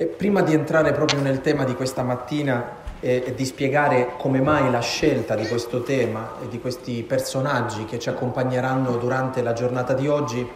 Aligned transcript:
E 0.00 0.06
prima 0.06 0.42
di 0.42 0.54
entrare 0.54 0.92
proprio 0.92 1.20
nel 1.20 1.40
tema 1.40 1.64
di 1.64 1.74
questa 1.74 2.04
mattina 2.04 2.76
e, 3.00 3.24
e, 3.26 3.34
di 3.34 3.44
spiegare 3.44 4.12
come 4.16 4.40
mai 4.40 4.70
la 4.70 4.78
scelta 4.78 5.34
di 5.34 5.44
questo 5.48 5.82
tema 5.82 6.34
e 6.40 6.46
di 6.46 6.60
questi 6.60 7.02
personaggi 7.02 7.84
che 7.84 7.98
ci 7.98 8.08
accompagneranno 8.08 8.96
durante 8.96 9.42
la 9.42 9.54
giornata 9.54 9.94
di 9.94 10.06
oggi, 10.06 10.48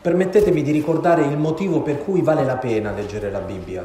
permettetemi 0.00 0.62
di 0.62 0.70
ricordare 0.70 1.22
il 1.22 1.36
motivo 1.36 1.82
per 1.82 1.98
cui 1.98 2.22
vale 2.22 2.44
la 2.44 2.58
pena 2.58 2.92
leggere 2.92 3.28
la 3.32 3.40
Bibbia. 3.40 3.84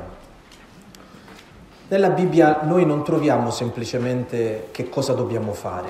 Nella 1.87 2.09
Bibbia 2.09 2.59
noi 2.61 2.85
non 2.85 3.03
troviamo 3.03 3.49
semplicemente 3.49 4.67
che 4.69 4.87
cosa 4.87 5.13
dobbiamo 5.13 5.53
fare, 5.53 5.89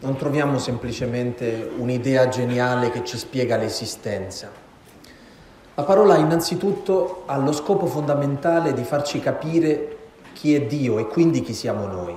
non 0.00 0.16
troviamo 0.16 0.58
semplicemente 0.58 1.70
un'idea 1.76 2.26
geniale 2.26 2.90
che 2.90 3.04
ci 3.04 3.16
spiega 3.16 3.56
l'esistenza 3.56 4.69
la 5.80 5.86
parola 5.86 6.18
innanzitutto 6.18 7.22
ha 7.24 7.38
lo 7.38 7.52
scopo 7.52 7.86
fondamentale 7.86 8.74
di 8.74 8.84
farci 8.84 9.18
capire 9.18 9.96
chi 10.34 10.54
è 10.54 10.60
Dio 10.66 10.98
e 10.98 11.06
quindi 11.06 11.40
chi 11.40 11.54
siamo 11.54 11.86
noi. 11.86 12.14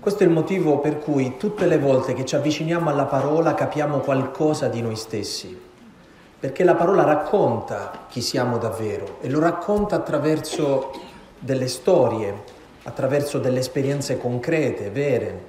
Questo 0.00 0.22
è 0.22 0.26
il 0.26 0.32
motivo 0.32 0.78
per 0.78 0.98
cui 0.98 1.36
tutte 1.36 1.66
le 1.66 1.78
volte 1.78 2.14
che 2.14 2.24
ci 2.24 2.34
avviciniamo 2.34 2.88
alla 2.88 3.04
parola 3.04 3.52
capiamo 3.52 3.98
qualcosa 3.98 4.68
di 4.68 4.80
noi 4.80 4.96
stessi, 4.96 5.60
perché 6.40 6.64
la 6.64 6.74
parola 6.74 7.04
racconta 7.04 8.06
chi 8.08 8.22
siamo 8.22 8.56
davvero 8.56 9.18
e 9.20 9.28
lo 9.28 9.38
racconta 9.38 9.96
attraverso 9.96 10.92
delle 11.38 11.68
storie, 11.68 12.44
attraverso 12.84 13.38
delle 13.38 13.58
esperienze 13.58 14.16
concrete, 14.16 14.88
vere. 14.88 15.40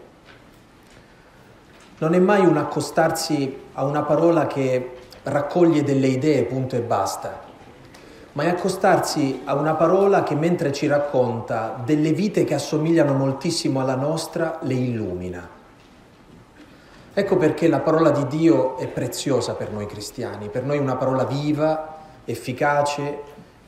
Non 2.00 2.14
è 2.14 2.20
mai 2.20 2.46
un 2.46 2.58
accostarsi 2.58 3.58
a 3.72 3.86
una 3.86 4.02
parola 4.02 4.48
che 4.48 4.97
raccoglie 5.28 5.84
delle 5.84 6.08
idee, 6.08 6.44
punto 6.44 6.76
e 6.76 6.82
basta, 6.82 7.42
ma 8.34 8.44
è 8.44 8.50
accostarsi 8.50 9.42
a 9.46 9.56
una 9.56 9.74
parola 9.74 10.24
che 10.24 10.36
mentre 10.36 10.72
ci 10.72 10.88
racconta 10.88 11.82
delle 11.84 12.12
vite 12.14 12.44
che 12.44 12.54
assomigliano 12.54 13.14
moltissimo 13.14 13.82
alla 13.82 13.96
nostra, 13.96 14.60
le 14.62 14.74
illumina. 14.74 15.50
Ecco 17.14 17.36
perché 17.36 17.68
la 17.68 17.80
parola 17.80 18.12
di 18.12 18.28
Dio 18.28 18.78
è 18.78 18.88
preziosa 18.88 19.54
per 19.56 19.72
noi 19.72 19.88
cristiani, 19.88 20.50
per 20.50 20.64
noi 20.64 20.78
una 20.78 20.96
parola 20.96 21.24
viva, 21.24 21.96
efficace, 22.26 23.22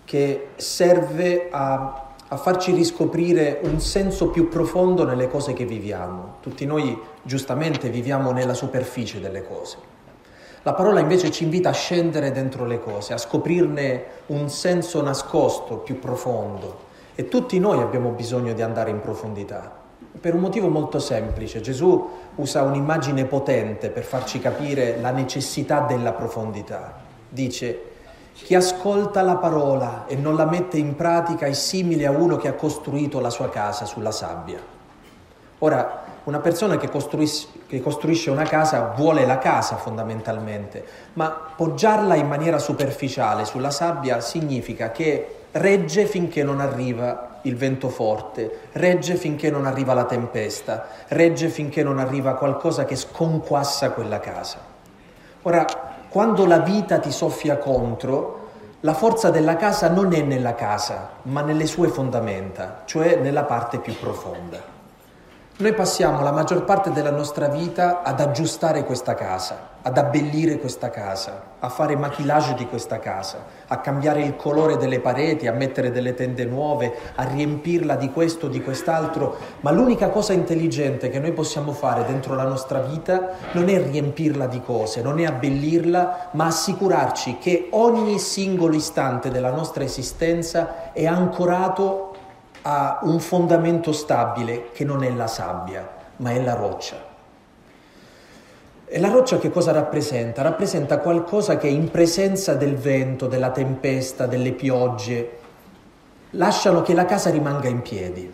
che 0.05 0.49
serve 0.55 1.49
a, 1.49 2.13
a 2.27 2.37
farci 2.37 2.71
riscoprire 2.71 3.59
un 3.63 3.79
senso 3.79 4.29
più 4.29 4.47
profondo 4.49 5.03
nelle 5.03 5.27
cose 5.27 5.53
che 5.53 5.65
viviamo. 5.65 6.35
Tutti 6.41 6.65
noi 6.65 6.97
giustamente 7.23 7.89
viviamo 7.89 8.31
nella 8.31 8.53
superficie 8.53 9.19
delle 9.19 9.43
cose. 9.47 9.98
La 10.63 10.73
parola 10.73 10.99
invece 10.99 11.31
ci 11.31 11.45
invita 11.45 11.69
a 11.69 11.73
scendere 11.73 12.31
dentro 12.31 12.65
le 12.65 12.81
cose, 12.81 13.13
a 13.13 13.17
scoprirne 13.17 14.03
un 14.27 14.49
senso 14.49 15.01
nascosto, 15.01 15.77
più 15.77 15.99
profondo. 15.99 16.87
E 17.15 17.29
tutti 17.29 17.59
noi 17.59 17.81
abbiamo 17.81 18.09
bisogno 18.09 18.53
di 18.53 18.61
andare 18.61 18.89
in 18.89 18.99
profondità. 18.99 19.71
Per 20.19 20.33
un 20.33 20.41
motivo 20.41 20.67
molto 20.67 20.99
semplice, 20.99 21.61
Gesù 21.61 22.09
usa 22.35 22.63
un'immagine 22.63 23.23
potente 23.25 23.89
per 23.89 24.03
farci 24.03 24.39
capire 24.39 24.99
la 24.99 25.11
necessità 25.11 25.81
della 25.81 26.11
profondità. 26.11 26.99
Dice, 27.29 27.83
chi 28.33 28.53
ascolta 28.55 29.21
la 29.21 29.35
parola 29.35 30.07
e 30.07 30.15
non 30.15 30.35
la 30.35 30.45
mette 30.45 30.77
in 30.77 30.95
pratica 30.95 31.45
è 31.45 31.53
simile 31.53 32.05
a 32.05 32.11
uno 32.11 32.35
che 32.35 32.49
ha 32.49 32.53
costruito 32.53 33.19
la 33.19 33.29
sua 33.29 33.49
casa 33.49 33.85
sulla 33.85 34.11
sabbia. 34.11 34.59
Ora, 35.59 36.03
una 36.29 36.39
persona 36.39 36.77
che 36.77 36.89
costruisce, 36.89 37.47
che 37.65 37.81
costruisce, 37.81 38.29
una 38.29 38.43
casa 38.43 38.93
vuole 38.95 39.25
la 39.25 39.39
casa 39.39 39.77
fondamentalmente, 39.77 40.85
ma 41.13 41.29
poggiarla 41.29 42.13
in 42.13 42.27
maniera 42.27 42.59
superficiale 42.59 43.45
sulla 43.45 43.71
sabbia 43.71 44.21
significa 44.21 44.91
che 44.91 45.37
regge 45.51 46.05
finché 46.05 46.43
non 46.43 46.59
arriva 46.61 47.39
il 47.41 47.55
vento 47.55 47.89
forte, 47.89 48.59
regge 48.73 49.15
finché 49.15 49.49
non 49.49 49.65
arriva 49.65 49.95
la 49.95 50.03
tempesta, 50.03 50.85
regge 51.07 51.49
finché 51.49 51.81
non 51.81 51.97
arriva 51.97 52.35
qualcosa 52.35 52.85
che 52.85 52.95
sconquassa 52.95 53.89
quella 53.89 54.19
casa. 54.19 54.59
Ora, 55.41 55.65
quando 56.09 56.45
la 56.45 56.59
vita 56.59 56.99
ti 56.99 57.11
soffia 57.11 57.57
contro, 57.57 58.49
la 58.81 58.93
forza 58.93 59.31
della 59.31 59.55
casa 59.55 59.89
non 59.89 60.13
è 60.13 60.21
nella 60.21 60.53
casa, 60.53 61.09
ma 61.23 61.41
nelle 61.41 61.65
sue 61.65 61.87
fondamenta, 61.87 62.83
cioè 62.85 63.15
nella 63.15 63.45
parte 63.45 63.79
più 63.79 63.97
profonda. 63.97 64.77
Noi 65.61 65.73
passiamo 65.73 66.23
la 66.23 66.31
maggior 66.31 66.63
parte 66.63 66.89
della 66.93 67.11
nostra 67.11 67.49
vita 67.49 68.01
ad 68.01 68.21
aggiustare 68.21 68.85
questa 68.85 69.13
casa, 69.13 69.71
ad 69.81 69.97
abbellire 69.97 70.57
questa 70.57 70.89
casa, 70.89 71.43
a 71.59 71.67
fare 71.67 71.97
maquillage 71.97 72.53
di 72.53 72.65
questa 72.65 72.99
casa, 72.99 73.43
a 73.67 73.79
cambiare 73.79 74.21
il 74.21 74.37
colore 74.37 74.77
delle 74.77 75.01
pareti, 75.01 75.47
a 75.47 75.51
mettere 75.51 75.91
delle 75.91 76.13
tende 76.13 76.45
nuove, 76.45 76.93
a 77.15 77.23
riempirla 77.23 77.97
di 77.97 78.09
questo, 78.09 78.47
di 78.47 78.63
quest'altro, 78.63 79.35
ma 79.59 79.71
l'unica 79.71 80.07
cosa 80.07 80.31
intelligente 80.31 81.09
che 81.09 81.19
noi 81.19 81.33
possiamo 81.33 81.73
fare 81.73 82.05
dentro 82.05 82.35
la 82.35 82.47
nostra 82.47 82.79
vita 82.79 83.31
non 83.51 83.67
è 83.67 83.83
riempirla 83.83 84.47
di 84.47 84.61
cose, 84.61 85.01
non 85.01 85.19
è 85.19 85.25
abbellirla, 85.25 86.29
ma 86.31 86.45
assicurarci 86.45 87.37
che 87.37 87.67
ogni 87.71 88.17
singolo 88.17 88.75
istante 88.75 89.29
della 89.29 89.51
nostra 89.51 89.83
esistenza 89.83 90.93
è 90.93 91.05
ancorato 91.05 92.08
ha 92.61 92.99
un 93.03 93.19
fondamento 93.19 93.91
stabile 93.91 94.71
che 94.71 94.83
non 94.83 95.03
è 95.03 95.11
la 95.11 95.27
sabbia, 95.27 95.87
ma 96.17 96.31
è 96.31 96.41
la 96.41 96.53
roccia. 96.53 97.07
E 98.85 98.99
la 98.99 99.09
roccia 99.09 99.37
che 99.37 99.51
cosa 99.51 99.71
rappresenta? 99.71 100.41
Rappresenta 100.41 100.97
qualcosa 100.97 101.57
che 101.57 101.67
in 101.67 101.91
presenza 101.91 102.55
del 102.55 102.75
vento, 102.75 103.27
della 103.27 103.51
tempesta, 103.51 104.25
delle 104.25 104.51
piogge, 104.51 105.37
lasciano 106.31 106.81
che 106.81 106.93
la 106.93 107.05
casa 107.05 107.29
rimanga 107.29 107.67
in 107.67 107.81
piedi. 107.81 108.33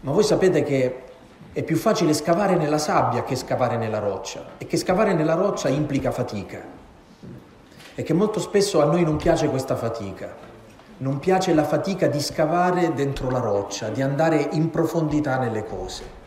Ma 0.00 0.10
voi 0.10 0.24
sapete 0.24 0.62
che 0.62 1.02
è 1.52 1.62
più 1.62 1.76
facile 1.76 2.14
scavare 2.14 2.56
nella 2.56 2.78
sabbia 2.78 3.22
che 3.22 3.36
scavare 3.36 3.76
nella 3.76 4.00
roccia 4.00 4.44
e 4.58 4.66
che 4.66 4.76
scavare 4.76 5.14
nella 5.14 5.34
roccia 5.34 5.68
implica 5.68 6.10
fatica 6.10 6.60
e 7.94 8.02
che 8.02 8.12
molto 8.12 8.40
spesso 8.40 8.82
a 8.82 8.86
noi 8.86 9.04
non 9.04 9.16
piace 9.16 9.48
questa 9.48 9.76
fatica 9.76 10.53
non 10.98 11.18
piace 11.18 11.54
la 11.54 11.64
fatica 11.64 12.06
di 12.06 12.20
scavare 12.20 12.92
dentro 12.94 13.30
la 13.30 13.40
roccia, 13.40 13.88
di 13.88 14.02
andare 14.02 14.48
in 14.52 14.70
profondità 14.70 15.38
nelle 15.38 15.64
cose. 15.64 16.22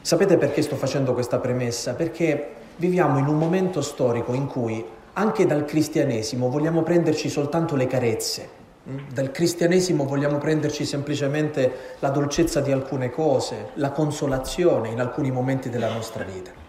Sapete 0.00 0.36
perché 0.36 0.62
sto 0.62 0.76
facendo 0.76 1.14
questa 1.14 1.38
premessa? 1.38 1.94
Perché 1.94 2.54
viviamo 2.76 3.18
in 3.18 3.26
un 3.26 3.38
momento 3.38 3.80
storico 3.82 4.34
in 4.34 4.46
cui 4.46 4.84
anche 5.14 5.46
dal 5.46 5.64
cristianesimo 5.64 6.48
vogliamo 6.48 6.82
prenderci 6.82 7.28
soltanto 7.28 7.74
le 7.74 7.86
carezze, 7.86 8.48
mm? 8.88 8.98
dal 9.12 9.30
cristianesimo 9.30 10.04
vogliamo 10.04 10.38
prenderci 10.38 10.84
semplicemente 10.84 11.96
la 12.00 12.10
dolcezza 12.10 12.60
di 12.60 12.70
alcune 12.70 13.10
cose, 13.10 13.70
la 13.74 13.90
consolazione 13.90 14.90
in 14.90 15.00
alcuni 15.00 15.30
momenti 15.30 15.70
della 15.70 15.92
nostra 15.92 16.22
vita. 16.22 16.65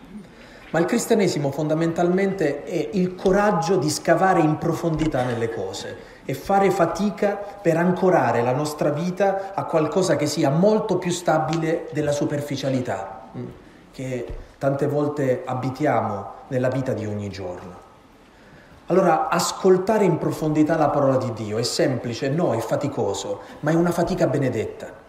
Ma 0.69 0.79
il 0.79 0.85
cristianesimo 0.85 1.49
fondamentalmente 1.49 2.63
è 2.63 2.89
il 2.91 3.15
coraggio 3.15 3.77
di 3.77 3.89
scavare 3.89 4.41
in 4.41 4.57
profondità 4.57 5.23
nelle 5.23 5.53
cose 5.53 6.15
e 6.25 6.33
fare 6.33 6.71
fatica 6.71 7.35
per 7.35 7.77
ancorare 7.77 8.41
la 8.41 8.51
nostra 8.51 8.89
vita 8.89 9.53
a 9.53 9.63
qualcosa 9.63 10.17
che 10.17 10.25
sia 10.25 10.49
molto 10.49 10.97
più 10.97 11.09
stabile 11.11 11.87
della 11.93 12.11
superficialità 12.11 13.29
mm, 13.37 13.45
che 13.93 14.25
tante 14.57 14.87
volte 14.87 15.43
abitiamo 15.45 16.31
nella 16.47 16.67
vita 16.67 16.91
di 16.91 17.05
ogni 17.05 17.29
giorno. 17.29 17.85
Allora, 18.87 19.29
ascoltare 19.29 20.03
in 20.03 20.17
profondità 20.17 20.75
la 20.75 20.89
parola 20.89 21.17
di 21.17 21.31
Dio 21.31 21.57
è 21.57 21.63
semplice, 21.63 22.29
no, 22.29 22.53
è 22.53 22.59
faticoso, 22.59 23.41
ma 23.61 23.71
è 23.71 23.73
una 23.73 23.91
fatica 23.91 24.27
benedetta. 24.27 25.05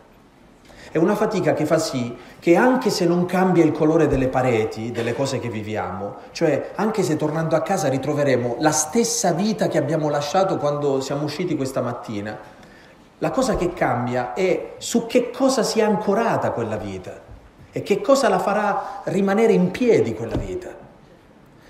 È 0.99 1.01
una 1.01 1.15
fatica 1.15 1.53
che 1.55 1.65
fa 1.65 1.79
sì 1.79 2.17
che 2.41 2.57
anche 2.57 2.91
se 2.91 3.07
non 3.07 3.25
cambia 3.25 3.63
il 3.63 3.71
colore 3.71 4.09
delle 4.09 4.27
pareti, 4.27 4.91
delle 4.91 5.15
cose 5.15 5.39
che 5.39 5.49
viviamo, 5.49 6.17
cioè 6.33 6.73
anche 6.75 7.05
se 7.05 7.15
tornando 7.15 7.55
a 7.55 7.63
casa 7.63 7.87
ritroveremo 7.87 8.57
la 8.59 8.73
stessa 8.73 9.31
vita 9.31 9.69
che 9.69 9.79
abbiamo 9.79 10.11
lasciato 10.11 10.57
quando 10.57 11.01
siamo 11.01 11.23
usciti 11.23 11.55
questa 11.55 11.83
mattina, 11.83 12.37
la 13.19 13.31
cosa 13.31 13.55
che 13.55 13.73
cambia 13.75 14.33
è 14.33 14.73
su 14.79 15.07
che 15.07 15.31
cosa 15.31 15.63
sia 15.63 15.87
ancorata 15.87 16.51
quella 16.51 16.77
vita 16.77 17.17
e 17.71 17.81
che 17.85 18.01
cosa 18.01 18.29
la 18.29 18.41
farà 18.41 19.03
rimanere 19.05 19.53
in 19.53 19.71
piedi 19.71 20.15
quella 20.15 20.37
vita. 20.37 20.71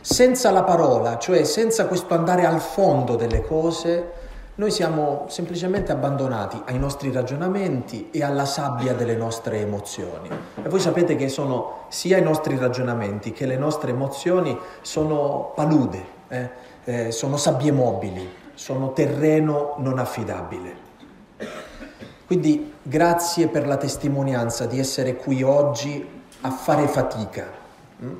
Senza 0.00 0.50
la 0.50 0.62
parola, 0.62 1.18
cioè 1.18 1.44
senza 1.44 1.84
questo 1.84 2.14
andare 2.14 2.46
al 2.46 2.62
fondo 2.62 3.14
delle 3.14 3.42
cose, 3.42 4.12
noi 4.58 4.72
siamo 4.72 5.26
semplicemente 5.28 5.92
abbandonati 5.92 6.60
ai 6.66 6.80
nostri 6.80 7.12
ragionamenti 7.12 8.08
e 8.10 8.24
alla 8.24 8.44
sabbia 8.44 8.92
delle 8.92 9.14
nostre 9.14 9.60
emozioni. 9.60 10.28
E 10.60 10.68
voi 10.68 10.80
sapete 10.80 11.14
che 11.14 11.28
sono 11.28 11.84
sia 11.88 12.18
i 12.18 12.22
nostri 12.22 12.58
ragionamenti 12.58 13.30
che 13.30 13.46
le 13.46 13.56
nostre 13.56 13.92
emozioni 13.92 14.58
sono 14.80 15.52
palude, 15.54 16.04
eh? 16.26 16.50
Eh, 16.82 17.10
sono 17.12 17.36
sabbie 17.36 17.70
mobili, 17.70 18.28
sono 18.54 18.92
terreno 18.92 19.76
non 19.78 20.00
affidabile. 20.00 20.86
Quindi 22.26 22.72
grazie 22.82 23.46
per 23.46 23.64
la 23.64 23.76
testimonianza 23.76 24.66
di 24.66 24.80
essere 24.80 25.14
qui 25.14 25.44
oggi 25.44 26.04
a 26.40 26.50
fare 26.50 26.88
fatica, 26.88 27.46
hm? 27.98 28.12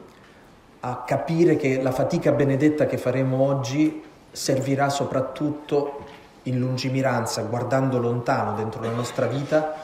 a 0.80 1.02
capire 1.04 1.56
che 1.56 1.82
la 1.82 1.90
fatica 1.90 2.30
benedetta 2.30 2.86
che 2.86 2.96
faremo 2.96 3.42
oggi 3.42 4.04
servirà 4.30 4.88
soprattutto 4.88 6.16
in 6.48 6.58
lungimiranza, 6.58 7.42
guardando 7.42 7.98
lontano 7.98 8.54
dentro 8.54 8.82
la 8.82 8.90
nostra 8.90 9.26
vita, 9.26 9.74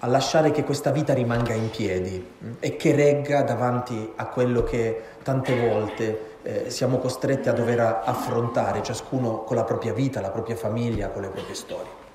a 0.00 0.06
lasciare 0.06 0.50
che 0.50 0.64
questa 0.64 0.90
vita 0.90 1.12
rimanga 1.12 1.52
in 1.54 1.70
piedi 1.70 2.24
mm, 2.44 2.52
e 2.60 2.76
che 2.76 2.94
regga 2.94 3.42
davanti 3.42 4.12
a 4.16 4.26
quello 4.26 4.62
che 4.62 5.02
tante 5.22 5.68
volte 5.68 6.36
eh, 6.42 6.70
siamo 6.70 6.98
costretti 6.98 7.48
a 7.48 7.52
dover 7.52 8.02
affrontare, 8.04 8.82
ciascuno 8.82 9.42
con 9.42 9.56
la 9.56 9.64
propria 9.64 9.92
vita, 9.92 10.20
la 10.20 10.30
propria 10.30 10.56
famiglia, 10.56 11.08
con 11.08 11.22
le 11.22 11.28
proprie 11.28 11.54
storie. 11.54 12.06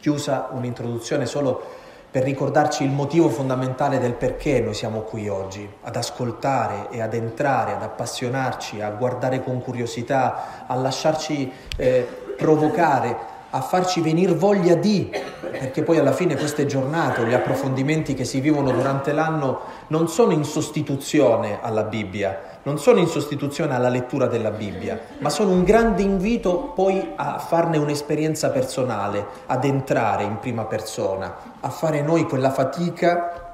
Chiusa 0.00 0.48
un'introduzione 0.52 1.26
solo 1.26 1.82
per 2.10 2.22
ricordarci 2.22 2.84
il 2.84 2.92
motivo 2.92 3.28
fondamentale 3.28 3.98
del 3.98 4.12
perché 4.12 4.60
noi 4.60 4.74
siamo 4.74 5.00
qui 5.00 5.28
oggi, 5.28 5.68
ad 5.82 5.96
ascoltare 5.96 6.88
e 6.90 7.00
ad 7.00 7.12
entrare, 7.12 7.72
ad 7.72 7.82
appassionarci, 7.82 8.80
a 8.80 8.90
guardare 8.90 9.42
con 9.42 9.60
curiosità, 9.60 10.66
a 10.68 10.74
lasciarci 10.76 11.50
eh, 11.76 12.06
provocare 12.36 13.32
a 13.54 13.60
farci 13.60 14.00
venire 14.00 14.34
voglia 14.34 14.74
di, 14.74 15.08
perché 15.40 15.84
poi 15.84 15.98
alla 15.98 16.12
fine 16.12 16.36
queste 16.36 16.66
giornate, 16.66 17.24
gli 17.24 17.34
approfondimenti 17.34 18.12
che 18.12 18.24
si 18.24 18.40
vivono 18.40 18.72
durante 18.72 19.12
l'anno 19.12 19.60
non 19.88 20.08
sono 20.08 20.32
in 20.32 20.42
sostituzione 20.42 21.60
alla 21.62 21.84
Bibbia, 21.84 22.58
non 22.64 22.80
sono 22.80 22.98
in 22.98 23.06
sostituzione 23.06 23.72
alla 23.72 23.88
lettura 23.88 24.26
della 24.26 24.50
Bibbia, 24.50 25.00
ma 25.18 25.30
sono 25.30 25.52
un 25.52 25.62
grande 25.62 26.02
invito 26.02 26.72
poi 26.74 27.12
a 27.14 27.38
farne 27.38 27.78
un'esperienza 27.78 28.50
personale, 28.50 29.24
ad 29.46 29.64
entrare 29.64 30.24
in 30.24 30.40
prima 30.40 30.64
persona, 30.64 31.32
a 31.60 31.70
fare 31.70 32.02
noi 32.02 32.24
quella 32.24 32.50
fatica 32.50 33.52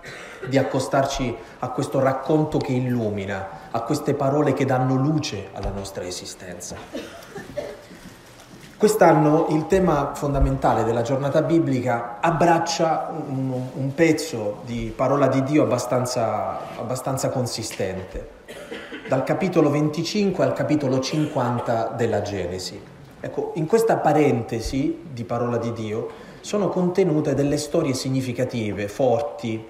di 0.48 0.56
accostarci 0.56 1.36
a 1.58 1.68
questo 1.68 2.00
racconto 2.00 2.56
che 2.56 2.72
illumina, 2.72 3.68
a 3.70 3.82
queste 3.82 4.14
parole 4.14 4.54
che 4.54 4.64
danno 4.64 4.94
luce 4.94 5.50
alla 5.52 5.70
nostra 5.70 6.06
esistenza. 6.06 7.69
Quest'anno 8.80 9.48
il 9.50 9.66
tema 9.66 10.12
fondamentale 10.14 10.84
della 10.84 11.02
giornata 11.02 11.42
biblica 11.42 12.16
abbraccia 12.18 13.12
un, 13.28 13.52
un 13.74 13.94
pezzo 13.94 14.62
di 14.64 14.90
parola 14.96 15.26
di 15.26 15.42
Dio 15.42 15.64
abbastanza, 15.64 16.78
abbastanza 16.78 17.28
consistente, 17.28 18.26
dal 19.06 19.22
capitolo 19.22 19.68
25 19.68 20.42
al 20.42 20.54
capitolo 20.54 20.98
50 20.98 21.92
della 21.94 22.22
Genesi. 22.22 22.80
Ecco, 23.20 23.52
in 23.56 23.66
questa 23.66 23.98
parentesi 23.98 25.00
di 25.12 25.24
parola 25.24 25.58
di 25.58 25.74
Dio 25.74 26.08
sono 26.40 26.70
contenute 26.70 27.34
delle 27.34 27.58
storie 27.58 27.92
significative, 27.92 28.88
forti, 28.88 29.62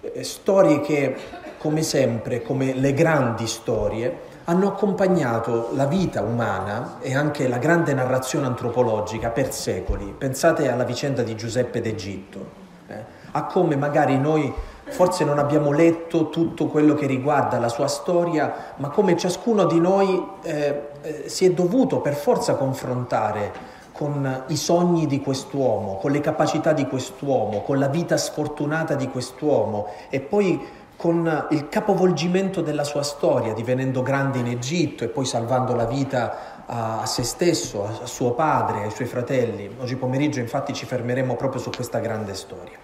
eh, 0.00 0.24
storie 0.24 0.80
che, 0.80 1.14
come 1.58 1.82
sempre, 1.82 2.40
come 2.40 2.72
le 2.72 2.94
grandi 2.94 3.46
storie, 3.46 4.32
hanno 4.44 4.68
accompagnato 4.68 5.70
la 5.74 5.86
vita 5.86 6.20
umana 6.20 6.96
e 7.00 7.14
anche 7.14 7.48
la 7.48 7.58
grande 7.58 7.94
narrazione 7.94 8.46
antropologica 8.46 9.30
per 9.30 9.52
secoli. 9.52 10.14
Pensate 10.16 10.70
alla 10.70 10.84
vicenda 10.84 11.22
di 11.22 11.34
Giuseppe 11.34 11.80
d'Egitto, 11.80 12.46
eh? 12.88 13.04
a 13.30 13.44
come 13.44 13.76
magari 13.76 14.18
noi 14.18 14.52
forse 14.86 15.24
non 15.24 15.38
abbiamo 15.38 15.72
letto 15.72 16.28
tutto 16.28 16.66
quello 16.66 16.94
che 16.94 17.06
riguarda 17.06 17.58
la 17.58 17.68
sua 17.68 17.88
storia, 17.88 18.74
ma 18.76 18.90
come 18.90 19.16
ciascuno 19.16 19.64
di 19.64 19.80
noi 19.80 20.22
eh, 20.42 20.88
eh, 21.00 21.22
si 21.26 21.46
è 21.46 21.50
dovuto 21.52 22.00
per 22.00 22.14
forza 22.14 22.54
confrontare 22.54 23.72
con 23.92 24.44
i 24.48 24.56
sogni 24.56 25.06
di 25.06 25.20
quest'uomo, 25.20 25.96
con 25.96 26.10
le 26.10 26.20
capacità 26.20 26.72
di 26.72 26.86
quest'uomo, 26.86 27.62
con 27.62 27.78
la 27.78 27.86
vita 27.86 28.16
sfortunata 28.16 28.94
di 28.94 29.08
quest'uomo 29.08 29.86
e 30.10 30.20
poi 30.20 30.60
con 30.96 31.46
il 31.50 31.68
capovolgimento 31.68 32.60
della 32.60 32.84
sua 32.84 33.02
storia, 33.02 33.52
divenendo 33.52 34.02
grande 34.02 34.38
in 34.38 34.46
Egitto 34.46 35.04
e 35.04 35.08
poi 35.08 35.24
salvando 35.24 35.74
la 35.74 35.86
vita 35.86 36.64
a 36.66 37.06
se 37.06 37.22
stesso, 37.24 37.84
a 38.02 38.06
suo 38.06 38.32
padre, 38.32 38.84
ai 38.84 38.90
suoi 38.90 39.06
fratelli. 39.06 39.70
Oggi 39.80 39.96
pomeriggio 39.96 40.40
infatti 40.40 40.72
ci 40.72 40.86
fermeremo 40.86 41.36
proprio 41.36 41.60
su 41.60 41.70
questa 41.70 41.98
grande 41.98 42.34
storia. 42.34 42.78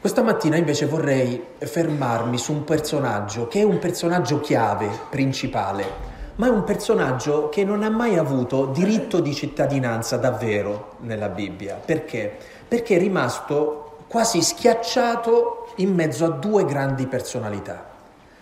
Questa 0.00 0.22
mattina 0.22 0.56
invece 0.56 0.86
vorrei 0.86 1.42
fermarmi 1.58 2.36
su 2.36 2.52
un 2.52 2.64
personaggio 2.64 3.48
che 3.48 3.60
è 3.60 3.64
un 3.64 3.78
personaggio 3.78 4.40
chiave, 4.40 4.88
principale, 5.08 6.12
ma 6.36 6.46
è 6.46 6.50
un 6.50 6.64
personaggio 6.64 7.48
che 7.48 7.64
non 7.64 7.82
ha 7.82 7.88
mai 7.88 8.18
avuto 8.18 8.66
diritto 8.66 9.20
di 9.20 9.34
cittadinanza 9.34 10.16
davvero 10.16 10.96
nella 11.00 11.28
Bibbia. 11.28 11.80
Perché? 11.82 12.36
Perché 12.68 12.96
è 12.96 12.98
rimasto 12.98 13.96
quasi 14.06 14.42
schiacciato 14.42 15.63
in 15.76 15.94
mezzo 15.94 16.24
a 16.24 16.30
due 16.30 16.64
grandi 16.64 17.06
personalità, 17.06 17.84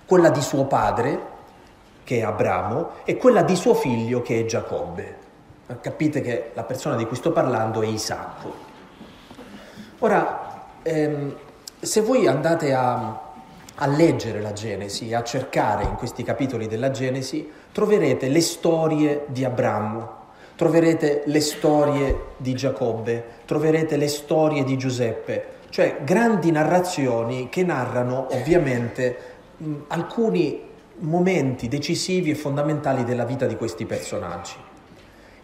quella 0.05 0.31
di 0.31 0.40
suo 0.40 0.64
padre, 0.64 1.31
che 2.05 2.19
è 2.19 2.23
Abramo, 2.23 2.90
e 3.05 3.17
quella 3.17 3.43
di 3.43 3.56
suo 3.56 3.75
figlio, 3.75 4.23
che 4.23 4.40
è 4.40 4.44
Giacobbe. 4.44 5.20
Capite 5.81 6.20
che 6.20 6.50
la 6.55 6.64
persona 6.64 6.96
di 6.96 7.06
cui 7.06 7.17
sto 7.17 7.32
parlando 7.32 7.81
è 7.82 7.87
Isacco. 7.87 8.52
Ora, 10.00 10.67
ehm, 10.82 11.34
se 11.81 12.00
voi 12.00 12.26
andate 12.26 12.75
a, 12.75 13.20
a 13.75 13.87
leggere 13.87 14.40
la 14.40 14.52
Genesi, 14.52 15.14
a 15.14 15.23
cercare 15.23 15.84
in 15.84 15.94
questi 15.94 16.23
capitoli 16.23 16.69
della 16.69 16.90
Genesi, 16.90 17.50
troverete 17.73 18.29
le 18.29 18.40
storie 18.40 19.25
di 19.29 19.44
Abramo, 19.44 20.20
troverete 20.56 21.23
le 21.26 21.40
storie 21.40 22.25
di 22.37 22.55
Giacobbe, 22.55 23.25
troverete 23.46 23.96
le 23.96 24.08
storie 24.08 24.64
di 24.64 24.76
Giuseppe, 24.76 25.46
cioè 25.72 26.00
grandi 26.04 26.50
narrazioni 26.50 27.48
che 27.48 27.64
narrano 27.64 28.26
ovviamente 28.32 29.16
mh, 29.56 29.74
alcuni 29.86 30.60
momenti 30.98 31.66
decisivi 31.66 32.30
e 32.30 32.34
fondamentali 32.34 33.04
della 33.04 33.24
vita 33.24 33.46
di 33.46 33.56
questi 33.56 33.86
personaggi. 33.86 34.52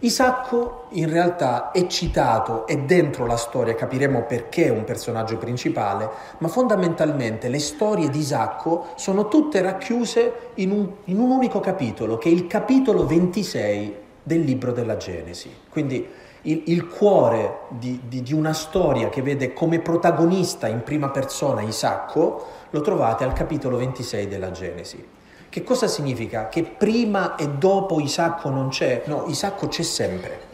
Isacco 0.01 0.85
in 0.91 1.09
realtà 1.09 1.71
è 1.71 1.87
citato, 1.87 2.67
è 2.67 2.77
dentro 2.77 3.25
la 3.25 3.37
storia, 3.37 3.73
capiremo 3.73 4.21
perché 4.25 4.65
è 4.65 4.69
un 4.69 4.83
personaggio 4.83 5.37
principale, 5.37 6.07
ma 6.37 6.47
fondamentalmente 6.47 7.49
le 7.49 7.59
storie 7.59 8.09
di 8.09 8.19
Isacco 8.19 8.89
sono 8.97 9.27
tutte 9.29 9.59
racchiuse 9.61 10.51
in 10.55 10.69
un, 10.69 10.89
in 11.05 11.17
un 11.17 11.31
unico 11.31 11.59
capitolo, 11.59 12.19
che 12.19 12.29
è 12.29 12.31
il 12.31 12.45
capitolo 12.45 13.07
26 13.07 13.95
del 14.21 14.41
libro 14.41 14.71
della 14.73 14.95
Genesi. 14.95 15.51
Quindi 15.67 16.07
il, 16.43 16.63
il 16.67 16.87
cuore 16.87 17.61
di, 17.69 18.01
di, 18.07 18.21
di, 18.21 18.33
una 18.33 18.53
storia 18.53 19.09
che 19.09 19.21
vede 19.21 19.53
come 19.53 19.79
protagonista 19.79 20.67
in 20.67 20.83
prima 20.83 21.09
persona 21.09 21.61
Isacco, 21.61 22.47
lo 22.69 22.81
trovate 22.81 23.23
al 23.23 23.33
capitolo 23.33 23.77
26 23.77 24.27
della 24.27 24.51
Genesi. 24.51 25.05
Che 25.49 25.63
cosa 25.63 25.87
significa? 25.87 26.47
Che 26.47 26.63
prima 26.63 27.35
e 27.35 27.49
dopo 27.49 27.99
Isacco 27.99 28.49
non 28.49 28.69
c'è? 28.69 29.03
No, 29.05 29.25
Isacco 29.27 29.67
c'è 29.67 29.81
sempre. 29.81 30.47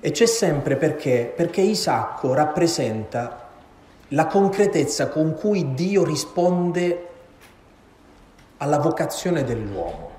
E 0.00 0.10
c'è 0.12 0.26
sempre 0.26 0.76
perché? 0.76 1.32
Perché 1.34 1.60
Isacco 1.60 2.32
rappresenta 2.32 3.48
la 4.10 4.26
concretezza 4.26 5.08
con 5.08 5.34
cui 5.34 5.74
Dio 5.74 6.04
risponde 6.04 7.08
alla 8.58 8.78
vocazione 8.78 9.42
dell'uomo. 9.42 10.10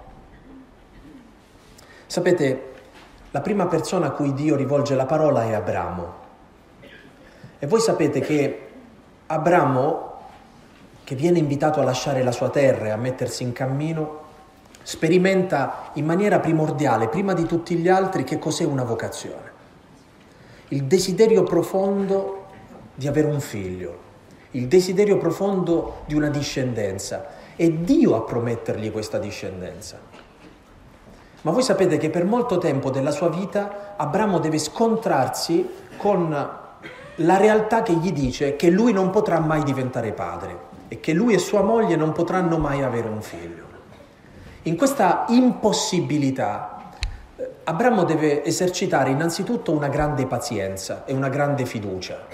Sapete, 2.06 2.74
la 3.32 3.42
prima 3.42 3.68
persona 3.68 4.08
a 4.08 4.12
cui 4.12 4.34
Dio 4.34 4.56
rivolge 4.56 4.96
la 4.96 5.06
parola 5.06 5.44
è 5.44 5.54
Abramo. 5.54 6.14
E 7.60 7.68
voi 7.68 7.80
sapete 7.80 8.20
che 8.20 8.68
Abramo, 9.28 10.16
che 11.04 11.16
viene 11.16 11.40
invitato 11.40 11.80
a 11.80 11.84
lasciare 11.84 12.24
la 12.24 12.32
sua 12.32 12.50
terra 12.50 12.88
e 12.88 12.90
a 12.90 12.98
mettersi 12.98 13.44
in 13.44 13.54
cammino, 13.54 14.26
sperimenta 14.84 15.90
in 15.94 16.06
maniera 16.06 16.40
primordiale, 16.40 17.10
prima 17.10 17.34
di 17.34 17.46
tutti 17.46 17.76
gli 17.76 17.90
altri, 17.90 18.24
che 18.24 18.40
cos'è 18.40 18.64
una 18.64 18.84
vocazione. 18.84 19.52
Il 20.70 20.86
desiderio 20.86 21.44
profondo 21.44 22.46
di 22.96 23.08
avere 23.08 23.28
un 23.28 23.40
figlio, 23.40 24.06
il 24.52 24.68
desiderio 24.68 25.18
profondo 25.18 26.04
di 26.06 26.16
una 26.16 26.30
discendenza. 26.30 27.26
È 27.56 27.70
Dio 27.70 28.16
a 28.16 28.22
promettergli 28.22 28.92
questa 28.92 29.18
discendenza. 29.18 30.00
Ma 31.42 31.52
voi 31.52 31.62
sapete 31.62 31.98
che 31.98 32.10
per 32.10 32.26
molto 32.26 32.58
tempo 32.58 32.90
della 32.90 33.12
sua 33.12 33.30
vita 33.30 33.94
Abramo 33.96 34.40
deve 34.40 34.58
scontrarsi 34.58 35.70
con 35.96 36.30
la 37.22 37.38
realtà 37.38 37.84
che 37.84 37.94
gli 37.94 38.12
dice 38.12 38.56
che 38.56 38.70
lui 38.70 38.92
non 38.92 39.12
potrà 39.12 39.40
mai 39.40 39.64
diventare 39.64 40.12
padre 40.12 40.76
e 40.88 41.00
che 41.00 41.14
lui 41.14 41.34
e 41.34 41.38
sua 41.38 41.62
moglie 41.62 41.96
non 41.96 42.12
potranno 42.12 42.58
mai 42.58 42.82
avere 42.82 43.08
un 43.08 43.22
figlio. 43.22 43.66
In 44.64 44.76
questa 44.76 45.26
impossibilità 45.30 46.92
eh, 47.36 47.50
Abramo 47.64 48.04
deve 48.04 48.44
esercitare 48.44 49.12
innanzitutto 49.12 49.72
una 49.72 49.88
grande 49.88 50.26
pazienza 50.26 51.06
e 51.06 51.14
una 51.14 51.30
grande 51.30 51.66
fiducia, 51.66 52.26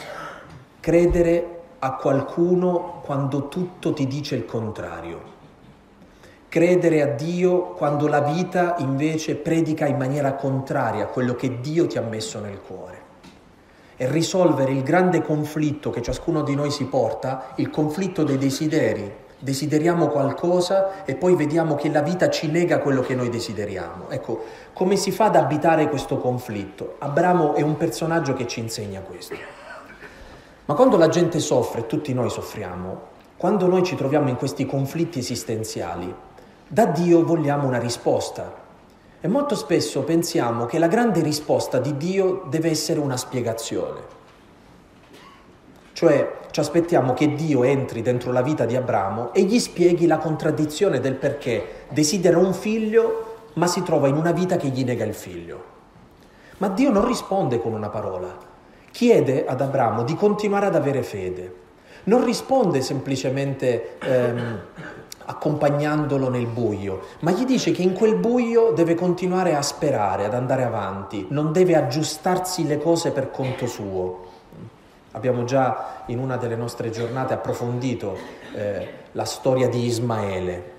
credere 0.79 1.59
a 1.79 1.93
qualcuno 1.95 3.01
quando 3.03 3.49
tutto 3.49 3.93
ti 3.93 4.07
dice 4.07 4.35
il 4.35 4.45
contrario 4.45 5.32
credere 6.53 7.01
a 7.01 7.07
Dio 7.07 7.71
quando 7.71 8.07
la 8.07 8.21
vita 8.21 8.75
invece 8.77 9.33
predica 9.33 9.87
in 9.87 9.97
maniera 9.97 10.33
contraria 10.33 11.05
a 11.05 11.07
quello 11.07 11.33
che 11.33 11.59
Dio 11.61 11.87
ti 11.87 11.97
ha 11.97 12.03
messo 12.03 12.39
nel 12.39 12.61
cuore. 12.61 13.01
E 13.95 14.07
risolvere 14.11 14.71
il 14.71 14.83
grande 14.83 15.23
conflitto 15.23 15.89
che 15.89 16.03
ciascuno 16.03 16.43
di 16.43 16.53
noi 16.53 16.69
si 16.69 16.85
porta, 16.85 17.53
il 17.55 17.71
conflitto 17.71 18.23
dei 18.23 18.37
desideri, 18.37 19.21
Desideriamo 19.39 20.07
qualcosa 20.07 21.03
e 21.03 21.15
poi 21.15 21.35
vediamo 21.35 21.75
che 21.75 21.89
la 21.89 22.01
vita 22.01 22.29
ci 22.29 22.49
nega 22.49 22.79
quello 22.79 23.01
che 23.01 23.13
noi 23.13 23.27
desideriamo. 23.27 24.09
Ecco, 24.09 24.45
come 24.71 24.95
si 24.95 25.11
fa 25.11 25.25
ad 25.25 25.35
abitare 25.35 25.89
questo 25.89 26.17
conflitto? 26.17 26.95
Abramo 26.99 27.53
è 27.53 27.61
un 27.61 27.75
personaggio 27.75 28.33
che 28.33 28.47
ci 28.47 28.61
insegna 28.61 29.01
questo. 29.01 29.35
Ma 30.63 30.73
quando 30.75 30.95
la 30.95 31.09
gente 31.09 31.39
soffre, 31.39 31.87
tutti 31.87 32.13
noi 32.13 32.29
soffriamo, 32.29 33.01
quando 33.35 33.67
noi 33.67 33.83
ci 33.83 33.97
troviamo 33.97 34.29
in 34.29 34.37
questi 34.37 34.65
conflitti 34.65 35.19
esistenziali, 35.19 36.15
da 36.73 36.87
Dio 36.87 37.23
vogliamo 37.23 37.67
una 37.67 37.77
risposta. 37.77 38.51
E 39.21 39.27
molto 39.27 39.53
spesso 39.53 40.01
pensiamo 40.01 40.65
che 40.65 40.79
la 40.79 40.87
grande 40.87 41.21
risposta 41.21 41.77
di 41.77 41.97
Dio 41.97 42.45
deve 42.49 42.71
essere 42.71 42.99
una 42.99 43.15
spiegazione. 43.15 43.99
Cioè 45.93 46.39
ci 46.49 46.59
aspettiamo 46.59 47.13
che 47.13 47.35
Dio 47.35 47.63
entri 47.63 48.01
dentro 48.01 48.31
la 48.31 48.41
vita 48.41 48.65
di 48.65 48.75
Abramo 48.75 49.33
e 49.33 49.43
gli 49.43 49.59
spieghi 49.59 50.07
la 50.07 50.17
contraddizione 50.17 50.99
del 50.99 51.13
perché 51.13 51.85
desidera 51.89 52.39
un 52.39 52.55
figlio 52.55 53.49
ma 53.53 53.67
si 53.67 53.83
trova 53.83 54.07
in 54.07 54.15
una 54.15 54.31
vita 54.31 54.57
che 54.57 54.69
gli 54.69 54.83
nega 54.83 55.05
il 55.05 55.13
figlio. 55.13 55.63
Ma 56.57 56.69
Dio 56.69 56.89
non 56.89 57.05
risponde 57.05 57.61
con 57.61 57.73
una 57.73 57.89
parola, 57.89 58.35
chiede 58.89 59.45
ad 59.45 59.61
Abramo 59.61 60.01
di 60.01 60.15
continuare 60.15 60.65
ad 60.65 60.75
avere 60.75 61.03
fede. 61.03 61.61
Non 62.05 62.25
risponde 62.25 62.81
semplicemente 62.81 63.99
ehm, 63.99 64.59
accompagnandolo 65.25 66.29
nel 66.29 66.47
buio, 66.47 67.01
ma 67.19 67.31
gli 67.31 67.45
dice 67.45 67.71
che 67.71 67.81
in 67.81 67.93
quel 67.93 68.15
buio 68.15 68.71
deve 68.71 68.95
continuare 68.95 69.55
a 69.55 69.61
sperare, 69.61 70.25
ad 70.25 70.33
andare 70.33 70.63
avanti, 70.63 71.25
non 71.29 71.51
deve 71.51 71.75
aggiustarsi 71.75 72.65
le 72.67 72.77
cose 72.77 73.11
per 73.11 73.31
conto 73.31 73.65
suo. 73.65 74.31
Abbiamo 75.11 75.43
già 75.43 76.03
in 76.07 76.19
una 76.19 76.37
delle 76.37 76.55
nostre 76.55 76.89
giornate 76.89 77.33
approfondito 77.33 78.17
eh, 78.55 78.87
la 79.11 79.25
storia 79.25 79.69
di 79.69 79.85
Ismaele. 79.85 80.71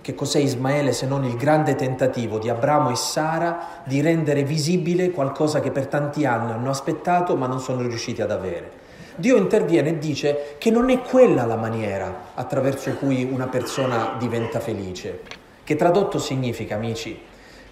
Che 0.00 0.14
cos'è 0.14 0.38
Ismaele 0.38 0.92
se 0.92 1.06
non 1.06 1.24
il 1.24 1.36
grande 1.36 1.74
tentativo 1.74 2.38
di 2.38 2.48
Abramo 2.48 2.90
e 2.90 2.96
Sara 2.96 3.82
di 3.84 4.00
rendere 4.00 4.44
visibile 4.44 5.10
qualcosa 5.10 5.60
che 5.60 5.72
per 5.72 5.88
tanti 5.88 6.24
anni 6.24 6.52
hanno 6.52 6.70
aspettato 6.70 7.36
ma 7.36 7.46
non 7.46 7.60
sono 7.60 7.82
riusciti 7.82 8.22
ad 8.22 8.30
avere? 8.30 8.80
Dio 9.14 9.36
interviene 9.36 9.90
e 9.90 9.98
dice 9.98 10.54
che 10.58 10.70
non 10.70 10.88
è 10.88 11.00
quella 11.00 11.44
la 11.44 11.56
maniera 11.56 12.30
attraverso 12.34 12.90
cui 12.94 13.28
una 13.30 13.46
persona 13.46 14.16
diventa 14.18 14.58
felice, 14.58 15.20
che 15.64 15.76
tradotto 15.76 16.18
significa, 16.18 16.76
amici, 16.76 17.20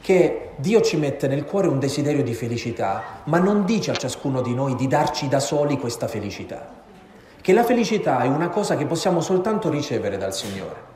che 0.03 0.51
Dio 0.57 0.81
ci 0.81 0.97
mette 0.97 1.29
nel 1.29 1.45
cuore 1.45 1.69
un 1.69 1.79
desiderio 1.79 2.23
di 2.23 2.35
felicità, 2.35 3.23
ma 3.25 3.39
non 3.39 3.65
dice 3.65 3.91
a 3.91 3.97
ciascuno 3.97 4.41
di 4.43 4.55
noi 4.55 4.75
di 4.75 4.87
darci 4.87 5.29
da 5.29 5.41
soli 5.41 5.79
questa 5.79 6.09
felicità. 6.09 6.79
Che 7.41 7.53
la 7.53 7.65
felicità 7.65 8.21
è 8.21 8.29
una 8.29 8.49
cosa 8.49 8.77
che 8.77 8.87
possiamo 8.87 9.21
soltanto 9.21 9.71
ricevere 9.71 10.19
dal 10.19 10.35
Signore 10.35 10.89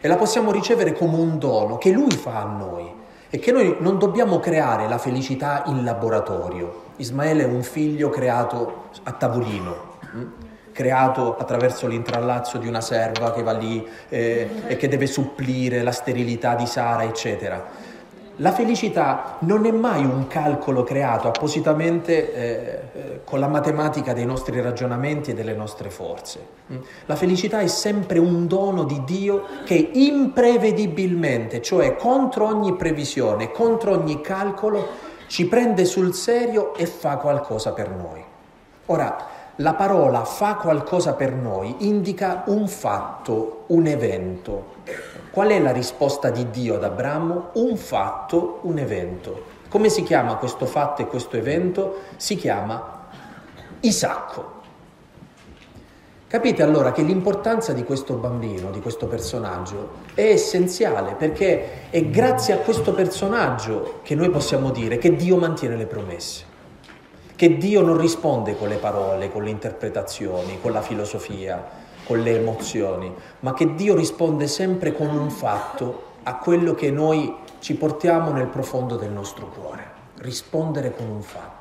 e 0.00 0.08
la 0.08 0.16
possiamo 0.16 0.50
ricevere 0.52 0.92
come 0.92 1.16
un 1.16 1.38
dono 1.38 1.78
che 1.78 1.90
Lui 1.90 2.12
fa 2.12 2.42
a 2.42 2.44
noi 2.44 2.90
e 3.28 3.38
che 3.38 3.52
noi 3.52 3.76
non 3.80 3.98
dobbiamo 3.98 4.38
creare 4.38 4.88
la 4.88 4.98
felicità 4.98 5.64
in 5.66 5.84
laboratorio. 5.84 6.88
Ismaele 7.00 7.42
è 7.42 7.46
un 7.46 7.62
figlio 7.62 8.10
creato 8.10 8.88
a 9.04 9.12
tavolino 9.12 9.98
hm? 10.12 10.26
creato 10.72 11.36
attraverso 11.36 11.86
l'intrallazzo 11.86 12.58
di 12.58 12.66
una 12.66 12.80
serva 12.80 13.32
che 13.32 13.42
va 13.42 13.52
lì 13.52 13.86
eh, 14.08 14.48
e 14.66 14.76
che 14.76 14.88
deve 14.88 15.06
supplire 15.06 15.82
la 15.82 15.92
sterilità 15.92 16.54
di 16.54 16.66
Sara, 16.66 17.02
eccetera. 17.02 17.88
La 18.36 18.52
felicità 18.52 19.36
non 19.40 19.66
è 19.66 19.70
mai 19.70 20.02
un 20.02 20.26
calcolo 20.26 20.82
creato 20.82 21.28
appositamente 21.28 22.32
eh, 22.32 22.80
eh, 22.94 23.20
con 23.22 23.38
la 23.38 23.48
matematica 23.48 24.14
dei 24.14 24.24
nostri 24.24 24.58
ragionamenti 24.62 25.32
e 25.32 25.34
delle 25.34 25.52
nostre 25.52 25.90
forze. 25.90 26.40
Mm. 26.72 26.76
La 27.04 27.16
felicità 27.16 27.60
è 27.60 27.66
sempre 27.66 28.18
un 28.18 28.46
dono 28.46 28.84
di 28.84 29.02
Dio 29.04 29.44
che 29.66 29.90
imprevedibilmente, 29.92 31.60
cioè 31.60 31.96
contro 31.96 32.46
ogni 32.46 32.74
previsione, 32.76 33.50
contro 33.50 33.92
ogni 33.92 34.22
calcolo, 34.22 35.09
ci 35.30 35.46
prende 35.46 35.84
sul 35.84 36.12
serio 36.12 36.74
e 36.74 36.86
fa 36.86 37.18
qualcosa 37.18 37.72
per 37.72 37.88
noi. 37.88 38.20
Ora, 38.86 39.16
la 39.56 39.74
parola 39.74 40.24
fa 40.24 40.56
qualcosa 40.56 41.12
per 41.12 41.32
noi 41.32 41.72
indica 41.86 42.42
un 42.46 42.66
fatto, 42.66 43.62
un 43.68 43.86
evento. 43.86 44.74
Qual 45.30 45.46
è 45.50 45.60
la 45.60 45.70
risposta 45.70 46.30
di 46.30 46.50
Dio 46.50 46.74
ad 46.74 46.82
Abramo? 46.82 47.50
Un 47.52 47.76
fatto, 47.76 48.58
un 48.62 48.78
evento. 48.78 49.44
Come 49.68 49.88
si 49.88 50.02
chiama 50.02 50.34
questo 50.34 50.66
fatto 50.66 51.02
e 51.02 51.06
questo 51.06 51.36
evento? 51.36 51.98
Si 52.16 52.34
chiama 52.34 53.06
Isacco. 53.82 54.59
Capite 56.30 56.62
allora 56.62 56.92
che 56.92 57.02
l'importanza 57.02 57.72
di 57.72 57.82
questo 57.82 58.14
bambino, 58.14 58.70
di 58.70 58.80
questo 58.80 59.08
personaggio, 59.08 59.88
è 60.14 60.22
essenziale 60.22 61.14
perché 61.14 61.90
è 61.90 62.04
grazie 62.04 62.54
a 62.54 62.58
questo 62.58 62.94
personaggio 62.94 63.98
che 64.04 64.14
noi 64.14 64.30
possiamo 64.30 64.70
dire 64.70 64.96
che 64.96 65.16
Dio 65.16 65.36
mantiene 65.38 65.74
le 65.74 65.86
promesse 65.86 66.44
che 67.34 67.56
Dio 67.56 67.80
non 67.80 67.96
risponde 67.96 68.56
con 68.56 68.68
le 68.68 68.76
parole, 68.76 69.32
con 69.32 69.42
le 69.42 69.50
interpretazioni, 69.50 70.60
con 70.60 70.72
la 70.72 70.82
filosofia, 70.82 71.66
con 72.04 72.20
le 72.20 72.38
emozioni, 72.38 73.12
ma 73.40 73.54
che 73.54 73.74
Dio 73.74 73.96
risponde 73.96 74.46
sempre 74.46 74.92
con 74.92 75.08
un 75.08 75.30
fatto 75.30 76.02
a 76.24 76.36
quello 76.36 76.74
che 76.74 76.90
noi 76.90 77.34
ci 77.58 77.74
portiamo 77.76 78.30
nel 78.30 78.48
profondo 78.48 78.96
del 78.96 79.10
nostro 79.10 79.46
cuore, 79.46 79.90
rispondere 80.18 80.94
con 80.94 81.08
un 81.08 81.22
fatto. 81.22 81.59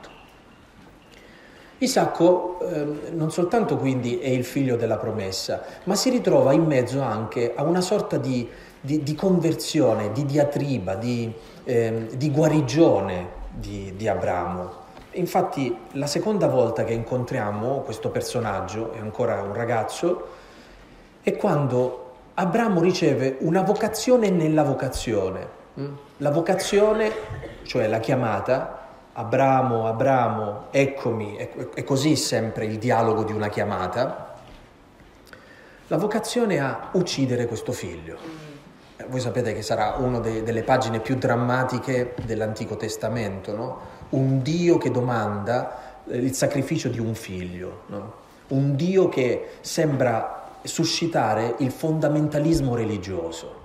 Isacco 1.80 2.60
eh, 2.60 3.12
non 3.12 3.32
soltanto 3.32 3.78
quindi 3.78 4.20
è 4.20 4.28
il 4.28 4.44
figlio 4.44 4.76
della 4.76 4.98
promessa, 4.98 5.64
ma 5.86 5.96
si 5.96 6.10
ritrova 6.10 6.52
in 6.52 6.66
mezzo 6.66 7.02
anche 7.02 7.54
a 7.56 7.64
una 7.64 7.80
sorta 7.80 8.18
di, 8.18 8.48
di, 8.82 9.02
di 9.02 9.16
conversione, 9.16 10.12
di 10.12 10.26
diatriba, 10.26 10.96
di, 10.96 11.34
eh, 11.64 12.08
di 12.14 12.32
guarigione 12.32 13.38
di, 13.50 14.08
Abramo. 14.08 14.88
Infatti 15.12 15.76
la 15.94 16.08
seconda 16.08 16.48
volta 16.48 16.84
che 16.84 16.94
incontriamo 16.94 17.80
questo 17.80 18.10
personaggio, 18.10 18.92
è 18.92 19.00
ancora 19.00 19.42
un 19.42 19.54
ragazzo, 19.54 20.28
è 21.22 21.36
quando 21.38 22.06
Abramo 22.34 22.82
riceve 22.82 23.38
una 23.40 23.62
vocazione 23.62 24.30
nella 24.30 24.64
vocazione. 24.64 25.58
La 26.18 26.30
vocazione, 26.30 27.10
cioè 27.64 27.88
la 27.88 28.00
chiamata, 28.00 28.79
Abramo, 29.20 29.86
Abramo, 29.86 30.68
eccomi, 30.72 31.36
è 31.36 31.84
così 31.84 32.16
sempre 32.16 32.64
il 32.64 32.78
dialogo 32.78 33.24
di 33.24 33.34
una 33.34 33.50
chiamata, 33.50 34.36
la 35.88 35.98
vocazione 35.98 36.60
a 36.60 36.88
uccidere 36.94 37.46
questo 37.46 37.74
figlio. 37.74 38.18
Eh, 38.96 39.04
voi 39.10 39.20
sapete 39.20 39.54
che 39.54 39.62
sarà 39.62 39.96
una 39.98 40.20
delle 40.20 40.64
pagine 40.64 41.02
più 41.02 41.16
drammatiche 41.18 42.16
dell'Antico 42.24 42.78
Testamento, 42.78 43.54
no? 43.54 43.80
un 44.12 44.42
Dio 44.42 44.78
che 44.78 44.90
domanda 44.90 46.04
eh, 46.08 46.16
il 46.16 46.34
sacrificio 46.34 46.88
di 46.88 47.00
un 47.00 47.14
figlio, 47.14 47.82
no? 47.88 48.14
un 48.48 48.78
Dio 48.78 49.10
che 49.10 49.50
sembra 49.60 50.52
suscitare 50.62 51.56
il 51.58 51.72
fondamentalismo 51.72 52.74
religioso. 52.74 53.58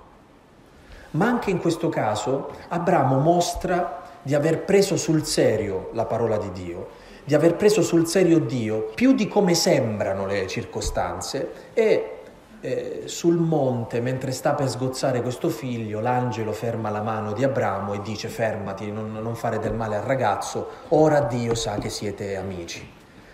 Ma 1.11 1.27
anche 1.27 1.49
in 1.49 1.59
questo 1.59 1.87
caso 1.87 2.51
Abramo 2.67 3.19
mostra 3.19 4.03
di 4.25 4.33
aver 4.33 4.63
preso 4.63 4.97
sul 4.97 5.23
serio 5.23 5.91
la 5.93 6.05
parola 6.05 6.37
di 6.37 6.51
Dio, 6.51 6.87
di 7.23 7.35
aver 7.35 7.55
preso 7.55 7.83
sul 7.83 8.07
serio 8.07 8.39
Dio 8.39 8.89
più 8.95 9.13
di 9.13 9.27
come 9.27 9.53
sembrano 9.53 10.25
le 10.25 10.47
circostanze 10.47 11.51
e 11.75 12.21
eh, 12.61 13.03
sul 13.05 13.35
monte, 13.35 14.01
mentre 14.01 14.31
sta 14.31 14.55
per 14.55 14.67
sgozzare 14.67 15.21
questo 15.21 15.49
figlio, 15.49 15.99
l'angelo 15.99 16.53
ferma 16.53 16.89
la 16.89 17.03
mano 17.03 17.33
di 17.33 17.43
Abramo 17.43 17.93
e 17.93 18.01
dice 18.01 18.27
fermati, 18.27 18.91
non, 18.91 19.11
non 19.11 19.35
fare 19.35 19.59
del 19.59 19.75
male 19.75 19.97
al 19.97 20.01
ragazzo, 20.01 20.69
ora 20.87 21.19
Dio 21.19 21.53
sa 21.53 21.75
che 21.75 21.89
siete 21.89 22.35
amici. 22.35 22.93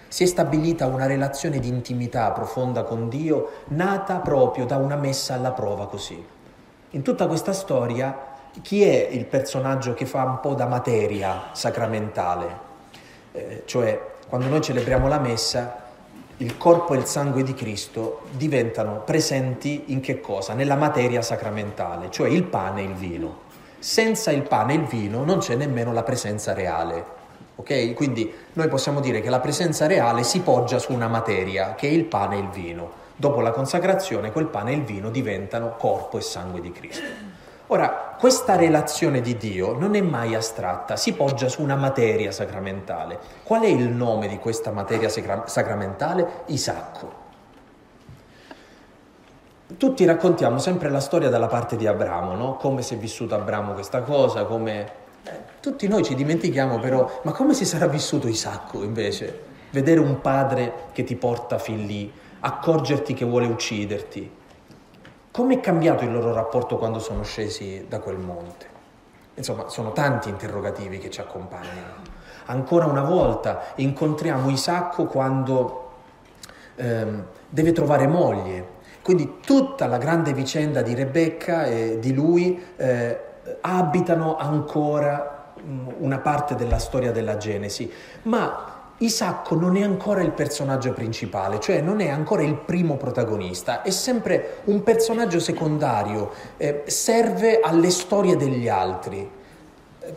Si 0.10 0.24
è 0.24 0.26
stabilita 0.26 0.88
una 0.88 1.06
relazione 1.06 1.60
di 1.60 1.70
intimità 1.70 2.32
profonda 2.32 2.84
con 2.84 3.08
Dio, 3.08 3.52
nata 3.68 4.18
proprio 4.18 4.66
da 4.66 4.76
una 4.76 4.98
messa 4.98 5.36
alla 5.36 5.54
prova 5.54 5.88
così. 5.88 6.22
In 6.90 7.02
tutta 7.02 7.28
questa 7.28 7.54
storia, 7.54 8.31
chi 8.62 8.84
è 8.84 9.08
il 9.10 9.26
personaggio 9.26 9.94
che 9.94 10.06
fa 10.06 10.24
un 10.24 10.40
po' 10.42 10.54
da 10.54 10.66
materia 10.66 11.50
sacramentale? 11.54 12.70
Eh, 13.32 13.64
cioè, 13.66 14.10
quando 14.28 14.48
noi 14.48 14.62
celebriamo 14.62 15.08
la 15.08 15.20
messa, 15.20 15.90
il 16.38 16.58
corpo 16.58 16.94
e 16.94 16.98
il 16.98 17.06
sangue 17.06 17.44
di 17.44 17.54
Cristo 17.54 18.24
diventano 18.32 19.04
presenti 19.06 19.86
in 19.88 20.02
che 20.02 20.20
cosa? 20.20 20.54
Nella 20.54 20.76
materia 20.76 21.22
sacramentale, 21.22 22.10
cioè 22.10 22.30
il 22.30 22.44
pane 22.44 22.82
e 22.82 22.86
il 22.86 22.94
vino. 22.94 23.50
Senza 23.80 24.32
il 24.32 24.42
pane 24.42 24.74
e 24.74 24.78
il 24.78 24.86
vino 24.86 25.24
non 25.24 25.38
c'è 25.38 25.56
nemmeno 25.56 25.94
la 25.94 26.04
presenza 26.04 26.54
reale. 26.54 27.20
Ok? 27.56 27.94
Quindi 27.94 28.34
noi 28.54 28.68
possiamo 28.68 29.00
dire 29.00 29.22
che 29.22 29.30
la 29.30 29.40
presenza 29.40 29.88
reale 29.88 30.24
si 30.24 30.42
poggia 30.42 30.80
su 30.80 30.94
una 30.94 31.08
materia, 31.08 31.76
che 31.76 31.88
è 31.88 31.92
il 31.92 32.06
pane 32.06 32.36
e 32.36 32.40
il 32.40 32.50
vino. 32.50 32.92
Dopo 33.16 33.40
la 33.40 33.52
consacrazione 33.52 34.32
quel 34.32 34.48
pane 34.48 34.72
e 34.72 34.76
il 34.76 34.84
vino 34.84 35.10
diventano 35.10 35.76
corpo 35.78 36.18
e 36.18 36.22
sangue 36.22 36.60
di 36.60 36.72
Cristo. 36.72 37.31
Ora, 37.74 38.16
questa 38.20 38.58
relazione 38.58 39.22
di 39.22 39.38
Dio 39.38 39.78
non 39.78 39.96
è 39.96 40.02
mai 40.02 40.36
astratta, 40.36 40.98
si 40.98 41.14
poggia 41.14 41.48
su 41.48 41.62
una 41.62 41.78
materia 41.78 42.30
sacramentale. 42.30 43.18
Qual 43.44 43.62
è 43.62 43.68
il 43.68 43.88
nome 43.88 44.28
di 44.28 44.38
questa 44.40 44.72
materia 44.72 45.08
sacra- 45.08 45.48
sacramentale? 45.48 46.44
Isacco. 46.48 47.20
tutti 49.78 50.04
raccontiamo 50.04 50.58
sempre 50.58 50.90
la 50.90 51.00
storia 51.00 51.30
dalla 51.30 51.48
parte 51.48 51.78
di 51.78 51.88
Abramo, 51.88 52.36
no? 52.36 52.56
Come 52.56 52.82
si 52.82 52.96
è 52.96 52.98
vissuto 52.98 53.36
Abramo 53.36 53.72
questa 53.72 54.02
cosa, 54.02 54.44
come... 54.44 54.92
Eh, 55.24 55.32
tutti 55.62 55.88
noi 55.88 56.04
ci 56.04 56.14
dimentichiamo 56.14 56.78
però, 56.78 57.22
ma 57.22 57.32
come 57.32 57.54
si 57.54 57.64
sarà 57.64 57.88
vissuto 57.88 58.28
Isacco 58.28 58.84
invece? 58.84 59.44
Vedere 59.70 60.02
un 60.02 60.20
padre 60.20 60.88
che 60.92 61.06
ti 61.06 61.16
porta 61.16 61.58
fin 61.58 61.86
lì, 61.86 62.12
accorgerti 62.42 63.14
che 63.14 63.24
vuole 63.24 63.48
ucciderti. 63.48 64.40
Come 65.32 65.56
è 65.56 65.60
cambiato 65.62 66.04
il 66.04 66.12
loro 66.12 66.34
rapporto 66.34 66.78
quando 66.78 67.00
sono 67.00 67.24
scesi 67.24 67.86
da 67.88 68.00
quel 68.00 68.18
monte? 68.18 68.66
Insomma, 69.36 69.70
sono 69.70 69.94
tanti 69.94 70.28
interrogativi 70.28 70.98
che 70.98 71.10
ci 71.10 71.22
accompagnano. 71.22 72.20
Ancora 72.48 72.86
una 72.86 73.04
volta 73.04 73.72
incontriamo 73.76 74.50
Isacco 74.50 75.06
quando 75.06 75.92
ehm, 76.76 77.26
deve 77.48 77.72
trovare 77.72 78.08
moglie. 78.08 78.80
Quindi 79.02 79.38
tutta 79.40 79.88
la 79.88 79.98
grande 79.98 80.34
vicenda 80.34 80.82
di 80.82 80.94
Rebecca 80.94 81.64
e 81.64 81.98
di 82.00 82.14
lui 82.14 82.62
eh, 82.76 83.20
abitano 83.62 84.36
ancora 84.36 85.54
mm, 85.62 85.88
una 86.00 86.20
parte 86.20 86.56
della 86.56 86.78
storia 86.78 87.14
della 87.14 87.38
Genesi, 87.38 87.90
ma 88.24 88.71
Isacco 89.02 89.56
non 89.56 89.78
è 89.78 89.82
ancora 89.82 90.22
il 90.22 90.32
personaggio 90.32 90.94
principale, 90.94 91.60
cioè 91.60 91.82
non 91.82 92.02
è 92.02 92.10
ancora 92.10 92.44
il 92.44 92.56
primo 92.56 92.98
protagonista, 92.98 93.82
è 93.82 93.90
sempre 93.90 94.60
un 94.66 94.84
personaggio 94.84 95.40
secondario, 95.40 96.32
eh, 96.58 96.84
serve 96.86 97.62
alle 97.62 97.90
storie 97.90 98.36
degli 98.36 98.68
altri. 98.68 99.30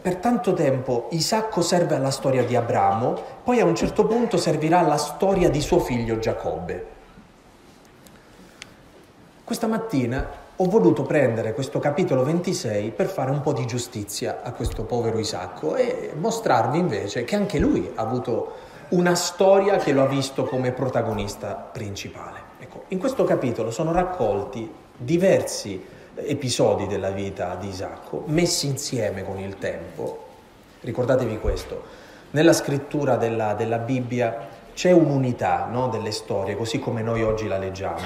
Per 0.00 0.16
tanto 0.16 0.52
tempo 0.52 1.08
Isacco 1.12 1.62
serve 1.62 1.94
alla 1.94 2.10
storia 2.10 2.44
di 2.44 2.56
Abramo, 2.56 3.18
poi 3.42 3.60
a 3.60 3.64
un 3.64 3.74
certo 3.74 4.04
punto 4.06 4.36
servirà 4.36 4.80
alla 4.80 4.98
storia 4.98 5.48
di 5.48 5.62
suo 5.62 5.78
figlio 5.78 6.18
Giacobbe. 6.18 6.86
Questa 9.44 9.66
mattina 9.66 10.42
ho 10.56 10.64
voluto 10.66 11.02
prendere 11.02 11.54
questo 11.54 11.78
capitolo 11.78 12.22
26 12.22 12.90
per 12.90 13.08
fare 13.08 13.30
un 13.30 13.40
po' 13.40 13.52
di 13.52 13.66
giustizia 13.66 14.40
a 14.42 14.52
questo 14.52 14.84
povero 14.84 15.18
Isacco 15.18 15.74
e 15.74 16.12
mostrarvi 16.16 16.78
invece 16.78 17.24
che 17.24 17.34
anche 17.34 17.58
lui 17.58 17.90
ha 17.94 18.02
avuto 18.02 18.63
una 18.90 19.14
storia 19.14 19.76
che 19.76 19.92
lo 19.92 20.02
ha 20.02 20.06
visto 20.06 20.44
come 20.44 20.72
protagonista 20.72 21.54
principale. 21.54 22.40
Ecco, 22.58 22.84
in 22.88 22.98
questo 22.98 23.24
capitolo 23.24 23.70
sono 23.70 23.92
raccolti 23.92 24.70
diversi 24.96 25.84
episodi 26.14 26.86
della 26.86 27.10
vita 27.10 27.56
di 27.56 27.68
Isacco 27.68 28.22
messi 28.26 28.66
insieme 28.66 29.24
con 29.24 29.38
il 29.38 29.58
tempo. 29.58 30.26
Ricordatevi 30.80 31.38
questo, 31.38 31.82
nella 32.30 32.52
scrittura 32.52 33.16
della, 33.16 33.54
della 33.54 33.78
Bibbia 33.78 34.48
c'è 34.74 34.90
un'unità 34.90 35.66
no, 35.70 35.88
delle 35.88 36.10
storie, 36.10 36.56
così 36.56 36.78
come 36.78 37.00
noi 37.00 37.22
oggi 37.22 37.46
la 37.46 37.58
leggiamo. 37.58 38.02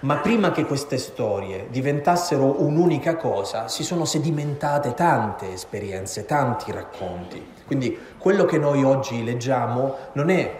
Ma 0.00 0.16
prima 0.16 0.50
che 0.52 0.64
queste 0.64 0.96
storie 0.96 1.66
diventassero 1.70 2.62
un'unica 2.62 3.16
cosa, 3.16 3.68
si 3.68 3.82
sono 3.82 4.04
sedimentate 4.04 4.94
tante 4.94 5.52
esperienze, 5.52 6.24
tanti 6.24 6.72
racconti. 6.72 7.58
Quindi 7.70 7.96
quello 8.18 8.46
che 8.46 8.58
noi 8.58 8.82
oggi 8.82 9.22
leggiamo 9.22 9.94
non 10.14 10.28
è 10.28 10.52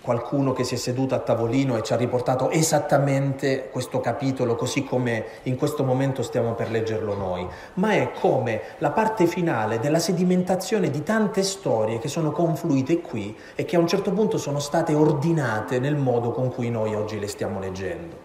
qualcuno 0.00 0.52
che 0.52 0.64
si 0.64 0.74
è 0.74 0.76
seduto 0.76 1.14
a 1.14 1.20
tavolino 1.20 1.76
e 1.76 1.84
ci 1.84 1.92
ha 1.92 1.96
riportato 1.96 2.50
esattamente 2.50 3.68
questo 3.70 4.00
capitolo 4.00 4.56
così 4.56 4.82
come 4.82 5.26
in 5.44 5.54
questo 5.56 5.84
momento 5.84 6.24
stiamo 6.24 6.54
per 6.54 6.72
leggerlo 6.72 7.14
noi, 7.14 7.46
ma 7.74 7.92
è 7.92 8.10
come 8.18 8.62
la 8.78 8.90
parte 8.90 9.26
finale 9.26 9.78
della 9.78 10.00
sedimentazione 10.00 10.90
di 10.90 11.04
tante 11.04 11.44
storie 11.44 12.00
che 12.00 12.08
sono 12.08 12.32
confluite 12.32 13.00
qui 13.00 13.38
e 13.54 13.64
che 13.64 13.76
a 13.76 13.78
un 13.78 13.86
certo 13.86 14.10
punto 14.10 14.36
sono 14.36 14.58
state 14.58 14.92
ordinate 14.92 15.78
nel 15.78 15.94
modo 15.94 16.32
con 16.32 16.50
cui 16.50 16.68
noi 16.68 16.96
oggi 16.96 17.20
le 17.20 17.28
stiamo 17.28 17.60
leggendo. 17.60 18.16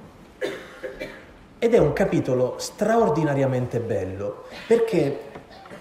Ed 1.59 1.75
è 1.75 1.77
un 1.77 1.93
capitolo 1.93 2.55
straordinariamente 2.57 3.79
bello 3.79 4.45
perché 4.65 5.29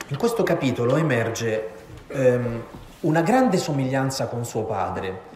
in 0.08 0.18
questo 0.18 0.42
capitolo 0.42 0.96
emerge 0.96 1.78
ehm, 2.10 2.62
una 3.00 3.22
grande 3.22 3.56
somiglianza 3.56 4.26
con 4.26 4.44
suo 4.44 4.64
padre, 4.64 5.28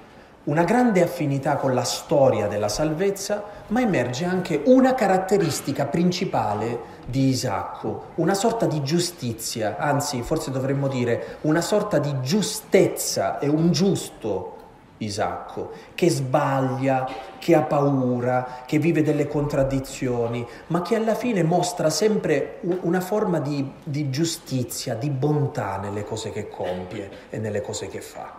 una 0.44 0.64
grande 0.64 1.02
affinità 1.02 1.56
con 1.56 1.72
la 1.72 1.84
storia 1.84 2.48
della 2.48 2.68
salvezza, 2.68 3.42
ma 3.68 3.80
emerge 3.80 4.26
anche 4.26 4.60
una 4.66 4.94
caratteristica 4.94 5.87
principale 5.87 6.92
di 7.06 7.28
Isacco, 7.28 8.08
una 8.16 8.34
sorta 8.34 8.66
di 8.66 8.82
giustizia, 8.82 9.76
anzi 9.78 10.20
forse 10.22 10.50
dovremmo 10.50 10.88
dire 10.88 11.38
una 11.42 11.62
sorta 11.62 11.98
di 11.98 12.14
giustezza 12.20 13.38
e 13.38 13.48
un 13.48 13.72
giusto 13.72 14.53
Isacco, 14.98 15.72
che 15.94 16.09
sbaglia, 16.09 17.09
che 17.38 17.54
ha 17.54 17.62
paura, 17.62 18.62
che 18.64 18.78
vive 18.78 19.02
delle 19.02 19.26
contraddizioni, 19.26 20.46
ma 20.68 20.83
che 20.83 20.94
alla 20.94 21.14
fine 21.14 21.42
mostra 21.42 21.90
sempre 21.90 22.59
una 22.83 23.00
forma 23.00 23.40
di, 23.40 23.72
di 23.83 24.11
giustizia, 24.11 24.94
di 24.94 25.11
bontà 25.11 25.78
nelle 25.78 26.04
cose 26.04 26.30
che 26.30 26.48
compie 26.48 27.11
e 27.30 27.38
nelle 27.38 27.61
cose 27.61 27.88
che 27.88 28.00
fa. 28.00 28.33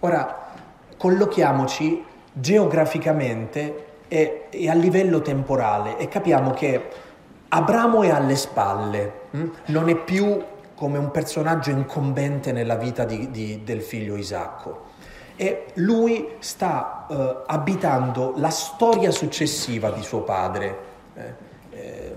Ora, 0.00 0.52
collochiamoci 0.96 2.04
geograficamente 2.32 3.86
e, 4.08 4.46
e, 4.50 4.70
a 4.70 4.74
livello 4.74 5.22
temporale 5.22 5.96
e 5.98 6.08
capiamo 6.08 6.52
che 6.52 6.88
Abramo 7.48 8.02
è 8.02 8.10
alle 8.10 8.36
spalle, 8.36 9.12
hm? 9.30 9.48
non 9.66 9.88
è 9.88 9.96
più 9.96 10.42
come 10.74 10.98
un 10.98 11.10
personaggio 11.10 11.70
incombente 11.70 12.50
nella 12.50 12.74
vita 12.74 13.04
di, 13.04 13.30
di, 13.30 13.62
del 13.62 13.80
figlio 13.80 14.16
Isacco 14.16 14.92
e 15.36 15.66
lui 15.74 16.36
sta 16.38 17.06
eh, 17.08 17.42
abitando 17.46 18.34
la 18.36 18.50
storia 18.50 19.10
successiva 19.10 19.90
di 19.90 20.02
suo 20.02 20.20
padre, 20.20 20.78
eh, 21.14 21.34
eh, 21.70 22.14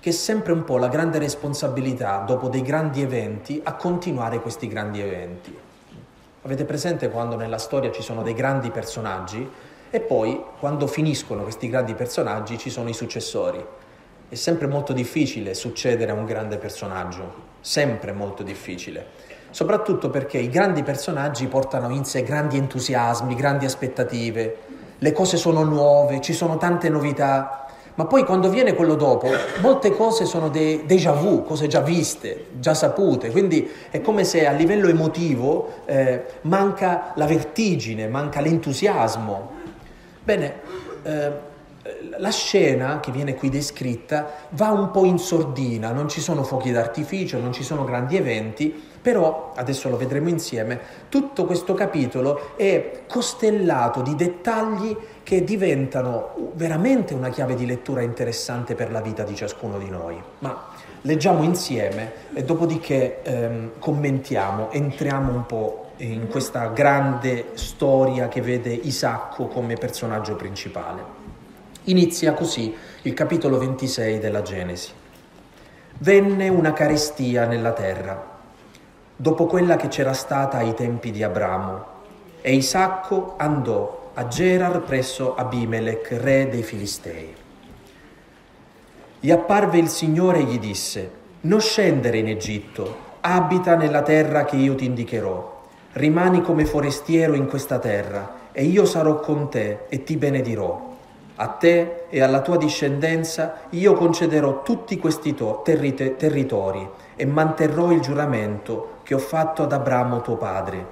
che 0.00 0.10
è 0.10 0.12
sempre 0.12 0.52
un 0.52 0.64
po' 0.64 0.78
la 0.78 0.88
grande 0.88 1.18
responsabilità, 1.18 2.18
dopo 2.26 2.48
dei 2.48 2.62
grandi 2.62 3.02
eventi, 3.02 3.60
a 3.62 3.74
continuare 3.74 4.40
questi 4.40 4.66
grandi 4.66 5.00
eventi. 5.00 5.56
Avete 6.42 6.64
presente 6.64 7.10
quando 7.10 7.36
nella 7.36 7.58
storia 7.58 7.92
ci 7.92 8.02
sono 8.02 8.22
dei 8.22 8.34
grandi 8.34 8.70
personaggi 8.70 9.48
e 9.90 10.00
poi 10.00 10.42
quando 10.58 10.86
finiscono 10.86 11.42
questi 11.42 11.68
grandi 11.68 11.94
personaggi 11.94 12.58
ci 12.58 12.70
sono 12.70 12.88
i 12.88 12.94
successori? 12.94 13.64
È 14.28 14.34
sempre 14.34 14.66
molto 14.66 14.92
difficile 14.92 15.54
succedere 15.54 16.12
a 16.12 16.14
un 16.14 16.24
grande 16.24 16.56
personaggio, 16.56 17.48
sempre 17.60 18.12
molto 18.12 18.42
difficile 18.42 19.29
soprattutto 19.50 20.10
perché 20.10 20.38
i 20.38 20.48
grandi 20.48 20.82
personaggi 20.82 21.46
portano 21.46 21.90
in 21.90 22.04
sé 22.04 22.22
grandi 22.22 22.56
entusiasmi, 22.56 23.34
grandi 23.34 23.64
aspettative, 23.64 24.56
le 24.98 25.12
cose 25.12 25.36
sono 25.36 25.62
nuove, 25.62 26.20
ci 26.20 26.32
sono 26.32 26.56
tante 26.56 26.88
novità, 26.88 27.66
ma 27.94 28.06
poi 28.06 28.24
quando 28.24 28.48
viene 28.48 28.74
quello 28.74 28.94
dopo, 28.94 29.28
molte 29.60 29.94
cose 29.94 30.24
sono 30.24 30.48
dei 30.48 30.84
déjà 30.86 31.12
vu, 31.12 31.42
cose 31.42 31.66
già 31.66 31.80
viste, 31.80 32.46
già 32.58 32.74
sapute, 32.74 33.30
quindi 33.30 33.70
è 33.90 34.00
come 34.00 34.24
se 34.24 34.46
a 34.46 34.52
livello 34.52 34.88
emotivo 34.88 35.82
eh, 35.86 36.24
manca 36.42 37.12
la 37.16 37.26
vertigine, 37.26 38.08
manca 38.08 38.40
l'entusiasmo. 38.40 39.50
Bene, 40.22 40.60
eh, 41.02 41.32
la 42.18 42.30
scena 42.30 43.00
che 43.00 43.12
viene 43.12 43.34
qui 43.34 43.48
descritta 43.48 44.28
va 44.50 44.70
un 44.70 44.90
po' 44.90 45.04
in 45.04 45.18
sordina, 45.18 45.92
non 45.92 46.08
ci 46.08 46.20
sono 46.20 46.42
fuochi 46.42 46.70
d'artificio, 46.70 47.38
non 47.38 47.52
ci 47.52 47.62
sono 47.62 47.84
grandi 47.84 48.16
eventi, 48.16 48.88
però, 49.00 49.52
adesso 49.56 49.88
lo 49.88 49.96
vedremo 49.96 50.28
insieme, 50.28 50.78
tutto 51.08 51.46
questo 51.46 51.72
capitolo 51.72 52.56
è 52.56 53.02
costellato 53.08 54.02
di 54.02 54.14
dettagli 54.14 54.94
che 55.22 55.42
diventano 55.42 56.52
veramente 56.54 57.14
una 57.14 57.30
chiave 57.30 57.54
di 57.54 57.64
lettura 57.64 58.02
interessante 58.02 58.74
per 58.74 58.90
la 58.90 59.00
vita 59.00 59.22
di 59.22 59.34
ciascuno 59.34 59.78
di 59.78 59.88
noi. 59.88 60.20
Ma 60.40 60.66
leggiamo 61.02 61.42
insieme 61.42 62.12
e 62.34 62.44
dopodiché 62.44 63.22
ehm, 63.22 63.70
commentiamo, 63.78 64.70
entriamo 64.70 65.32
un 65.32 65.46
po' 65.46 65.84
in 65.98 66.28
questa 66.28 66.66
grande 66.66 67.50
storia 67.54 68.28
che 68.28 68.40
vede 68.40 68.70
Isacco 68.70 69.46
come 69.46 69.74
personaggio 69.74 70.34
principale. 70.36 71.19
Inizia 71.84 72.34
così 72.34 72.74
il 73.02 73.14
capitolo 73.14 73.58
26 73.58 74.18
della 74.18 74.42
Genesi. 74.42 74.90
Venne 75.98 76.48
una 76.48 76.72
carestia 76.72 77.46
nella 77.46 77.72
terra 77.72 78.38
dopo 79.16 79.44
quella 79.44 79.76
che 79.76 79.88
c'era 79.88 80.14
stata 80.14 80.56
ai 80.58 80.74
tempi 80.74 81.10
di 81.10 81.22
Abramo. 81.22 81.98
E 82.40 82.54
Isacco 82.54 83.34
andò 83.36 84.10
a 84.14 84.28
Gerar 84.28 84.80
presso 84.80 85.34
Abimelech, 85.34 86.16
re 86.20 86.48
dei 86.48 86.62
Filistei. 86.62 87.34
Gli 89.20 89.30
apparve 89.30 89.78
il 89.78 89.88
Signore 89.88 90.38
e 90.38 90.44
gli 90.44 90.58
disse, 90.58 91.10
non 91.42 91.60
scendere 91.60 92.16
in 92.16 92.28
Egitto, 92.28 92.96
abita 93.20 93.74
nella 93.74 94.00
terra 94.00 94.44
che 94.44 94.56
io 94.56 94.74
ti 94.74 94.86
indicherò, 94.86 95.66
rimani 95.92 96.40
come 96.40 96.64
forestiero 96.64 97.34
in 97.34 97.46
questa 97.46 97.78
terra, 97.78 98.38
e 98.52 98.64
io 98.64 98.86
sarò 98.86 99.20
con 99.20 99.50
te 99.50 99.80
e 99.90 100.02
ti 100.02 100.16
benedirò. 100.16 100.89
A 101.42 101.46
te 101.46 102.04
e 102.10 102.20
alla 102.20 102.42
tua 102.42 102.58
discendenza 102.58 103.60
io 103.70 103.94
concederò 103.94 104.60
tutti 104.62 104.98
questi 104.98 105.34
to- 105.34 105.62
terri- 105.64 105.94
territori 105.94 106.86
e 107.16 107.24
manterrò 107.24 107.92
il 107.92 108.00
giuramento 108.00 108.98
che 109.04 109.14
ho 109.14 109.18
fatto 109.18 109.62
ad 109.62 109.72
Abramo 109.72 110.20
tuo 110.20 110.36
padre. 110.36 110.84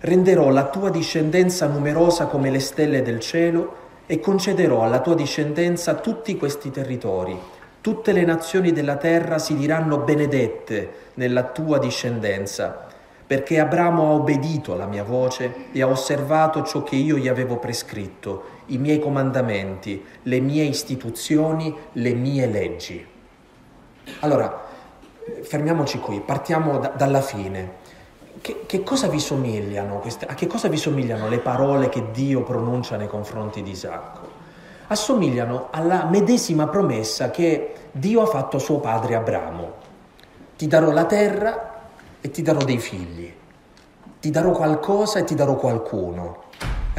Renderò 0.00 0.50
la 0.50 0.66
tua 0.66 0.90
discendenza 0.90 1.66
numerosa 1.66 2.26
come 2.26 2.50
le 2.50 2.60
stelle 2.60 3.00
del 3.00 3.20
cielo 3.20 3.74
e 4.04 4.20
concederò 4.20 4.82
alla 4.82 5.00
tua 5.00 5.14
discendenza 5.14 5.94
tutti 5.94 6.36
questi 6.36 6.70
territori. 6.70 7.38
Tutte 7.80 8.12
le 8.12 8.24
nazioni 8.26 8.72
della 8.72 8.96
terra 8.96 9.38
si 9.38 9.56
diranno 9.56 9.96
benedette 9.96 10.92
nella 11.14 11.44
tua 11.44 11.78
discendenza, 11.78 12.86
perché 13.26 13.58
Abramo 13.58 14.02
ha 14.02 14.12
obbedito 14.12 14.74
alla 14.74 14.86
mia 14.86 15.04
voce 15.04 15.68
e 15.72 15.80
ha 15.80 15.86
osservato 15.86 16.64
ciò 16.64 16.82
che 16.82 16.96
io 16.96 17.16
gli 17.16 17.28
avevo 17.28 17.56
prescritto, 17.56 18.58
i 18.70 18.78
miei 18.78 18.98
comandamenti, 18.98 20.04
le 20.22 20.40
mie 20.40 20.64
istituzioni, 20.64 21.74
le 21.92 22.14
mie 22.14 22.46
leggi. 22.46 23.06
Allora, 24.20 24.68
fermiamoci 25.42 25.98
qui, 25.98 26.20
partiamo 26.20 26.78
da, 26.78 26.88
dalla 26.88 27.20
fine. 27.20 27.78
Che, 28.40 28.62
che, 28.66 28.82
cosa 28.82 29.08
queste, 29.98 30.26
a 30.26 30.34
che 30.34 30.46
cosa 30.46 30.68
vi 30.68 30.76
somigliano 30.76 31.28
le 31.28 31.40
parole 31.40 31.88
che 31.88 32.10
Dio 32.10 32.42
pronuncia 32.42 32.96
nei 32.96 33.08
confronti 33.08 33.62
di 33.62 33.70
Isacco? 33.70 34.38
Assomigliano 34.86 35.68
alla 35.70 36.06
medesima 36.06 36.66
promessa 36.66 37.30
che 37.30 37.74
Dio 37.92 38.22
ha 38.22 38.26
fatto 38.26 38.56
a 38.56 38.60
suo 38.60 38.78
padre 38.78 39.14
Abramo. 39.14 39.72
Ti 40.56 40.66
darò 40.66 40.90
la 40.90 41.04
terra 41.04 41.80
e 42.20 42.30
ti 42.30 42.42
darò 42.42 42.64
dei 42.64 42.78
figli. 42.78 43.32
Ti 44.20 44.30
darò 44.30 44.50
qualcosa 44.52 45.18
e 45.18 45.24
ti 45.24 45.34
darò 45.34 45.56
qualcuno. 45.56 46.48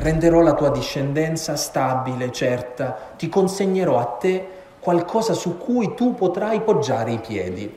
Renderò 0.01 0.41
la 0.41 0.55
tua 0.55 0.71
discendenza 0.71 1.55
stabile, 1.55 2.31
certa. 2.31 3.13
Ti 3.15 3.29
consegnerò 3.29 3.99
a 3.99 4.05
te 4.05 4.47
qualcosa 4.79 5.33
su 5.33 5.59
cui 5.59 5.93
tu 5.93 6.15
potrai 6.15 6.61
poggiare 6.61 7.11
i 7.11 7.19
piedi. 7.19 7.71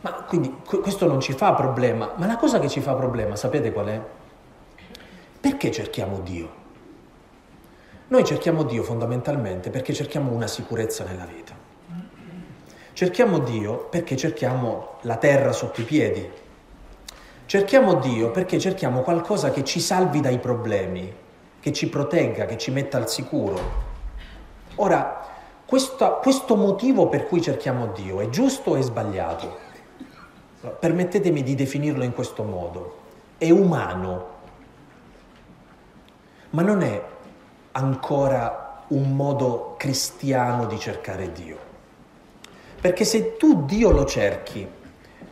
Ma 0.00 0.12
quindi 0.26 0.52
questo 0.64 1.06
non 1.06 1.20
ci 1.20 1.32
fa 1.32 1.52
problema, 1.52 2.10
ma 2.16 2.26
la 2.26 2.36
cosa 2.36 2.58
che 2.58 2.68
ci 2.68 2.80
fa 2.80 2.94
problema, 2.94 3.36
sapete 3.36 3.70
qual 3.70 3.86
è? 3.86 4.00
Perché 5.40 5.70
cerchiamo 5.70 6.18
Dio? 6.18 6.60
Noi 8.08 8.24
cerchiamo 8.24 8.64
Dio 8.64 8.82
fondamentalmente 8.82 9.70
perché 9.70 9.94
cerchiamo 9.94 10.32
una 10.32 10.48
sicurezza 10.48 11.04
nella 11.04 11.24
vita. 11.24 11.54
Cerchiamo 12.94 13.38
Dio 13.38 13.86
perché 13.88 14.16
cerchiamo 14.16 14.98
la 15.02 15.16
terra 15.16 15.52
sotto 15.52 15.82
i 15.82 15.84
piedi. 15.84 16.28
Cerchiamo 17.52 17.96
Dio 17.96 18.30
perché 18.30 18.58
cerchiamo 18.58 19.02
qualcosa 19.02 19.50
che 19.50 19.62
ci 19.62 19.78
salvi 19.78 20.22
dai 20.22 20.38
problemi, 20.38 21.14
che 21.60 21.70
ci 21.70 21.86
protegga, 21.90 22.46
che 22.46 22.56
ci 22.56 22.70
metta 22.70 22.96
al 22.96 23.10
sicuro. 23.10 23.60
Ora, 24.76 25.28
questo, 25.66 26.18
questo 26.22 26.56
motivo 26.56 27.10
per 27.10 27.26
cui 27.26 27.42
cerchiamo 27.42 27.88
Dio 27.88 28.20
è 28.20 28.30
giusto 28.30 28.70
o 28.70 28.76
è 28.76 28.80
sbagliato? 28.80 29.58
Permettetemi 30.80 31.42
di 31.42 31.54
definirlo 31.54 32.04
in 32.04 32.14
questo 32.14 32.42
modo. 32.42 32.96
È 33.36 33.50
umano, 33.50 34.28
ma 36.52 36.62
non 36.62 36.80
è 36.80 37.04
ancora 37.72 38.84
un 38.86 39.14
modo 39.14 39.74
cristiano 39.76 40.64
di 40.64 40.78
cercare 40.78 41.32
Dio. 41.32 41.58
Perché 42.80 43.04
se 43.04 43.36
tu 43.36 43.66
Dio 43.66 43.90
lo 43.90 44.06
cerchi 44.06 44.66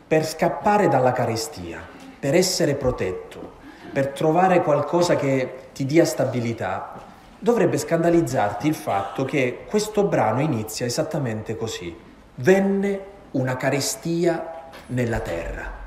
per 0.07 0.27
scappare 0.27 0.89
dalla 0.89 1.13
carestia, 1.13 1.90
per 2.21 2.35
essere 2.35 2.75
protetto, 2.75 3.59
per 3.93 4.09
trovare 4.09 4.63
qualcosa 4.63 5.17
che 5.17 5.69
ti 5.73 5.87
dia 5.87 6.05
stabilità, 6.05 7.09
dovrebbe 7.39 7.79
scandalizzarti 7.79 8.69
il 8.69 8.75
fatto 8.75 9.25
che 9.25 9.65
questo 9.67 10.05
brano 10.05 10.41
inizia 10.41 10.85
esattamente 10.85 11.57
così. 11.57 11.97
Venne 12.37 13.01
una 13.33 13.57
carestia 13.57 14.69
nella 14.89 15.21
terra. 15.21 15.79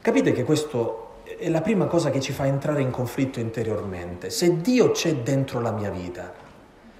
Capite 0.00 0.32
che 0.32 0.44
questo 0.44 1.22
è 1.38 1.48
la 1.48 1.60
prima 1.60 1.86
cosa 1.86 2.10
che 2.10 2.20
ci 2.20 2.32
fa 2.32 2.46
entrare 2.46 2.80
in 2.80 2.90
conflitto 2.90 3.40
interiormente. 3.40 4.30
Se 4.30 4.60
Dio 4.60 4.92
c'è 4.92 5.16
dentro 5.16 5.60
la 5.60 5.72
mia 5.72 5.90
vita, 5.90 6.32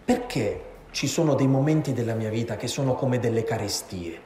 perché 0.05 0.65
ci 0.91 1.07
sono 1.07 1.35
dei 1.35 1.47
momenti 1.47 1.93
della 1.93 2.15
mia 2.15 2.31
vita 2.31 2.57
che 2.57 2.67
sono 2.67 2.95
come 2.95 3.19
delle 3.19 3.45
carestie, 3.45 4.21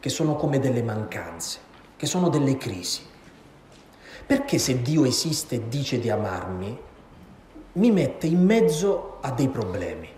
che 0.00 0.08
sono 0.08 0.36
come 0.36 0.58
delle 0.58 0.82
mancanze, 0.82 1.58
che 2.04 2.10
sono 2.10 2.28
delle 2.28 2.58
crisi? 2.58 3.00
Perché 4.26 4.58
se 4.58 4.82
Dio 4.82 5.06
esiste 5.06 5.54
e 5.54 5.68
dice 5.68 5.98
di 5.98 6.10
amarmi, 6.10 6.78
mi 7.72 7.90
mette 7.90 8.26
in 8.26 8.44
mezzo 8.44 9.16
a 9.22 9.30
dei 9.30 9.48
problemi? 9.48 10.08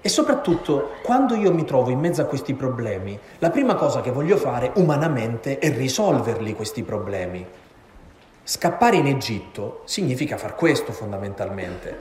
E 0.00 0.08
soprattutto, 0.08 0.94
quando 1.04 1.36
io 1.36 1.52
mi 1.52 1.64
trovo 1.64 1.90
in 1.90 2.00
mezzo 2.00 2.20
a 2.22 2.24
questi 2.24 2.54
problemi, 2.54 3.16
la 3.38 3.50
prima 3.50 3.76
cosa 3.76 4.00
che 4.00 4.10
voglio 4.10 4.36
fare 4.36 4.72
umanamente 4.74 5.58
è 5.58 5.72
risolverli 5.72 6.54
questi 6.54 6.82
problemi. 6.82 7.46
Scappare 8.42 8.96
in 8.96 9.06
Egitto 9.06 9.82
significa 9.84 10.36
far 10.36 10.56
questo 10.56 10.92
fondamentalmente. 10.92 11.96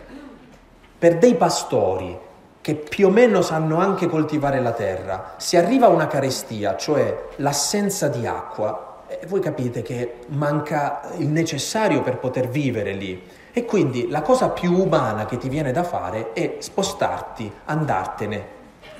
Per 0.98 1.18
dei 1.20 1.36
pastori 1.36 2.18
che 2.68 2.76
più 2.76 3.08
o 3.08 3.10
meno 3.10 3.42
sanno 3.42 3.78
anche 3.80 4.08
coltivare 4.08 4.60
la 4.60 4.74
terra, 4.74 5.36
se 5.38 5.58
arriva 5.58 5.88
una 5.88 6.08
carestia, 6.08 6.76
cioè 6.76 7.28
l'assenza 7.38 8.10
di 8.10 8.28
acqua, 8.28 9.04
voi 9.28 9.40
capite 9.40 9.82
che 9.82 10.16
manca 10.32 11.00
il 11.16 11.30
necessario 11.30 12.02
per 12.02 12.18
poter 12.18 12.50
vivere 12.50 12.92
lì. 12.92 13.24
E 13.54 13.64
quindi 13.64 14.10
la 14.10 14.22
cosa 14.22 14.50
più 14.50 14.74
umana 14.74 15.26
che 15.26 15.38
ti 15.38 15.48
viene 15.48 15.72
da 15.72 15.84
fare 15.84 16.34
è 16.34 16.58
spostarti, 16.60 17.50
andartene, 17.64 18.46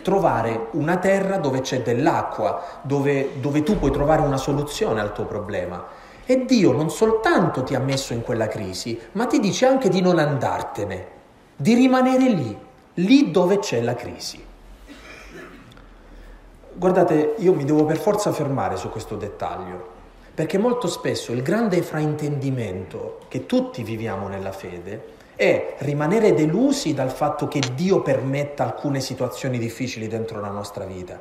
trovare 0.02 0.68
una 0.72 0.96
terra 0.96 1.36
dove 1.36 1.60
c'è 1.60 1.82
dell'acqua, 1.82 2.64
dove, 2.84 3.32
dove 3.42 3.64
tu 3.64 3.78
puoi 3.78 3.92
trovare 3.92 4.22
una 4.22 4.38
soluzione 4.38 5.02
al 5.02 5.12
tuo 5.12 5.26
problema. 5.26 5.86
E 6.26 6.46
Dio 6.46 6.72
non 6.72 6.90
soltanto 6.90 7.64
ti 7.64 7.76
ha 7.76 7.80
messo 7.80 8.14
in 8.14 8.22
quella 8.22 8.48
crisi, 8.48 8.98
ma 9.12 9.26
ti 9.26 9.42
dice 9.42 9.66
anche 9.66 9.90
di 9.90 10.00
non 10.00 10.20
andartene, 10.20 11.08
di 11.58 11.74
rimanere 11.74 12.30
lì, 12.30 12.66
lì 13.00 13.32
dove 13.32 13.60
c'è 13.60 13.82
la 13.82 13.96
crisi. 13.96 14.44
Guardate, 16.74 17.36
io 17.38 17.54
mi 17.54 17.66
devo 17.66 17.86
per 17.86 17.98
forza 17.98 18.32
fermare 18.32 18.76
su 18.78 18.90
questo 18.90 19.16
dettaglio, 19.16 19.96
perché 20.34 20.58
molto 20.58 20.88
spesso 20.88 21.32
il 21.32 21.42
grande 21.42 21.82
fraintendimento 21.82 23.20
che 23.28 23.46
tutti 23.46 23.84
viviamo 23.84 24.28
nella 24.28 24.52
fede 24.52 25.16
è 25.36 25.76
rimanere 25.80 26.34
delusi 26.34 26.94
dal 26.94 27.12
fatto 27.12 27.48
che 27.48 27.62
Dio 27.76 28.02
permetta 28.02 28.64
alcune 28.64 29.00
situazioni 29.00 29.58
difficili 29.60 30.08
dentro 30.08 30.40
la 30.40 30.50
nostra 30.50 30.86
vita. 30.86 31.20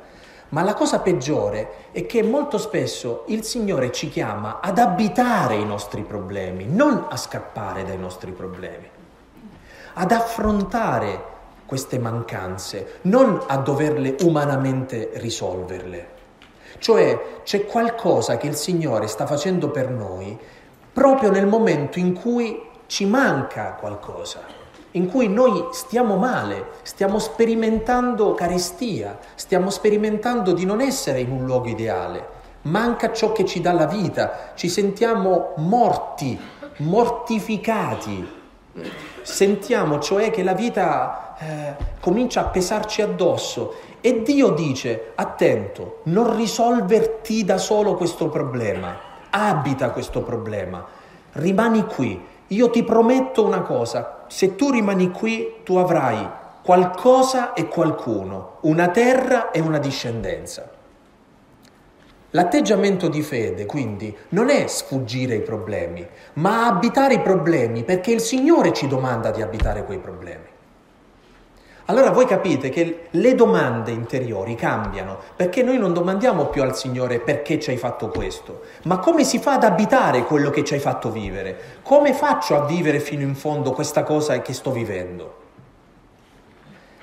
Ma 0.49 0.63
la 0.63 0.73
cosa 0.73 0.99
peggiore 0.99 1.89
è 1.91 2.05
che 2.05 2.23
molto 2.23 2.57
spesso 2.57 3.23
il 3.27 3.43
Signore 3.43 3.91
ci 3.91 4.09
chiama 4.09 4.59
ad 4.61 4.77
abitare 4.79 5.55
i 5.55 5.65
nostri 5.65 6.03
problemi, 6.03 6.65
non 6.65 7.07
a 7.09 7.17
scappare 7.17 7.83
dai 7.83 7.97
nostri 7.97 8.31
problemi, 8.31 8.87
ad 9.93 10.11
affrontare 10.11 11.35
queste 11.67 11.99
mancanze, 11.99 12.99
non 13.01 13.43
a 13.45 13.57
doverle 13.57 14.15
umanamente 14.21 15.11
risolverle. 15.15 16.15
Cioè 16.79 17.41
c'è 17.43 17.65
qualcosa 17.65 18.37
che 18.37 18.47
il 18.47 18.55
Signore 18.55 19.07
sta 19.07 19.25
facendo 19.25 19.69
per 19.69 19.89
noi 19.89 20.37
proprio 20.91 21.29
nel 21.29 21.45
momento 21.45 21.99
in 21.99 22.13
cui 22.13 22.65
ci 22.87 23.05
manca 23.05 23.73
qualcosa, 23.73 24.39
in 24.91 25.07
cui 25.09 25.27
noi 25.27 25.67
stiamo 25.71 26.15
male, 26.15 26.69
stiamo 26.83 27.19
sperimentando 27.19 28.33
carestia, 28.33 29.19
stiamo 29.35 29.69
sperimentando 29.69 30.53
di 30.53 30.65
non 30.65 30.81
essere 30.81 31.19
in 31.19 31.31
un 31.31 31.45
luogo 31.45 31.67
ideale, 31.67 32.25
manca 32.63 33.11
ciò 33.11 33.31
che 33.31 33.45
ci 33.45 33.61
dà 33.61 33.73
la 33.73 33.85
vita, 33.85 34.51
ci 34.55 34.69
sentiamo 34.69 35.53
morti, 35.57 36.39
mortificati, 36.77 38.35
sentiamo 39.21 39.99
cioè 39.99 40.31
che 40.31 40.43
la 40.43 40.53
vita 40.53 41.26
eh, 41.39 41.75
comincia 41.99 42.41
a 42.41 42.45
pesarci 42.45 43.01
addosso 43.01 43.75
e 44.01 44.21
Dio 44.23 44.49
dice, 44.49 45.11
attento, 45.15 45.99
non 46.03 46.35
risolverti 46.35 47.43
da 47.43 47.57
solo 47.57 47.95
questo 47.95 48.29
problema, 48.29 48.97
abita 49.29 49.91
questo 49.91 50.21
problema, 50.21 50.85
rimani 51.33 51.85
qui. 51.85 52.35
Io 52.51 52.69
ti 52.69 52.83
prometto 52.83 53.45
una 53.45 53.61
cosa, 53.61 54.23
se 54.27 54.55
tu 54.55 54.71
rimani 54.71 55.11
qui 55.11 55.57
tu 55.63 55.75
avrai 55.75 56.27
qualcosa 56.63 57.53
e 57.53 57.67
qualcuno, 57.67 58.57
una 58.61 58.89
terra 58.89 59.51
e 59.51 59.59
una 59.59 59.79
discendenza. 59.79 60.69
L'atteggiamento 62.31 63.07
di 63.07 63.21
fede, 63.21 63.65
quindi, 63.65 64.15
non 64.29 64.49
è 64.49 64.67
sfuggire 64.67 65.35
ai 65.35 65.41
problemi, 65.41 66.07
ma 66.33 66.67
abitare 66.67 67.15
i 67.15 67.21
problemi 67.21 67.83
perché 67.83 68.11
il 68.11 68.21
Signore 68.21 68.73
ci 68.73 68.87
domanda 68.87 69.31
di 69.31 69.41
abitare 69.41 69.85
quei 69.85 69.99
problemi. 69.99 70.55
Allora 71.89 72.11
voi 72.11 72.25
capite 72.25 72.67
che 72.67 73.07
le 73.09 73.33
domande 73.33 73.91
interiori 73.91 74.55
cambiano, 74.55 75.17
perché 75.37 75.63
noi 75.63 75.77
non 75.77 75.93
domandiamo 75.93 76.47
più 76.47 76.61
al 76.61 76.75
Signore 76.75 77.19
perché 77.19 77.61
ci 77.61 77.69
hai 77.69 77.77
fatto 77.77 78.09
questo, 78.09 78.63
ma 78.83 78.97
come 78.97 79.23
si 79.23 79.39
fa 79.39 79.53
ad 79.53 79.63
abitare 79.63 80.23
quello 80.23 80.49
che 80.49 80.65
ci 80.65 80.73
hai 80.73 80.81
fatto 80.81 81.09
vivere? 81.09 81.79
Come 81.83 82.13
faccio 82.13 82.57
a 82.57 82.65
vivere 82.65 82.99
fino 82.99 83.21
in 83.21 83.35
fondo 83.35 83.71
questa 83.71 84.03
cosa 84.03 84.41
che 84.41 84.51
sto 84.51 84.71
vivendo? 84.71 85.45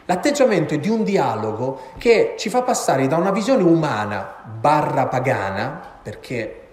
L'atteggiamento 0.05 0.75
è 0.75 0.79
di 0.79 0.90
un 0.90 1.03
dialogo 1.03 1.81
che 1.97 2.35
ci 2.37 2.51
fa 2.51 2.61
passare 2.61 3.07
da 3.07 3.16
una 3.16 3.31
visione 3.31 3.62
umana 3.62 4.35
barra 4.44 5.07
pagana, 5.07 5.81
perché 6.03 6.73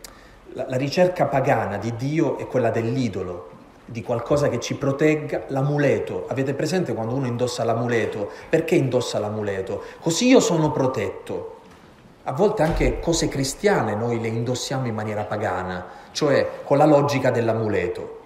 la, 0.52 0.66
la 0.68 0.76
ricerca 0.76 1.28
pagana 1.28 1.78
di 1.78 1.96
Dio 1.96 2.38
è 2.38 2.46
quella 2.46 2.72
dell'idolo, 2.72 3.51
di 3.92 4.02
qualcosa 4.02 4.48
che 4.48 4.60
ci 4.62 4.76
protegga, 4.76 5.44
l'amuleto. 5.48 6.26
Avete 6.30 6.54
presente 6.54 6.94
quando 6.94 7.14
uno 7.14 7.28
indossa 7.28 7.66
l'amuleto? 7.66 8.30
Perché 8.50 8.76
indossa 8.76 9.20
l'amuleto? 9.20 9.84
Così 10.00 10.28
io 10.28 10.40
sono 10.40 10.72
protetto. 10.72 11.58
A 12.24 12.32
volte 12.32 12.64
anche 12.64 13.00
cose 13.00 13.28
cristiane 13.28 13.94
noi 13.94 14.22
le 14.22 14.30
indossiamo 14.30 14.88
in 14.88 14.94
maniera 14.94 15.24
pagana, 15.24 15.86
cioè 16.12 16.62
con 16.64 16.78
la 16.78 16.86
logica 16.86 17.32
dell'amuleto. 17.32 18.20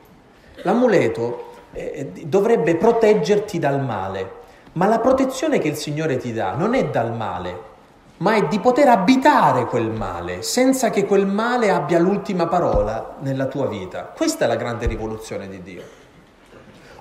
L'amuleto 0.57 1.53
eh, 1.73 2.11
dovrebbe 2.25 2.75
proteggerti 2.75 3.57
dal 3.57 3.83
male, 3.83 4.31
ma 4.73 4.85
la 4.87 4.99
protezione 4.99 5.57
che 5.57 5.69
il 5.69 5.75
Signore 5.75 6.17
ti 6.17 6.31
dà 6.31 6.53
non 6.53 6.75
è 6.75 6.85
dal 6.89 7.15
male, 7.15 7.73
ma 8.17 8.35
è 8.35 8.47
di 8.47 8.59
poter 8.59 8.87
abitare 8.87 9.65
quel 9.65 9.89
male 9.89 10.41
senza 10.41 10.89
che 10.89 11.05
quel 11.05 11.25
male 11.25 11.69
abbia 11.69 11.99
l'ultima 11.99 12.47
parola 12.47 13.15
nella 13.19 13.45
tua 13.45 13.67
vita. 13.67 14.03
Questa 14.03 14.45
è 14.45 14.47
la 14.47 14.55
grande 14.55 14.87
rivoluzione 14.87 15.49
di 15.49 15.61
Dio. 15.61 15.83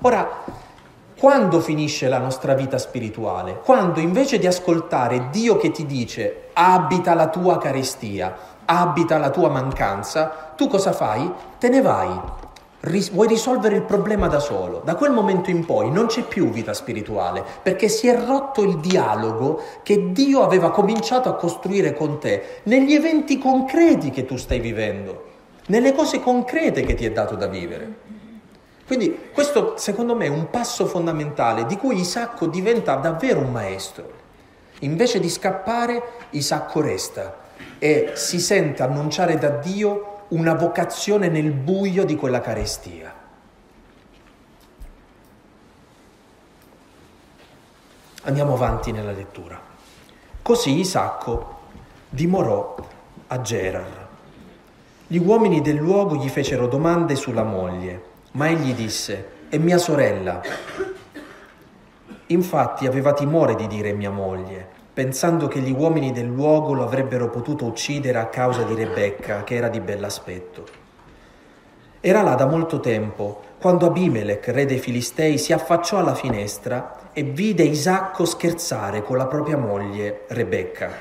Ora, 0.00 0.28
quando 1.16 1.60
finisce 1.60 2.08
la 2.08 2.18
nostra 2.18 2.54
vita 2.54 2.78
spirituale? 2.78 3.60
Quando 3.64 4.00
invece 4.00 4.38
di 4.38 4.46
ascoltare 4.46 5.28
Dio 5.30 5.56
che 5.56 5.70
ti 5.70 5.86
dice 5.86 6.48
abita 6.52 7.14
la 7.14 7.28
tua 7.28 7.58
carestia, 7.58 8.36
abita 8.64 9.16
la 9.18 9.30
tua 9.30 9.48
mancanza, 9.48 10.52
tu 10.56 10.68
cosa 10.68 10.92
fai? 10.92 11.32
Te 11.58 11.68
ne 11.68 11.80
vai 11.80 12.42
ris- 12.84 13.10
vuoi 13.10 13.28
risolvere 13.28 13.76
il 13.76 13.82
problema 13.82 14.28
da 14.28 14.38
solo. 14.38 14.80
Da 14.84 14.94
quel 14.94 15.10
momento 15.10 15.50
in 15.50 15.64
poi 15.64 15.90
non 15.90 16.06
c'è 16.06 16.22
più 16.22 16.50
vita 16.50 16.72
spirituale, 16.72 17.44
perché 17.62 17.88
si 17.88 18.08
è 18.08 18.24
rotto 18.24 18.62
il 18.62 18.78
dialogo 18.78 19.60
che 19.82 20.12
Dio 20.12 20.42
aveva 20.42 20.70
cominciato 20.70 21.28
a 21.28 21.34
costruire 21.34 21.92
con 21.94 22.18
te 22.18 22.60
negli 22.64 22.94
eventi 22.94 23.38
concreti 23.38 24.10
che 24.10 24.24
tu 24.24 24.36
stai 24.36 24.60
vivendo, 24.60 25.32
nelle 25.66 25.92
cose 25.92 26.20
concrete 26.20 26.82
che 26.82 26.94
ti 26.94 27.04
è 27.04 27.12
dato 27.12 27.34
da 27.34 27.46
vivere. 27.46 28.12
Quindi 28.86 29.18
questo 29.32 29.74
secondo 29.76 30.14
me 30.14 30.26
è 30.26 30.28
un 30.28 30.50
passo 30.50 30.86
fondamentale 30.86 31.64
di 31.64 31.76
cui 31.76 31.98
Isacco 31.98 32.46
diventa 32.46 32.94
davvero 32.96 33.40
un 33.40 33.50
maestro. 33.50 34.22
Invece 34.80 35.20
di 35.20 35.30
scappare, 35.30 36.02
Isacco 36.30 36.82
resta 36.82 37.42
e 37.78 38.10
si 38.14 38.40
sente 38.40 38.82
annunciare 38.82 39.38
da 39.38 39.48
Dio 39.48 40.13
una 40.28 40.54
vocazione 40.54 41.28
nel 41.28 41.50
buio 41.52 42.04
di 42.04 42.16
quella 42.16 42.40
carestia. 42.40 43.22
Andiamo 48.22 48.54
avanti 48.54 48.90
nella 48.90 49.12
lettura. 49.12 49.60
Così 50.40 50.78
Isacco 50.78 51.58
dimorò 52.08 52.76
a 53.26 53.40
Gerar. 53.40 54.08
Gli 55.06 55.18
uomini 55.18 55.60
del 55.60 55.76
luogo 55.76 56.16
gli 56.16 56.28
fecero 56.28 56.66
domande 56.66 57.16
sulla 57.16 57.42
moglie, 57.42 58.02
ma 58.32 58.48
egli 58.48 58.74
disse, 58.74 59.32
è 59.48 59.58
mia 59.58 59.78
sorella. 59.78 60.40
Infatti 62.26 62.86
aveva 62.86 63.12
timore 63.12 63.54
di 63.54 63.66
dire 63.66 63.92
mia 63.92 64.10
moglie, 64.10 64.68
pensando 64.94 65.48
che 65.48 65.58
gli 65.58 65.72
uomini 65.72 66.12
del 66.12 66.26
luogo 66.26 66.72
lo 66.72 66.84
avrebbero 66.84 67.28
potuto 67.28 67.64
uccidere 67.64 68.18
a 68.18 68.28
causa 68.28 68.62
di 68.62 68.74
Rebecca, 68.74 69.42
che 69.42 69.56
era 69.56 69.68
di 69.68 69.80
bell'aspetto. 69.80 70.64
Era 72.00 72.22
là 72.22 72.36
da 72.36 72.46
molto 72.46 72.78
tempo, 72.78 73.42
quando 73.58 73.86
Abimelech, 73.86 74.46
re 74.48 74.66
dei 74.66 74.78
Filistei, 74.78 75.36
si 75.36 75.52
affacciò 75.52 75.98
alla 75.98 76.14
finestra 76.14 77.10
e 77.12 77.24
vide 77.24 77.64
Isacco 77.64 78.24
scherzare 78.24 79.02
con 79.02 79.16
la 79.16 79.26
propria 79.26 79.56
moglie 79.56 80.26
Rebecca. 80.28 80.92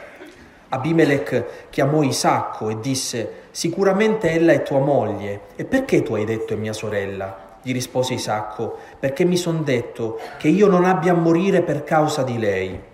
Abimelech 0.69 1.67
chiamò 1.69 2.01
Isacco 2.01 2.69
e 2.69 2.79
disse, 2.79 3.31
sicuramente 3.51 4.31
ella 4.31 4.53
è 4.53 4.63
tua 4.63 4.79
moglie, 4.79 5.41
e 5.55 5.65
perché 5.65 6.01
tu 6.01 6.15
hai 6.15 6.25
detto 6.25 6.53
è 6.53 6.57
mia 6.57 6.73
sorella? 6.73 7.57
Gli 7.61 7.71
rispose 7.71 8.15
Isacco, 8.15 8.75
perché 8.97 9.23
mi 9.23 9.37
son 9.37 9.63
detto 9.63 10.19
che 10.39 10.47
io 10.47 10.67
non 10.67 10.83
abbia 10.83 11.11
a 11.11 11.15
morire 11.15 11.61
per 11.61 11.83
causa 11.83 12.23
di 12.23 12.39
lei 12.39 12.91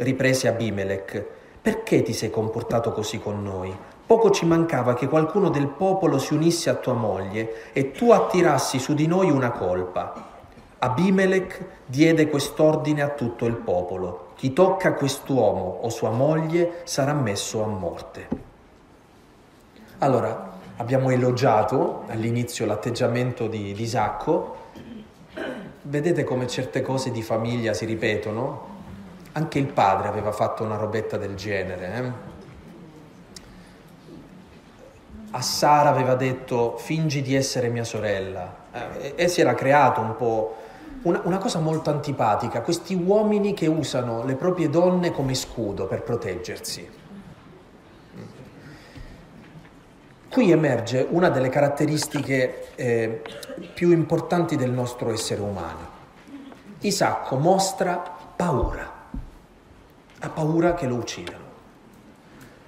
riprese 0.00 0.48
Abimelech, 0.48 1.24
perché 1.60 2.02
ti 2.02 2.12
sei 2.12 2.30
comportato 2.30 2.92
così 2.92 3.18
con 3.18 3.42
noi? 3.42 3.74
Poco 4.06 4.30
ci 4.30 4.46
mancava 4.46 4.94
che 4.94 5.06
qualcuno 5.08 5.50
del 5.50 5.68
popolo 5.68 6.18
si 6.18 6.34
unisse 6.34 6.70
a 6.70 6.74
tua 6.74 6.94
moglie 6.94 7.72
e 7.72 7.92
tu 7.92 8.10
attirassi 8.10 8.78
su 8.78 8.94
di 8.94 9.06
noi 9.06 9.30
una 9.30 9.50
colpa. 9.50 10.28
Abimelech 10.78 11.64
diede 11.84 12.28
quest'ordine 12.28 13.02
a 13.02 13.10
tutto 13.10 13.44
il 13.44 13.54
popolo. 13.54 14.30
Chi 14.36 14.52
tocca 14.52 14.94
quest'uomo 14.94 15.80
o 15.82 15.88
sua 15.90 16.10
moglie 16.10 16.80
sarà 16.84 17.12
messo 17.12 17.62
a 17.62 17.66
morte. 17.66 18.28
Allora, 19.98 20.52
abbiamo 20.76 21.10
elogiato 21.10 22.04
all'inizio 22.08 22.64
l'atteggiamento 22.64 23.46
di, 23.46 23.74
di 23.74 23.82
Isacco. 23.82 24.56
Vedete 25.82 26.24
come 26.24 26.46
certe 26.46 26.80
cose 26.80 27.10
di 27.10 27.22
famiglia 27.22 27.74
si 27.74 27.84
ripetono? 27.84 28.69
Anche 29.32 29.58
il 29.58 29.66
padre 29.66 30.08
aveva 30.08 30.32
fatto 30.32 30.64
una 30.64 30.76
robetta 30.76 31.16
del 31.16 31.36
genere. 31.36 31.94
Eh? 31.94 32.38
A 35.30 35.40
Sara 35.40 35.90
aveva 35.90 36.16
detto 36.16 36.76
fingi 36.76 37.22
di 37.22 37.36
essere 37.36 37.68
mia 37.68 37.84
sorella 37.84 38.56
eh, 38.72 39.12
e 39.14 39.28
si 39.28 39.40
era 39.40 39.54
creato 39.54 40.00
un 40.00 40.16
po' 40.16 40.56
una, 41.02 41.20
una 41.24 41.38
cosa 41.38 41.60
molto 41.60 41.90
antipatica, 41.90 42.60
questi 42.62 42.94
uomini 42.94 43.54
che 43.54 43.68
usano 43.68 44.24
le 44.24 44.34
proprie 44.34 44.68
donne 44.68 45.12
come 45.12 45.34
scudo 45.34 45.86
per 45.86 46.02
proteggersi. 46.02 46.98
Qui 50.28 50.50
emerge 50.50 51.06
una 51.10 51.28
delle 51.28 51.48
caratteristiche 51.48 52.74
eh, 52.74 53.22
più 53.74 53.92
importanti 53.92 54.56
del 54.56 54.70
nostro 54.70 55.12
essere 55.12 55.40
umano. 55.40 55.98
Isacco 56.80 57.36
mostra 57.36 57.96
paura 58.36 58.99
ha 60.22 60.28
paura 60.28 60.74
che 60.74 60.86
lo 60.86 60.96
uccidano, 60.96 61.44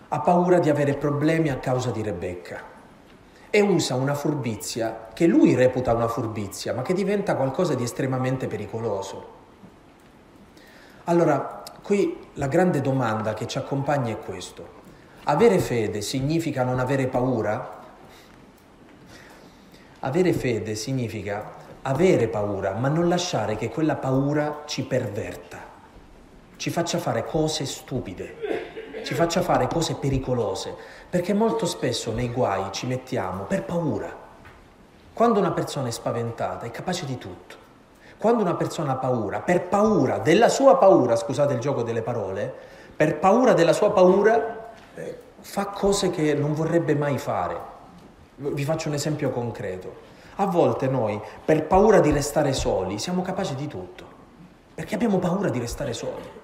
ha 0.09 0.21
paura 0.21 0.59
di 0.59 0.71
avere 0.71 0.95
problemi 0.95 1.51
a 1.51 1.59
causa 1.59 1.91
di 1.91 2.03
Rebecca 2.03 2.63
e 3.51 3.61
usa 3.61 3.95
una 3.95 4.15
furbizia 4.15 5.09
che 5.13 5.27
lui 5.27 5.55
reputa 5.55 5.93
una 5.93 6.09
furbizia, 6.09 6.73
ma 6.73 6.81
che 6.81 6.95
diventa 6.95 7.37
qualcosa 7.37 7.75
di 7.75 7.83
estremamente 7.83 8.47
pericoloso. 8.47 9.41
Allora, 11.05 11.63
qui 11.83 12.17
la 12.35 12.47
grande 12.47 12.81
domanda 12.81 13.35
che 13.35 13.47
ci 13.47 13.59
accompagna 13.59 14.13
è 14.13 14.19
questo. 14.19 14.81
Avere 15.25 15.59
fede 15.59 16.01
significa 16.01 16.65
non 16.65 16.79
avere 16.79 17.07
paura? 17.07 17.81
Avere 20.01 20.33
fede 20.33 20.75
significa 20.75 21.61
avere 21.83 22.29
paura, 22.29 22.73
ma 22.73 22.89
non 22.89 23.09
lasciare 23.09 23.57
che 23.57 23.69
quella 23.69 23.97
paura 23.97 24.63
ci 24.65 24.85
perverta 24.85 25.72
ci 26.63 26.71
faccia 26.71 26.99
fare 26.99 27.25
cose 27.25 27.67
stupide, 27.67 29.03
ci 29.03 29.15
faccia 29.15 29.43
fare 29.43 29.67
cose 29.67 29.97
pericolose, 29.97 30.73
perché 31.11 31.35
molto 31.35 31.67
spesso 31.67 32.13
nei 32.13 32.31
guai 32.31 32.71
ci 32.71 32.87
mettiamo 32.87 33.43
per 33.47 33.65
paura. 33.65 34.17
Quando 35.13 35.41
una 35.41 35.51
persona 35.51 35.89
è 35.89 35.91
spaventata 35.91 36.65
è 36.65 36.71
capace 36.71 37.05
di 37.05 37.19
tutto. 37.19 37.57
Quando 38.17 38.43
una 38.43 38.55
persona 38.55 38.93
ha 38.93 38.95
paura, 38.95 39.41
per 39.41 39.63
paura 39.63 40.19
della 40.19 40.49
sua 40.49 40.77
paura, 40.77 41.17
scusate 41.17 41.55
il 41.55 41.59
gioco 41.59 41.83
delle 41.83 42.01
parole, 42.01 42.55
per 42.95 43.19
paura 43.19 43.55
della 43.55 43.73
sua 43.73 43.91
paura, 43.91 44.71
eh, 44.95 45.19
fa 45.41 45.67
cose 45.67 46.11
che 46.11 46.33
non 46.35 46.55
vorrebbe 46.55 46.95
mai 46.95 47.19
fare. 47.19 47.57
Vi 48.37 48.63
faccio 48.63 48.87
un 48.87 48.95
esempio 48.95 49.31
concreto. 49.31 49.93
A 50.37 50.47
volte 50.47 50.87
noi, 50.87 51.21
per 51.45 51.65
paura 51.65 51.99
di 51.99 52.13
restare 52.13 52.53
soli, 52.53 53.01
siamo 53.01 53.21
capaci 53.21 53.57
di 53.57 53.67
tutto, 53.67 54.05
perché 54.77 54.95
abbiamo 54.95 55.19
paura 55.19 55.49
di 55.49 55.59
restare 55.59 55.93
soli. 55.93 56.39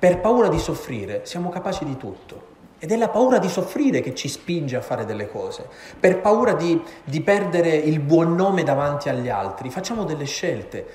Per 0.00 0.18
paura 0.18 0.48
di 0.48 0.58
soffrire 0.58 1.26
siamo 1.26 1.50
capaci 1.50 1.84
di 1.84 1.98
tutto. 1.98 2.48
Ed 2.78 2.90
è 2.90 2.96
la 2.96 3.10
paura 3.10 3.38
di 3.38 3.50
soffrire 3.50 4.00
che 4.00 4.14
ci 4.14 4.28
spinge 4.28 4.74
a 4.76 4.80
fare 4.80 5.04
delle 5.04 5.30
cose. 5.30 5.68
Per 6.00 6.22
paura 6.22 6.54
di, 6.54 6.82
di 7.04 7.20
perdere 7.20 7.76
il 7.76 8.00
buon 8.00 8.34
nome 8.34 8.62
davanti 8.62 9.10
agli 9.10 9.28
altri 9.28 9.68
facciamo 9.68 10.04
delle 10.04 10.24
scelte. 10.24 10.86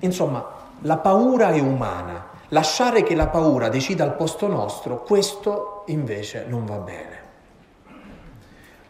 Insomma, 0.00 0.46
la 0.82 0.98
paura 0.98 1.52
è 1.52 1.60
umana. 1.60 2.28
Lasciare 2.48 3.02
che 3.02 3.14
la 3.14 3.28
paura 3.28 3.70
decida 3.70 4.04
al 4.04 4.16
posto 4.16 4.46
nostro, 4.48 5.02
questo 5.02 5.84
invece 5.86 6.44
non 6.46 6.66
va 6.66 6.76
bene. 6.76 7.20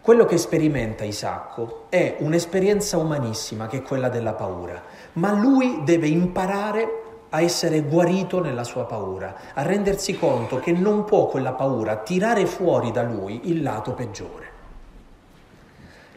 Quello 0.00 0.24
che 0.24 0.38
sperimenta 0.38 1.04
Isacco 1.04 1.84
è 1.88 2.16
un'esperienza 2.18 2.96
umanissima 2.96 3.68
che 3.68 3.76
è 3.76 3.82
quella 3.82 4.08
della 4.08 4.32
paura, 4.32 4.82
ma 5.12 5.30
lui 5.30 5.82
deve 5.84 6.08
imparare 6.08 7.01
a 7.34 7.40
essere 7.40 7.80
guarito 7.80 8.40
nella 8.40 8.64
sua 8.64 8.84
paura, 8.84 9.34
a 9.54 9.62
rendersi 9.62 10.18
conto 10.18 10.58
che 10.58 10.72
non 10.72 11.04
può 11.04 11.26
quella 11.26 11.52
paura 11.52 11.96
tirare 11.96 12.44
fuori 12.46 12.90
da 12.90 13.02
lui 13.02 13.40
il 13.44 13.62
lato 13.62 13.92
peggiore. 13.92 14.50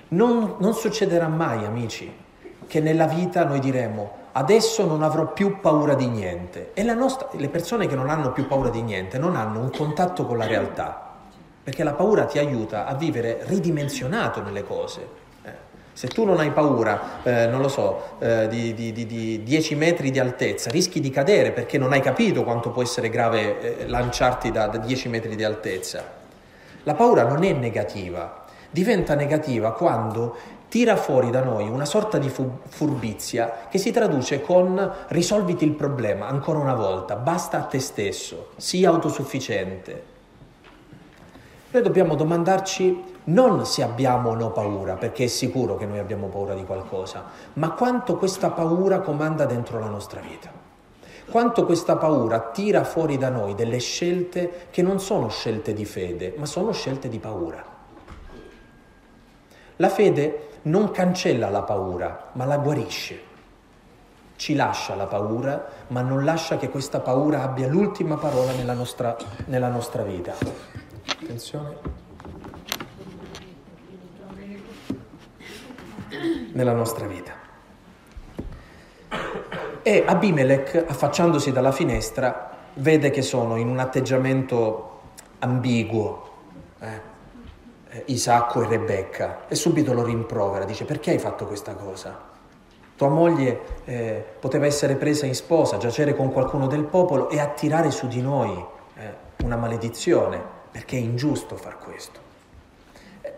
Non, 0.09 0.55
non 0.59 0.73
succederà 0.73 1.27
mai, 1.27 1.65
amici, 1.65 2.13
che 2.67 2.79
nella 2.81 3.07
vita 3.07 3.45
noi 3.45 3.59
diremo 3.59 4.23
adesso 4.33 4.85
non 4.85 5.01
avrò 5.03 5.31
più 5.31 5.59
paura 5.59 5.93
di 5.93 6.07
niente. 6.07 6.71
E 6.73 6.83
nostra, 6.83 7.29
le 7.31 7.47
persone 7.47 7.87
che 7.87 7.95
non 7.95 8.09
hanno 8.09 8.31
più 8.31 8.47
paura 8.47 8.69
di 8.69 8.81
niente 8.81 9.17
non 9.17 9.35
hanno 9.35 9.59
un 9.59 9.71
contatto 9.71 10.25
con 10.25 10.37
la 10.37 10.45
realtà, 10.45 11.13
perché 11.63 11.83
la 11.83 11.93
paura 11.93 12.25
ti 12.25 12.39
aiuta 12.39 12.85
a 12.85 12.93
vivere 12.95 13.39
ridimensionato 13.43 14.41
nelle 14.41 14.63
cose. 14.63 15.23
Se 15.95 16.07
tu 16.07 16.25
non 16.25 16.39
hai 16.39 16.51
paura, 16.51 17.23
eh, 17.23 17.47
non 17.47 17.61
lo 17.61 17.69
so, 17.69 18.17
eh, 18.19 18.49
di, 18.49 18.73
di, 18.73 18.91
di, 18.91 19.05
di, 19.05 19.43
10 19.43 19.75
metri 19.75 20.11
di 20.11 20.19
altezza, 20.19 20.69
rischi 20.69 20.99
di 20.99 21.09
cadere 21.09 21.53
perché 21.53 21.77
non 21.77 21.93
hai 21.93 22.01
capito 22.01 22.43
quanto 22.43 22.71
può 22.71 22.81
essere 22.81 23.07
grave 23.09 23.79
eh, 23.79 23.87
lanciarti 23.87 24.51
da, 24.51 24.67
da 24.67 24.77
10 24.77 25.07
metri 25.07 25.37
di 25.37 25.45
altezza. 25.45 26.03
La 26.83 26.95
paura 26.95 27.23
non 27.23 27.45
è 27.45 27.53
negativa, 27.53 28.43
diventa 28.69 29.15
negativa 29.15 29.71
quando 29.71 30.35
tira 30.67 30.97
fuori 30.97 31.29
da 31.29 31.41
noi 31.41 31.69
una 31.69 31.85
sorta 31.85 32.17
di 32.17 32.29
furbizia 32.29 33.67
che 33.69 33.77
si 33.77 33.91
traduce 33.91 34.41
con 34.41 34.91
risolviti 35.07 35.63
il 35.63 35.75
problema 35.75 36.27
ancora 36.27 36.59
una 36.59 36.75
volta, 36.75 37.15
basta 37.15 37.59
a 37.59 37.63
te 37.63 37.79
stesso, 37.79 38.49
sii 38.57 38.83
autosufficiente. 38.83 40.14
Noi 41.75 41.83
dobbiamo 41.83 42.15
domandarci 42.15 43.03
non 43.25 43.65
se 43.65 43.83
abbiamo 43.83 44.29
o 44.29 44.33
no 44.33 44.51
paura, 44.51 44.93
perché 44.93 45.25
è 45.25 45.27
sicuro 45.27 45.75
che 45.75 45.85
noi 45.85 45.99
abbiamo 45.99 46.27
paura 46.27 46.53
di 46.53 46.63
qualcosa, 46.63 47.25
ma 47.55 47.71
quanto 47.71 48.15
questa 48.15 48.49
paura 48.51 49.01
comanda 49.01 49.45
dentro 49.45 49.77
la 49.77 49.89
nostra 49.89 50.21
vita. 50.21 50.49
Quanto 51.29 51.65
questa 51.65 51.97
paura 51.97 52.39
tira 52.53 52.85
fuori 52.85 53.17
da 53.17 53.27
noi 53.27 53.55
delle 53.55 53.79
scelte 53.79 54.67
che 54.69 54.81
non 54.81 55.01
sono 55.01 55.27
scelte 55.27 55.73
di 55.73 55.83
fede, 55.83 56.33
ma 56.37 56.45
sono 56.45 56.71
scelte 56.71 57.09
di 57.09 57.19
paura. 57.19 57.61
La 59.75 59.89
fede 59.89 60.47
non 60.61 60.91
cancella 60.91 61.49
la 61.49 61.63
paura, 61.63 62.29
ma 62.31 62.45
la 62.45 62.57
guarisce. 62.57 63.19
Ci 64.37 64.55
lascia 64.55 64.95
la 64.95 65.07
paura, 65.07 65.67
ma 65.87 65.99
non 65.99 66.23
lascia 66.23 66.55
che 66.55 66.69
questa 66.69 67.01
paura 67.01 67.41
abbia 67.43 67.67
l'ultima 67.67 68.15
parola 68.15 68.53
nella 68.53 68.73
nostra, 68.73 69.17
nella 69.47 69.67
nostra 69.67 70.03
vita. 70.03 70.35
Attenzione. 71.07 72.03
nella 76.55 76.73
nostra 76.73 77.05
vita. 77.05 77.33
E 79.81 80.03
Abimelech, 80.05 80.83
affacciandosi 80.87 81.51
dalla 81.51 81.71
finestra, 81.71 82.49
vede 82.75 83.11
che 83.11 83.21
sono 83.21 83.57
in 83.57 83.67
un 83.67 83.79
atteggiamento 83.79 85.01
ambiguo, 85.39 86.29
eh? 86.79 87.13
Isacco 88.05 88.61
e 88.61 88.67
Rebecca, 88.67 89.47
e 89.47 89.55
subito 89.55 89.93
lo 89.93 90.03
rimprovera, 90.03 90.65
dice 90.65 90.83
perché 90.83 91.11
hai 91.11 91.19
fatto 91.19 91.45
questa 91.45 91.75
cosa? 91.75 92.33
Tua 92.97 93.07
moglie 93.07 93.61
eh, 93.85 94.25
poteva 94.39 94.65
essere 94.65 94.95
presa 94.95 95.25
in 95.25 95.35
sposa, 95.35 95.77
giacere 95.77 96.13
con 96.13 96.31
qualcuno 96.31 96.67
del 96.67 96.83
popolo 96.83 97.29
e 97.29 97.39
attirare 97.39 97.91
su 97.91 98.07
di 98.07 98.21
noi 98.21 98.51
eh, 98.95 99.13
una 99.43 99.55
maledizione, 99.55 100.54
perché 100.75 100.97
è 100.97 100.99
ingiusto 100.99 101.55
far 101.55 101.77
questo 101.79 102.23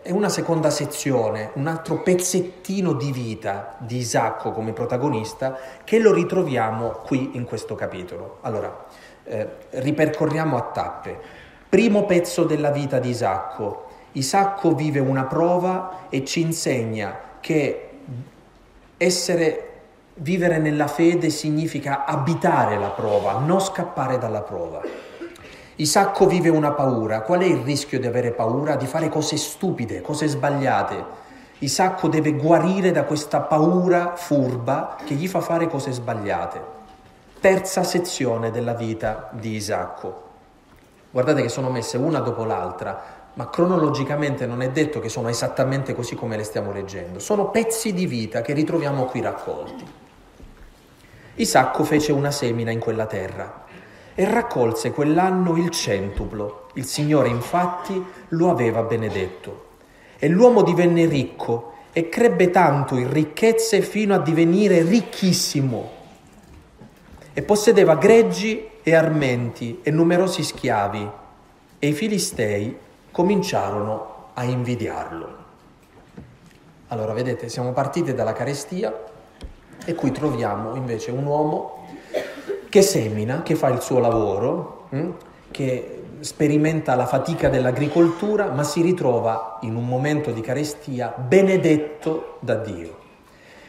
è 0.02 0.10
una 0.10 0.28
seconda 0.28 0.70
sezione, 0.70 1.50
un 1.54 1.66
altro 1.66 2.00
pezzettino 2.02 2.94
di 2.94 3.12
vita 3.12 3.76
di 3.78 3.98
Isacco 3.98 4.52
come 4.52 4.72
protagonista 4.72 5.58
che 5.84 5.98
lo 5.98 6.12
ritroviamo 6.12 6.88
qui 7.04 7.30
in 7.34 7.44
questo 7.44 7.74
capitolo. 7.74 8.38
Allora, 8.40 8.86
eh, 9.24 9.48
ripercorriamo 9.70 10.56
a 10.56 10.62
tappe. 10.62 11.18
Primo 11.68 12.04
pezzo 12.06 12.44
della 12.44 12.70
vita 12.70 12.98
di 12.98 13.10
Isacco. 13.10 13.86
Isacco 14.12 14.74
vive 14.74 15.00
una 15.00 15.24
prova 15.24 16.06
e 16.08 16.24
ci 16.24 16.40
insegna 16.40 17.18
che 17.40 17.88
essere 18.96 19.68
Vivere 20.20 20.58
nella 20.58 20.88
fede 20.88 21.30
significa 21.30 22.04
abitare 22.04 22.76
la 22.76 22.88
prova, 22.88 23.38
non 23.38 23.60
scappare 23.60 24.18
dalla 24.18 24.42
prova. 24.42 24.82
Isacco 25.80 26.26
vive 26.26 26.48
una 26.48 26.72
paura. 26.72 27.20
Qual 27.20 27.38
è 27.38 27.44
il 27.44 27.58
rischio 27.58 28.00
di 28.00 28.06
avere 28.08 28.32
paura? 28.32 28.74
Di 28.74 28.86
fare 28.86 29.08
cose 29.08 29.36
stupide, 29.36 30.00
cose 30.00 30.26
sbagliate. 30.26 31.04
Isacco 31.58 32.08
deve 32.08 32.32
guarire 32.32 32.90
da 32.90 33.04
questa 33.04 33.42
paura 33.42 34.16
furba 34.16 34.96
che 35.04 35.14
gli 35.14 35.28
fa 35.28 35.40
fare 35.40 35.68
cose 35.68 35.92
sbagliate. 35.92 36.60
Terza 37.38 37.84
sezione 37.84 38.50
della 38.50 38.74
vita 38.74 39.30
di 39.30 39.54
Isacco. 39.54 40.22
Guardate 41.12 41.42
che 41.42 41.48
sono 41.48 41.70
messe 41.70 41.96
una 41.96 42.18
dopo 42.18 42.42
l'altra, 42.42 43.00
ma 43.34 43.48
cronologicamente 43.48 44.46
non 44.46 44.62
è 44.62 44.70
detto 44.70 44.98
che 44.98 45.08
sono 45.08 45.28
esattamente 45.28 45.94
così 45.94 46.16
come 46.16 46.36
le 46.36 46.42
stiamo 46.42 46.72
leggendo. 46.72 47.20
Sono 47.20 47.50
pezzi 47.50 47.92
di 47.92 48.06
vita 48.06 48.40
che 48.40 48.52
ritroviamo 48.52 49.04
qui 49.04 49.20
raccolti. 49.20 49.86
Isacco 51.36 51.84
fece 51.84 52.10
una 52.10 52.32
semina 52.32 52.72
in 52.72 52.80
quella 52.80 53.06
terra 53.06 53.66
e 54.18 54.24
raccolse 54.24 54.90
quell'anno 54.90 55.56
il 55.56 55.70
centuplo. 55.70 56.70
Il 56.74 56.86
Signore 56.86 57.28
infatti 57.28 58.04
lo 58.30 58.50
aveva 58.50 58.82
benedetto. 58.82 59.66
E 60.18 60.26
l'uomo 60.26 60.62
divenne 60.62 61.06
ricco 61.06 61.74
e 61.92 62.08
crebbe 62.08 62.50
tanto 62.50 62.96
in 62.96 63.12
ricchezze 63.12 63.80
fino 63.80 64.16
a 64.16 64.18
divenire 64.18 64.82
ricchissimo. 64.82 65.90
E 67.32 67.42
possedeva 67.42 67.94
greggi 67.94 68.68
e 68.82 68.92
armenti 68.92 69.78
e 69.84 69.92
numerosi 69.92 70.42
schiavi. 70.42 71.10
E 71.78 71.86
i 71.86 71.92
filistei 71.92 72.76
cominciarono 73.12 74.30
a 74.34 74.42
invidiarlo. 74.42 75.36
Allora, 76.88 77.12
vedete, 77.12 77.48
siamo 77.48 77.70
partiti 77.70 78.12
dalla 78.14 78.32
carestia 78.32 78.92
e 79.84 79.94
qui 79.94 80.10
troviamo 80.10 80.74
invece 80.74 81.12
un 81.12 81.24
uomo 81.24 81.77
che 82.68 82.82
semina, 82.82 83.42
che 83.42 83.54
fa 83.54 83.68
il 83.68 83.80
suo 83.80 83.98
lavoro, 83.98 84.86
hm? 84.90 85.10
che 85.50 86.02
sperimenta 86.20 86.94
la 86.94 87.06
fatica 87.06 87.48
dell'agricoltura, 87.48 88.50
ma 88.50 88.64
si 88.64 88.82
ritrova 88.82 89.58
in 89.62 89.76
un 89.76 89.86
momento 89.86 90.30
di 90.30 90.40
carestia 90.40 91.14
benedetto 91.16 92.36
da 92.40 92.56
Dio. 92.56 92.96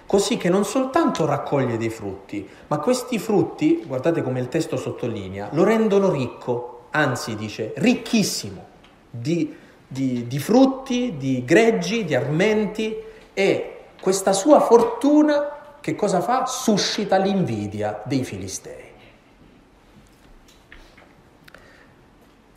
Così 0.06 0.38
che 0.38 0.50
non 0.50 0.66
soltanto 0.66 1.26
raccoglie 1.26 1.78
dei 1.78 1.92
frutti, 1.92 2.48
ma 2.68 2.80
questi 2.80 3.20
frutti, 3.20 3.84
guardate 3.86 4.24
come 4.24 4.40
il 4.40 4.48
testo 4.48 4.76
sottolinea, 4.76 5.50
lo 5.52 5.64
rendono 5.64 6.10
ricco, 6.10 6.88
anzi 6.90 7.36
dice 7.36 7.74
ricchissimo 7.76 8.66
di, 9.10 9.56
di, 9.88 10.26
di 10.26 10.40
frutti, 10.40 11.16
di 11.18 11.46
greggi, 11.46 12.06
di 12.06 12.16
armenti 12.16 12.96
e 13.34 13.76
questa 14.02 14.34
sua 14.34 14.60
fortuna 14.62 15.58
che 15.80 15.96
cosa 15.96 16.22
fa? 16.22 16.46
Suscita 16.46 17.18
l'invidia 17.18 18.02
dei 18.06 18.24
filistei. 18.24 18.89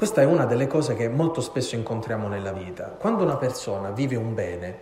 Questa 0.02 0.20
è 0.20 0.24
una 0.24 0.46
delle 0.46 0.66
cose 0.66 0.96
che 0.96 1.08
molto 1.08 1.40
spesso 1.40 1.76
incontriamo 1.76 2.26
nella 2.26 2.50
vita. 2.50 2.86
Quando 2.86 3.22
una 3.22 3.36
persona 3.36 3.92
vive 3.92 4.16
un 4.16 4.34
bene, 4.34 4.78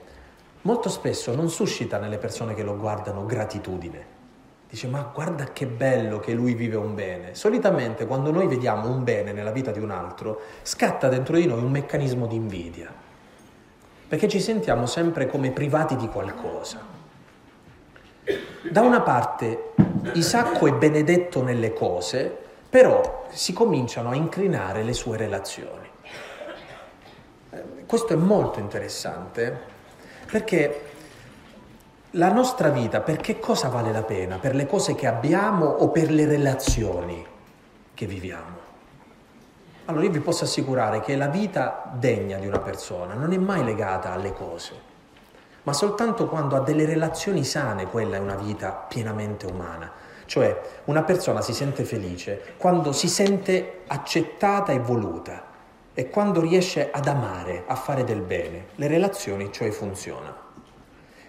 molto 0.63 0.89
spesso 0.89 1.35
non 1.35 1.51
suscita 1.51 1.99
nelle 1.99 2.17
persone 2.17 2.55
che 2.55 2.63
lo 2.63 2.75
guardano 2.75 3.27
gratitudine. 3.27 4.07
Dice, 4.67 4.87
ma 4.87 5.11
guarda 5.13 5.45
che 5.53 5.67
bello 5.67 6.21
che 6.21 6.33
lui 6.33 6.55
vive 6.55 6.77
un 6.77 6.95
bene. 6.95 7.35
Solitamente 7.35 8.07
quando 8.07 8.31
noi 8.31 8.47
vediamo 8.47 8.89
un 8.89 9.05
bene 9.05 9.33
nella 9.33 9.51
vita 9.51 9.71
di 9.73 9.79
un 9.79 9.91
altro, 9.91 10.41
scatta 10.63 11.11
dentro 11.11 11.37
di 11.37 11.45
noi 11.45 11.63
un 11.63 11.71
meccanismo 11.71 12.27
di 12.27 12.37
invidia, 12.37 12.91
perché 14.09 14.27
ci 14.27 14.41
sentiamo 14.41 14.87
sempre 14.87 15.27
come 15.27 15.51
privati 15.51 15.97
di 15.97 16.09
qualcosa. 16.09 16.79
Da 18.71 18.81
una 18.81 19.03
parte 19.03 19.73
Isacco 20.15 20.67
è 20.67 20.73
benedetto 20.73 21.43
nelle 21.43 21.75
cose, 21.75 22.49
però 22.71 23.27
si 23.31 23.53
cominciano 23.53 24.11
a 24.11 24.15
inclinare 24.15 24.85
le 24.85 24.93
sue 24.93 25.17
relazioni. 25.17 25.89
Eh, 27.51 27.65
questo 27.85 28.13
è 28.13 28.17
molto 28.17 28.61
interessante 28.61 29.59
perché 30.31 30.89
la 32.15 32.33
nostra 32.33 32.69
vita 32.69 33.01
per 33.01 33.17
che 33.17 33.41
cosa 33.41 33.69
vale 33.69 33.91
la 33.91 34.05
pena? 34.05 34.39
Per 34.39 34.55
le 34.55 34.67
cose 34.67 34.95
che 34.95 35.09
abbiamo 35.09 35.67
o 35.67 35.91
per 35.91 36.11
le 36.11 36.27
relazioni 36.27 37.27
che 37.93 38.07
viviamo? 38.07 38.59
Allora 39.87 40.05
io 40.05 40.11
vi 40.11 40.21
posso 40.21 40.45
assicurare 40.45 41.01
che 41.01 41.17
la 41.17 41.27
vita 41.27 41.91
degna 41.93 42.39
di 42.39 42.47
una 42.47 42.61
persona 42.61 43.15
non 43.15 43.33
è 43.33 43.39
mai 43.39 43.65
legata 43.65 44.13
alle 44.13 44.33
cose, 44.33 44.73
ma 45.65 45.73
soltanto 45.73 46.29
quando 46.29 46.55
ha 46.55 46.61
delle 46.61 46.85
relazioni 46.85 47.43
sane 47.43 47.87
quella 47.87 48.15
è 48.15 48.21
una 48.21 48.37
vita 48.37 48.71
pienamente 48.71 49.47
umana. 49.47 49.91
Cioè 50.31 50.61
una 50.85 51.03
persona 51.03 51.41
si 51.41 51.53
sente 51.53 51.83
felice 51.83 52.55
quando 52.57 52.93
si 52.93 53.09
sente 53.09 53.81
accettata 53.89 54.71
e 54.71 54.79
voluta 54.79 55.43
e 55.93 56.09
quando 56.09 56.41
riesce 56.41 56.89
ad 56.93 57.09
amare, 57.09 57.65
a 57.67 57.75
fare 57.75 58.05
del 58.05 58.21
bene. 58.21 58.67
Le 58.77 58.87
relazioni 58.87 59.51
cioè 59.51 59.73
funzionano. 59.73 60.37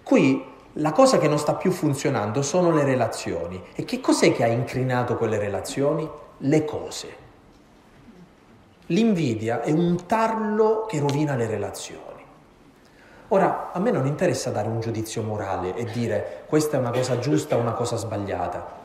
Qui 0.04 0.45
la 0.74 0.91
cosa 0.91 1.18
che 1.18 1.28
non 1.28 1.39
sta 1.39 1.56
più 1.56 1.72
funzionando 1.72 2.43
sono 2.43 2.70
le 2.70 2.84
relazioni. 2.84 3.60
E 3.74 3.86
che 3.86 3.99
cos'è 4.02 4.34
che 4.34 4.43
ha 4.43 4.47
incrinato 4.47 5.18
quelle 5.18 5.39
relazioni? 5.39 6.08
Le 6.38 6.64
cose. 6.64 7.16
L'invidia 8.86 9.64
è 9.64 9.72
un 9.72 10.06
tarlo 10.06 10.86
che 10.88 10.99
rovina 10.99 11.36
le 11.36 11.47
relazioni. 11.47 12.24
Ora, 13.30 13.72
a 13.74 13.80
me 13.80 13.89
non 13.89 14.06
interessa 14.06 14.52
dare 14.52 14.68
un 14.68 14.80
giudizio 14.80 15.24
morale 15.24 15.74
e 15.74 15.86
dire 15.86 16.43
questa 16.45 16.78
è 16.78 16.80
una 16.80 16.91
cosa 16.91 17.18
giusta 17.18 17.56
o 17.56 17.60
una 17.60 17.74
cosa 17.74 17.95
sbagliata 17.95 18.81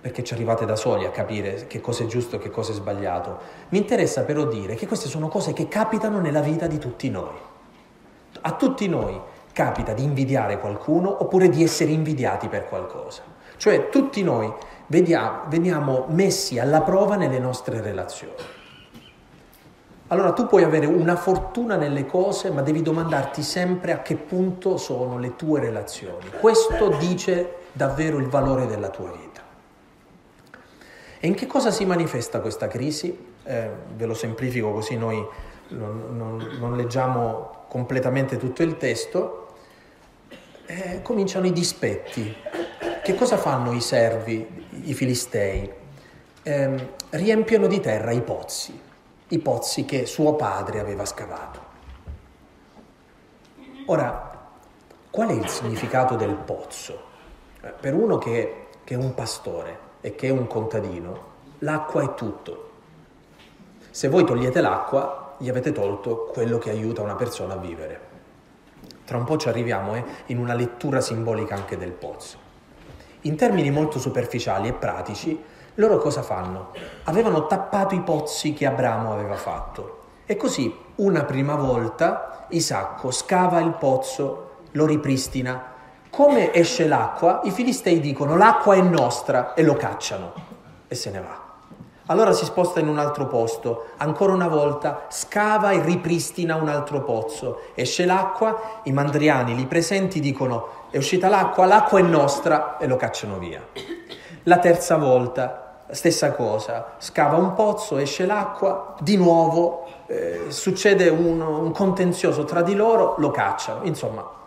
perché 0.00 0.24
ci 0.24 0.32
arrivate 0.32 0.64
da 0.64 0.76
soli 0.76 1.04
a 1.04 1.10
capire 1.10 1.66
che 1.66 1.80
cosa 1.80 2.04
è 2.04 2.06
giusto 2.06 2.36
e 2.36 2.38
che 2.38 2.50
cosa 2.50 2.72
è 2.72 2.74
sbagliato. 2.74 3.38
Mi 3.68 3.78
interessa 3.78 4.22
però 4.22 4.46
dire 4.46 4.74
che 4.74 4.86
queste 4.86 5.08
sono 5.08 5.28
cose 5.28 5.52
che 5.52 5.68
capitano 5.68 6.20
nella 6.20 6.40
vita 6.40 6.66
di 6.66 6.78
tutti 6.78 7.10
noi. 7.10 7.36
A 8.40 8.52
tutti 8.52 8.88
noi 8.88 9.20
capita 9.52 9.92
di 9.92 10.02
invidiare 10.02 10.58
qualcuno 10.58 11.22
oppure 11.22 11.48
di 11.48 11.62
essere 11.62 11.90
invidiati 11.90 12.48
per 12.48 12.66
qualcosa. 12.68 13.22
Cioè 13.56 13.90
tutti 13.90 14.22
noi 14.22 14.50
vediamo, 14.86 15.42
veniamo 15.48 16.06
messi 16.08 16.58
alla 16.58 16.80
prova 16.80 17.16
nelle 17.16 17.38
nostre 17.38 17.82
relazioni. 17.82 18.58
Allora 20.06 20.32
tu 20.32 20.46
puoi 20.46 20.64
avere 20.64 20.86
una 20.86 21.14
fortuna 21.14 21.76
nelle 21.76 22.04
cose, 22.04 22.50
ma 22.50 22.62
devi 22.62 22.82
domandarti 22.82 23.42
sempre 23.42 23.92
a 23.92 24.02
che 24.02 24.16
punto 24.16 24.76
sono 24.76 25.18
le 25.18 25.36
tue 25.36 25.60
relazioni. 25.60 26.30
Questo 26.40 26.96
dice 26.98 27.58
davvero 27.72 28.18
il 28.18 28.26
valore 28.26 28.66
della 28.66 28.88
tua 28.88 29.12
vita. 29.12 29.29
E 31.20 31.26
in 31.26 31.34
che 31.34 31.46
cosa 31.46 31.70
si 31.70 31.84
manifesta 31.84 32.40
questa 32.40 32.66
crisi? 32.66 33.16
Eh, 33.44 33.70
ve 33.94 34.06
lo 34.06 34.14
semplifico 34.14 34.72
così 34.72 34.96
noi 34.96 35.24
non, 35.68 36.16
non, 36.16 36.56
non 36.58 36.76
leggiamo 36.76 37.66
completamente 37.68 38.38
tutto 38.38 38.62
il 38.62 38.76
testo. 38.78 39.48
Eh, 40.66 41.00
cominciano 41.02 41.46
i 41.46 41.52
dispetti. 41.52 42.34
Che 43.02 43.14
cosa 43.14 43.36
fanno 43.36 43.72
i 43.72 43.80
servi, 43.80 44.66
i 44.84 44.94
filistei? 44.94 45.70
Eh, 46.42 46.88
riempiono 47.10 47.66
di 47.66 47.80
terra 47.80 48.12
i 48.12 48.22
pozzi 48.22 48.88
i 49.32 49.38
pozzi 49.38 49.84
che 49.84 50.06
suo 50.06 50.34
padre 50.34 50.80
aveva 50.80 51.04
scavato. 51.04 51.68
Ora, 53.86 54.50
qual 55.08 55.28
è 55.28 55.32
il 55.32 55.48
significato 55.48 56.16
del 56.16 56.34
pozzo? 56.34 57.08
Eh, 57.60 57.68
per 57.68 57.94
uno 57.94 58.18
che, 58.18 58.66
che 58.82 58.94
è 58.94 58.96
un 58.96 59.14
pastore 59.14 59.88
e 60.00 60.14
che 60.14 60.28
è 60.28 60.30
un 60.30 60.46
contadino, 60.46 61.28
l'acqua 61.58 62.02
è 62.02 62.14
tutto. 62.14 62.70
Se 63.90 64.08
voi 64.08 64.24
togliete 64.24 64.60
l'acqua, 64.60 65.34
gli 65.38 65.48
avete 65.48 65.72
tolto 65.72 66.28
quello 66.32 66.58
che 66.58 66.70
aiuta 66.70 67.02
una 67.02 67.16
persona 67.16 67.54
a 67.54 67.58
vivere. 67.58 68.08
Tra 69.04 69.16
un 69.18 69.24
po' 69.24 69.36
ci 69.36 69.48
arriviamo 69.48 69.94
eh, 69.96 70.04
in 70.26 70.38
una 70.38 70.54
lettura 70.54 71.00
simbolica 71.00 71.54
anche 71.54 71.76
del 71.76 71.92
pozzo. 71.92 72.38
In 73.22 73.36
termini 73.36 73.70
molto 73.70 73.98
superficiali 73.98 74.68
e 74.68 74.72
pratici, 74.72 75.42
loro 75.74 75.98
cosa 75.98 76.22
fanno? 76.22 76.72
Avevano 77.04 77.46
tappato 77.46 77.94
i 77.94 78.00
pozzi 78.02 78.52
che 78.52 78.66
Abramo 78.66 79.12
aveva 79.12 79.34
fatto. 79.34 79.98
E 80.26 80.36
così, 80.36 80.74
una 80.96 81.24
prima 81.24 81.54
volta, 81.56 82.46
Isacco 82.50 83.10
scava 83.10 83.60
il 83.60 83.72
pozzo, 83.72 84.50
lo 84.72 84.86
ripristina. 84.86 85.72
Come 86.10 86.52
esce 86.52 86.88
l'acqua, 86.88 87.40
i 87.44 87.52
filistei 87.52 88.00
dicono 88.00 88.36
l'acqua 88.36 88.74
è 88.74 88.80
nostra 88.80 89.54
e 89.54 89.62
lo 89.62 89.74
cacciano 89.74 90.32
e 90.88 90.94
se 90.96 91.10
ne 91.10 91.20
va. 91.20 91.48
Allora 92.06 92.32
si 92.32 92.44
sposta 92.44 92.80
in 92.80 92.88
un 92.88 92.98
altro 92.98 93.28
posto, 93.28 93.90
ancora 93.98 94.32
una 94.32 94.48
volta 94.48 95.04
scava 95.08 95.70
e 95.70 95.80
ripristina 95.80 96.56
un 96.56 96.68
altro 96.68 97.04
pozzo. 97.04 97.60
Esce 97.74 98.06
l'acqua, 98.06 98.80
i 98.82 98.92
mandriani 98.92 99.54
lì 99.54 99.66
presenti 99.66 100.18
dicono 100.18 100.88
è 100.90 100.96
uscita 100.96 101.28
l'acqua, 101.28 101.64
l'acqua 101.66 102.00
è 102.00 102.02
nostra 102.02 102.76
e 102.78 102.88
lo 102.88 102.96
cacciano 102.96 103.38
via. 103.38 103.64
La 104.42 104.58
terza 104.58 104.96
volta, 104.96 105.84
stessa 105.90 106.32
cosa, 106.32 106.94
scava 106.98 107.36
un 107.36 107.54
pozzo, 107.54 107.98
esce 107.98 108.26
l'acqua, 108.26 108.96
di 108.98 109.16
nuovo 109.16 109.86
eh, 110.06 110.46
succede 110.48 111.08
un, 111.08 111.40
un 111.40 111.70
contenzioso 111.70 112.44
tra 112.44 112.62
di 112.62 112.74
loro, 112.74 113.14
lo 113.18 113.30
cacciano. 113.30 113.84
Insomma, 113.84 114.38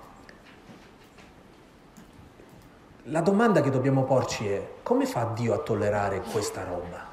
la 3.07 3.19
domanda 3.19 3.59
che 3.59 3.69
dobbiamo 3.69 4.03
porci 4.03 4.47
è 4.47 4.65
come 4.81 5.05
fa 5.05 5.31
Dio 5.35 5.53
a 5.53 5.57
tollerare 5.57 6.21
questa 6.31 6.63
roba? 6.63 7.05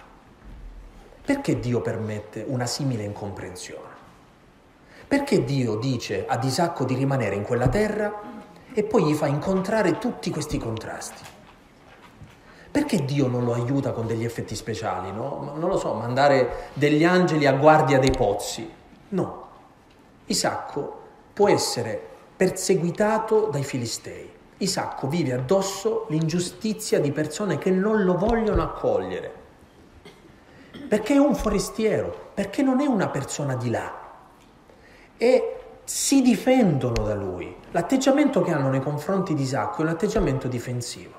Perché 1.25 1.59
Dio 1.59 1.81
permette 1.81 2.45
una 2.47 2.67
simile 2.67 3.03
incomprensione? 3.03 3.89
Perché 5.09 5.43
Dio 5.43 5.77
dice 5.77 6.27
ad 6.29 6.45
Isacco 6.45 6.85
di 6.85 6.95
rimanere 6.95 7.35
in 7.35 7.43
quella 7.43 7.69
terra 7.69 8.21
e 8.73 8.85
poi 8.85 9.05
gli 9.05 9.15
fa 9.15 9.27
incontrare 9.27 9.99
tutti 9.99 10.31
questi 10.31 10.59
contrasti? 10.59 11.25
Perché 12.71 13.05
Dio 13.05 13.27
non 13.27 13.45
lo 13.45 13.55
aiuta 13.55 13.91
con 13.91 14.07
degli 14.07 14.25
effetti 14.25 14.55
speciali, 14.55 15.11
no? 15.11 15.53
Non 15.57 15.69
lo 15.69 15.77
so, 15.77 15.93
mandare 15.95 16.69
degli 16.75 17.03
angeli 17.03 17.47
a 17.47 17.53
guardia 17.53 17.99
dei 17.99 18.13
pozzi. 18.13 18.71
No. 19.09 19.49
Isacco 20.27 21.01
può 21.33 21.49
essere 21.49 22.01
perseguitato 22.37 23.49
dai 23.51 23.65
filistei. 23.65 24.39
Isacco 24.61 25.09
vive 25.09 25.33
addosso 25.33 26.07
l'ingiustizia 26.11 27.01
di 27.01 27.13
persone 27.13 27.57
che 27.57 27.71
non 27.71 28.05
lo 28.05 28.17
vogliono 28.17 28.63
accogliere. 28.63 29.33
Perché 30.87 31.15
è 31.15 31.19
un 31.19 31.35
forestiero, 31.35 32.31
perché 32.35 32.63
non 32.63 32.81
è 32.81 32.87
una 32.87 33.09
persona 33.09 33.57
di 33.57 33.71
là. 33.71 33.93
E 35.17 35.57
si 35.85 36.21
difendono 36.21 37.03
da 37.05 37.15
lui. 37.15 37.55
L'atteggiamento 37.71 38.43
che 38.43 38.53
hanno 38.53 38.69
nei 38.69 38.83
confronti 38.83 39.35
di 39.35 39.43
Isacco 39.43 39.81
è 39.81 39.85
un 39.85 39.91
atteggiamento 39.91 40.47
difensivo. 40.47 41.15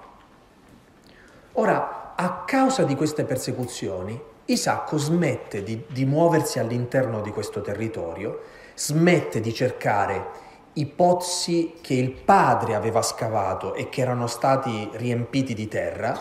Ora, 1.53 2.13
a 2.15 2.43
causa 2.45 2.83
di 2.83 2.95
queste 2.95 3.23
persecuzioni, 3.23 4.19
Isacco 4.45 4.97
smette 4.97 5.63
di, 5.63 5.83
di 5.87 6.05
muoversi 6.05 6.59
all'interno 6.59 7.21
di 7.21 7.31
questo 7.31 7.61
territorio, 7.61 8.41
smette 8.75 9.39
di 9.39 9.53
cercare 9.53 10.49
i 10.73 10.85
pozzi 10.85 11.75
che 11.81 11.93
il 11.93 12.11
padre 12.11 12.75
aveva 12.75 13.01
scavato 13.01 13.73
e 13.73 13.89
che 13.89 14.01
erano 14.01 14.27
stati 14.27 14.89
riempiti 14.93 15.53
di 15.53 15.67
terra 15.67 16.17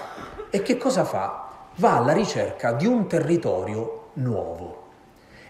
e 0.50 0.62
che 0.62 0.76
cosa 0.76 1.04
fa? 1.04 1.48
Va 1.76 1.96
alla 1.96 2.12
ricerca 2.12 2.72
di 2.72 2.86
un 2.86 3.06
territorio 3.06 4.08
nuovo 4.14 4.80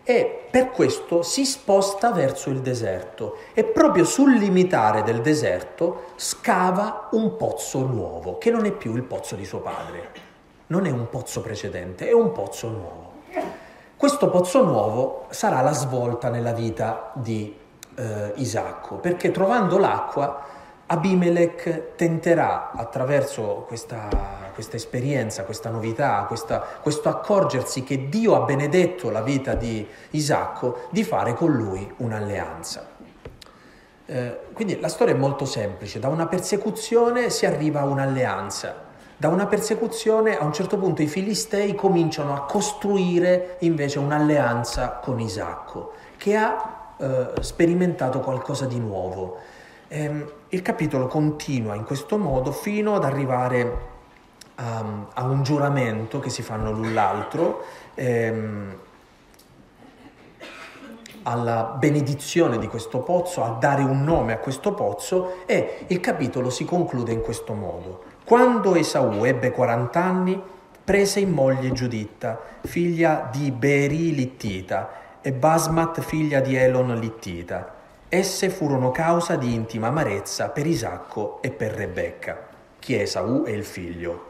e 0.02 0.46
per 0.50 0.70
questo 0.70 1.22
si 1.22 1.44
sposta 1.44 2.10
verso 2.10 2.50
il 2.50 2.60
deserto 2.60 3.36
e 3.54 3.64
proprio 3.64 4.04
sul 4.04 4.34
limitare 4.34 5.02
del 5.02 5.20
deserto 5.20 6.06
scava 6.16 7.08
un 7.12 7.36
pozzo 7.36 7.86
nuovo, 7.86 8.38
che 8.38 8.50
non 8.50 8.64
è 8.64 8.72
più 8.72 8.96
il 8.96 9.04
pozzo 9.04 9.36
di 9.36 9.44
suo 9.44 9.60
padre, 9.60 10.08
non 10.68 10.86
è 10.86 10.90
un 10.90 11.08
pozzo 11.08 11.42
precedente, 11.42 12.08
è 12.08 12.12
un 12.12 12.32
pozzo 12.32 12.68
nuovo. 12.68 13.08
Questo 13.96 14.30
pozzo 14.30 14.64
nuovo 14.64 15.26
sarà 15.28 15.60
la 15.60 15.72
svolta 15.72 16.30
nella 16.30 16.52
vita 16.52 17.12
di 17.14 17.54
eh, 18.00 18.32
Isacco, 18.36 18.96
perché 18.96 19.30
trovando 19.30 19.76
l'acqua 19.76 20.46
Abimelech 20.86 21.94
tenterà 21.94 22.72
attraverso 22.72 23.64
questa, 23.68 24.08
questa 24.54 24.76
esperienza, 24.76 25.44
questa 25.44 25.70
novità, 25.70 26.24
questa, 26.26 26.58
questo 26.58 27.08
accorgersi 27.08 27.84
che 27.84 28.08
Dio 28.08 28.34
ha 28.34 28.40
benedetto 28.40 29.10
la 29.10 29.22
vita 29.22 29.54
di 29.54 29.86
Isacco, 30.10 30.88
di 30.90 31.04
fare 31.04 31.34
con 31.34 31.52
lui 31.52 31.92
un'alleanza. 31.98 32.88
Eh, 34.06 34.40
quindi 34.52 34.80
la 34.80 34.88
storia 34.88 35.14
è 35.14 35.16
molto 35.16 35.44
semplice, 35.44 36.00
da 36.00 36.08
una 36.08 36.26
persecuzione 36.26 37.30
si 37.30 37.46
arriva 37.46 37.80
a 37.80 37.84
un'alleanza, 37.84 38.88
da 39.16 39.28
una 39.28 39.46
persecuzione 39.46 40.36
a 40.36 40.44
un 40.44 40.52
certo 40.52 40.76
punto 40.76 41.02
i 41.02 41.06
filistei 41.06 41.76
cominciano 41.76 42.34
a 42.34 42.46
costruire 42.46 43.58
invece 43.60 44.00
un'alleanza 44.00 44.98
con 45.00 45.20
Isacco, 45.20 45.92
che 46.16 46.36
ha 46.36 46.79
eh, 47.00 47.42
sperimentato 47.42 48.20
qualcosa 48.20 48.66
di 48.66 48.78
nuovo 48.78 49.38
Ehm, 49.92 50.30
il 50.50 50.62
capitolo 50.62 51.08
continua 51.08 51.74
in 51.74 51.82
questo 51.82 52.16
modo 52.16 52.52
fino 52.52 52.94
ad 52.94 53.02
arrivare 53.02 53.78
a, 54.54 54.84
a 55.14 55.24
un 55.24 55.42
giuramento 55.42 56.20
che 56.20 56.30
si 56.30 56.42
fanno 56.42 56.70
l'un 56.70 56.94
l'altro, 56.94 57.64
ehm, 57.94 58.78
alla 61.24 61.74
benedizione 61.76 62.58
di 62.58 62.68
questo 62.68 63.00
pozzo, 63.00 63.42
a 63.42 63.56
dare 63.58 63.82
un 63.82 64.04
nome 64.04 64.32
a 64.32 64.38
questo 64.38 64.74
pozzo 64.74 65.44
e 65.44 65.86
il 65.88 65.98
capitolo 65.98 66.50
si 66.50 66.64
conclude 66.64 67.10
in 67.10 67.20
questo 67.20 67.52
modo. 67.54 68.04
Quando 68.24 68.76
Esaù 68.76 69.24
ebbe 69.24 69.50
40 69.50 70.00
anni, 70.00 70.40
prese 70.84 71.18
in 71.18 71.32
moglie 71.32 71.72
Giuditta, 71.72 72.40
figlia 72.60 73.28
di 73.32 73.50
Beri 73.50 74.14
Littita, 74.14 74.99
e 75.22 75.32
Basmat, 75.32 76.00
figlia 76.00 76.40
di 76.40 76.56
Elon 76.56 76.98
Littita 76.98 77.74
Esse 78.08 78.48
furono 78.48 78.90
causa 78.90 79.36
di 79.36 79.52
intima 79.52 79.88
amarezza 79.88 80.48
per 80.48 80.66
Isacco 80.66 81.40
e 81.42 81.50
per 81.50 81.72
Rebecca. 81.72 82.48
Chi 82.78 82.94
è 82.94 83.02
Esaù 83.02 83.44
è 83.44 83.50
il 83.50 83.64
figlio 83.64 84.28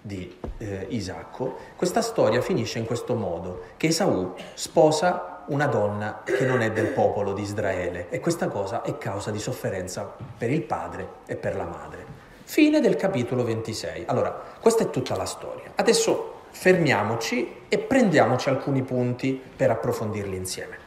di 0.00 0.38
eh, 0.58 0.86
Isacco. 0.90 1.56
Questa 1.76 2.00
storia 2.00 2.40
finisce 2.40 2.78
in 2.78 2.86
questo 2.86 3.14
modo, 3.14 3.62
che 3.76 3.88
Esaù 3.88 4.34
sposa 4.54 5.42
una 5.46 5.66
donna 5.66 6.22
che 6.24 6.46
non 6.46 6.62
è 6.62 6.70
del 6.70 6.88
popolo 6.88 7.32
di 7.32 7.42
Israele 7.42 8.08
e 8.08 8.20
questa 8.20 8.48
cosa 8.48 8.82
è 8.82 8.96
causa 8.96 9.30
di 9.30 9.38
sofferenza 9.38 10.14
per 10.38 10.50
il 10.50 10.62
padre 10.62 11.08
e 11.26 11.36
per 11.36 11.56
la 11.56 11.64
madre. 11.64 12.06
Fine 12.44 12.80
del 12.80 12.96
capitolo 12.96 13.42
26. 13.42 14.04
Allora, 14.06 14.30
questa 14.60 14.84
è 14.84 14.90
tutta 14.90 15.16
la 15.16 15.26
storia. 15.26 15.72
Adesso 15.74 16.33
fermiamoci 16.54 17.62
e 17.68 17.78
prendiamoci 17.78 18.48
alcuni 18.48 18.82
punti 18.82 19.42
per 19.56 19.70
approfondirli 19.70 20.36
insieme. 20.36 20.78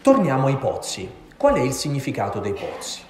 Torniamo 0.00 0.46
ai 0.46 0.56
pozzi. 0.56 1.08
Qual 1.36 1.54
è 1.56 1.60
il 1.60 1.72
significato 1.72 2.40
dei 2.40 2.54
pozzi? 2.54 3.02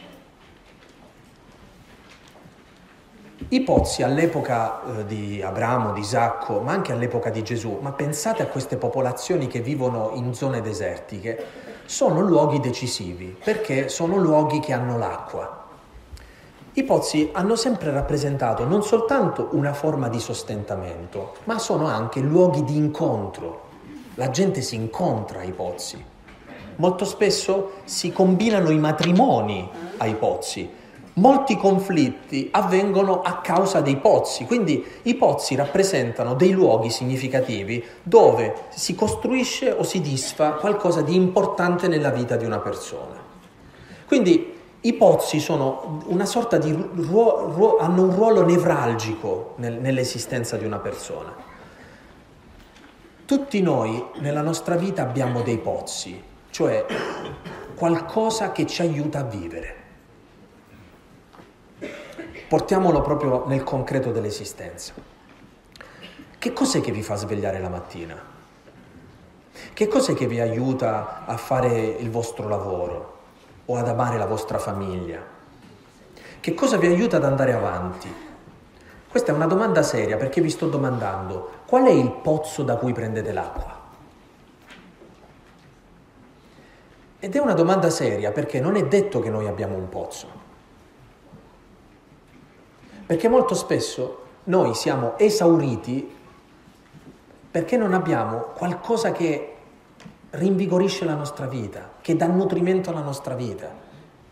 I 3.49 3.61
pozzi 3.61 4.03
all'epoca 4.03 4.83
eh, 4.83 5.07
di 5.07 5.41
Abramo, 5.41 5.93
di 5.93 6.01
Isacco, 6.01 6.61
ma 6.61 6.73
anche 6.73 6.91
all'epoca 6.91 7.31
di 7.31 7.45
Gesù, 7.45 7.79
ma 7.81 7.93
pensate 7.93 8.43
a 8.43 8.47
queste 8.47 8.77
popolazioni 8.77 9.47
che 9.47 9.61
vivono 9.61 10.11
in 10.15 10.35
zone 10.35 10.61
desertiche, 10.61 11.47
sono 11.85 12.21
luoghi 12.21 12.59
decisivi 12.59 13.37
perché 13.43 13.89
sono 13.89 14.17
luoghi 14.17 14.59
che 14.59 14.73
hanno 14.73 14.99
l'acqua. 14.99 15.56
I 16.79 16.83
pozzi 16.83 17.31
hanno 17.33 17.57
sempre 17.57 17.91
rappresentato 17.91 18.67
non 18.67 18.83
soltanto 18.83 19.49
una 19.53 19.73
forma 19.73 20.11
di 20.11 20.21
sostentamento, 20.21 21.37
ma 21.45 21.59
sono 21.59 21.87
anche 21.87 22.21
luoghi 22.21 22.65
di 22.65 22.77
incontro. 22.77 23.63
La 24.17 24.29
gente 24.29 24.61
si 24.61 24.75
incontra 24.75 25.39
ai 25.39 25.53
pozzi. 25.53 26.05
Molto 26.77 27.07
spesso 27.07 27.77
si 27.85 28.13
combinano 28.13 28.69
i 28.69 28.79
matrimoni 28.79 29.67
ai 29.97 30.17
pozzi. 30.17 30.69
Molti 31.15 31.57
conflitti 31.57 32.51
avvengono 32.51 33.23
a 33.23 33.41
causa 33.41 33.81
dei 33.81 33.97
pozzi, 33.97 34.45
quindi 34.45 34.85
i 35.05 35.15
pozzi 35.15 35.55
rappresentano 35.55 36.35
dei 36.35 36.51
luoghi 36.51 36.91
significativi 36.91 37.83
dove 38.03 38.65
si 38.69 38.95
costruisce 38.95 39.71
o 39.71 39.83
si 39.83 40.03
disfa 40.03 40.51
qualcosa 40.51 41.01
di 41.01 41.15
importante 41.15 41.89
nella 41.89 42.11
vita 42.11 42.37
di 42.37 42.45
una 42.45 42.59
persona. 42.59 43.17
Quindi 44.07 44.56
i 44.87 44.95
pozzi 44.95 45.41
sono 45.41 46.03
una 46.07 46.25
sorta 46.25 46.59
di 46.59 46.73
ruo, 46.73 47.51
ruo, 47.53 47.77
hanno 47.79 48.03
un 48.03 48.15
ruolo 48.15 48.45
nevralgico 48.45 49.55
nel, 49.57 49.81
nell'esistenza 49.81 50.57
di 50.57 50.65
una 50.65 50.79
persona. 50.79 51.35
Tutti 53.25 53.61
noi 53.61 54.05
nella 54.19 54.43
nostra 54.43 54.77
vita 54.77 55.03
abbiamo 55.03 55.43
dei 55.43 55.59
pozzi, 55.59 56.23
cioè 56.51 56.87
qualcosa 57.75 58.53
che 58.53 58.65
ci 58.67 58.83
aiuta 58.83 59.19
a 59.19 59.25
vivere. 59.25 59.75
Portiamolo 62.49 63.03
proprio 63.03 63.45
nel 63.49 63.65
concreto 63.65 64.13
dell'esistenza. 64.13 64.93
Che 66.39 66.53
cos'è 66.53 66.81
che 66.81 66.93
vi 66.93 67.03
fa 67.03 67.17
svegliare 67.17 67.59
la 67.59 67.69
mattina? 67.69 68.35
Che 69.73 69.89
cos'è 69.89 70.15
che 70.15 70.29
vi 70.29 70.39
aiuta 70.39 71.25
a 71.27 71.37
fare 71.37 71.77
il 71.77 72.09
vostro 72.09 72.47
lavoro? 72.49 73.16
O 73.67 73.77
ad 73.77 73.89
amare 73.89 74.17
la 74.19 74.27
vostra 74.27 74.59
famiglia? 74.59 75.21
Che 76.41 76.55
cosa 76.55 76.77
vi 76.77 76.87
aiuta 76.87 77.17
ad 77.17 77.25
andare 77.25 77.53
avanti? 77.53 78.13
Questa 79.09 79.33
è 79.33 79.35
una 79.35 79.47
domanda 79.47 79.83
seria 79.83 80.17
perché 80.17 80.41
vi 80.41 80.51
sto 80.51 80.69
domandando 80.69 81.51
qual 81.67 81.85
è 81.85 81.91
il 81.91 82.11
pozzo 82.11 82.63
da 82.63 82.77
cui 82.77 82.93
prendete 82.93 83.33
l'acqua? 83.33 83.81
Ed 87.19 87.35
è 87.35 87.39
una 87.39 87.55
domanda 87.55 87.91
seria 87.91 88.31
perché 88.31 88.61
non 88.61 88.77
è 88.77 88.87
detto 88.87 89.21
che 89.21 89.31
noi 89.31 89.49
abbiamo 89.49 89.77
un 89.77 89.89
pozzo. 89.89 90.29
Perché 93.07 93.29
molto 93.29 93.55
spesso 93.55 94.25
noi 94.45 94.75
siamo 94.75 95.17
esauriti 95.19 96.15
perché 97.51 97.77
non 97.77 97.95
abbiamo 97.95 98.53
qualcosa 98.55 99.13
che 99.13 99.55
rinvigorisce 100.31 101.05
la 101.05 101.15
nostra 101.15 101.47
vita, 101.47 101.91
che 102.07 102.15
dà 102.15 102.29
nutrimento 102.29 102.91
alla 102.91 103.01
nostra 103.01 103.35
vita, 103.35 103.69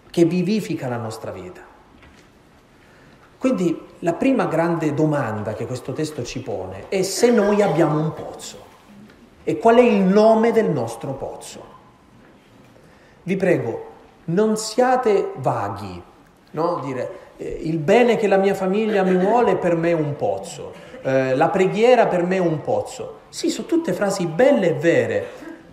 che 0.09 0.25
vivifica 0.25 0.87
la 0.87 0.97
nostra 0.97 1.33
vita. 1.33 1.61
Quindi 3.37 3.77
la 3.99 4.13
prima 4.13 4.45
grande 4.45 4.95
domanda 4.95 5.55
che 5.55 5.67
questo 5.67 5.93
testo 5.93 6.23
ci 6.23 6.41
pone 6.41 6.85
è 6.89 7.03
se 7.03 7.33
noi 7.33 7.63
abbiamo 7.63 7.99
un 7.99 8.15
pozzo 8.15 8.59
e 9.43 9.59
qual 9.59 9.79
è 9.79 9.83
il 9.83 10.03
nome 10.03 10.53
del 10.53 10.71
nostro 10.71 11.15
pozzo. 11.15 11.65
Vi 13.25 13.35
prego, 13.35 13.87
non 14.27 14.57
siate 14.57 15.33
vaghi, 15.39 16.01
no? 16.53 16.79
Dire 16.79 17.33
eh, 17.39 17.59
il 17.65 17.79
bene 17.79 18.17
che 18.17 18.29
la 18.29 18.37
mia 18.37 18.55
famiglia 18.55 19.03
mi 19.03 19.17
vuole 19.17 19.57
per 19.57 19.75
me 19.75 19.91
è 19.91 19.95
un 19.95 20.15
pozzo, 20.15 20.73
eh, 21.03 21.35
la 21.35 21.49
preghiera 21.49 22.07
per 22.07 22.23
me 22.23 22.37
è 22.37 22.39
un 22.39 22.61
pozzo. 22.61 23.23
Sì, 23.31 23.51
sono 23.51 23.67
tutte 23.67 23.93
frasi 23.93 24.27
belle 24.27 24.69
e 24.69 24.75
vere, 24.75 25.27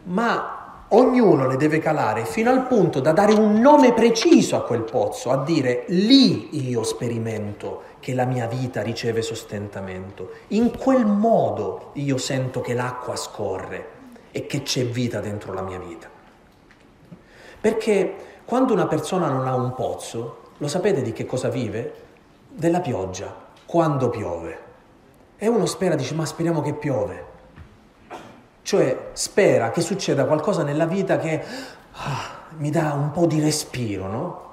ma 0.05 0.60
ognuno 0.93 1.47
le 1.47 1.57
deve 1.57 1.79
calare 1.79 2.25
fino 2.25 2.49
al 2.49 2.67
punto 2.67 2.99
da 2.99 3.11
dare 3.11 3.33
un 3.33 3.59
nome 3.59 3.93
preciso 3.93 4.55
a 4.55 4.63
quel 4.63 4.81
pozzo, 4.81 5.31
a 5.31 5.43
dire 5.43 5.85
lì 5.87 6.69
io 6.69 6.83
sperimento 6.83 7.83
che 7.99 8.13
la 8.13 8.25
mia 8.25 8.47
vita 8.47 8.81
riceve 8.81 9.21
sostentamento, 9.21 10.31
in 10.49 10.75
quel 10.77 11.05
modo 11.05 11.91
io 11.93 12.17
sento 12.17 12.61
che 12.61 12.73
l'acqua 12.73 13.15
scorre 13.15 13.99
e 14.31 14.45
che 14.47 14.63
c'è 14.63 14.85
vita 14.85 15.19
dentro 15.19 15.53
la 15.53 15.61
mia 15.61 15.79
vita. 15.79 16.09
Perché 17.59 18.15
quando 18.43 18.73
una 18.73 18.87
persona 18.87 19.29
non 19.29 19.47
ha 19.47 19.55
un 19.55 19.73
pozzo, 19.75 20.37
lo 20.57 20.67
sapete 20.67 21.01
di 21.01 21.13
che 21.13 21.25
cosa 21.25 21.49
vive? 21.49 21.93
Della 22.49 22.81
pioggia, 22.81 23.33
quando 23.65 24.09
piove. 24.09 24.59
E 25.37 25.47
uno 25.47 25.65
spera, 25.65 25.95
dice 25.95 26.15
ma 26.15 26.25
speriamo 26.25 26.61
che 26.61 26.73
piove. 26.73 27.30
Cioè 28.63 29.09
spera 29.13 29.71
che 29.71 29.81
succeda 29.81 30.25
qualcosa 30.25 30.63
nella 30.63 30.85
vita 30.85 31.17
che 31.17 31.43
ah, 31.93 32.39
mi 32.57 32.69
dà 32.69 32.93
un 32.93 33.11
po' 33.11 33.25
di 33.25 33.39
respiro, 33.39 34.07
no? 34.07 34.49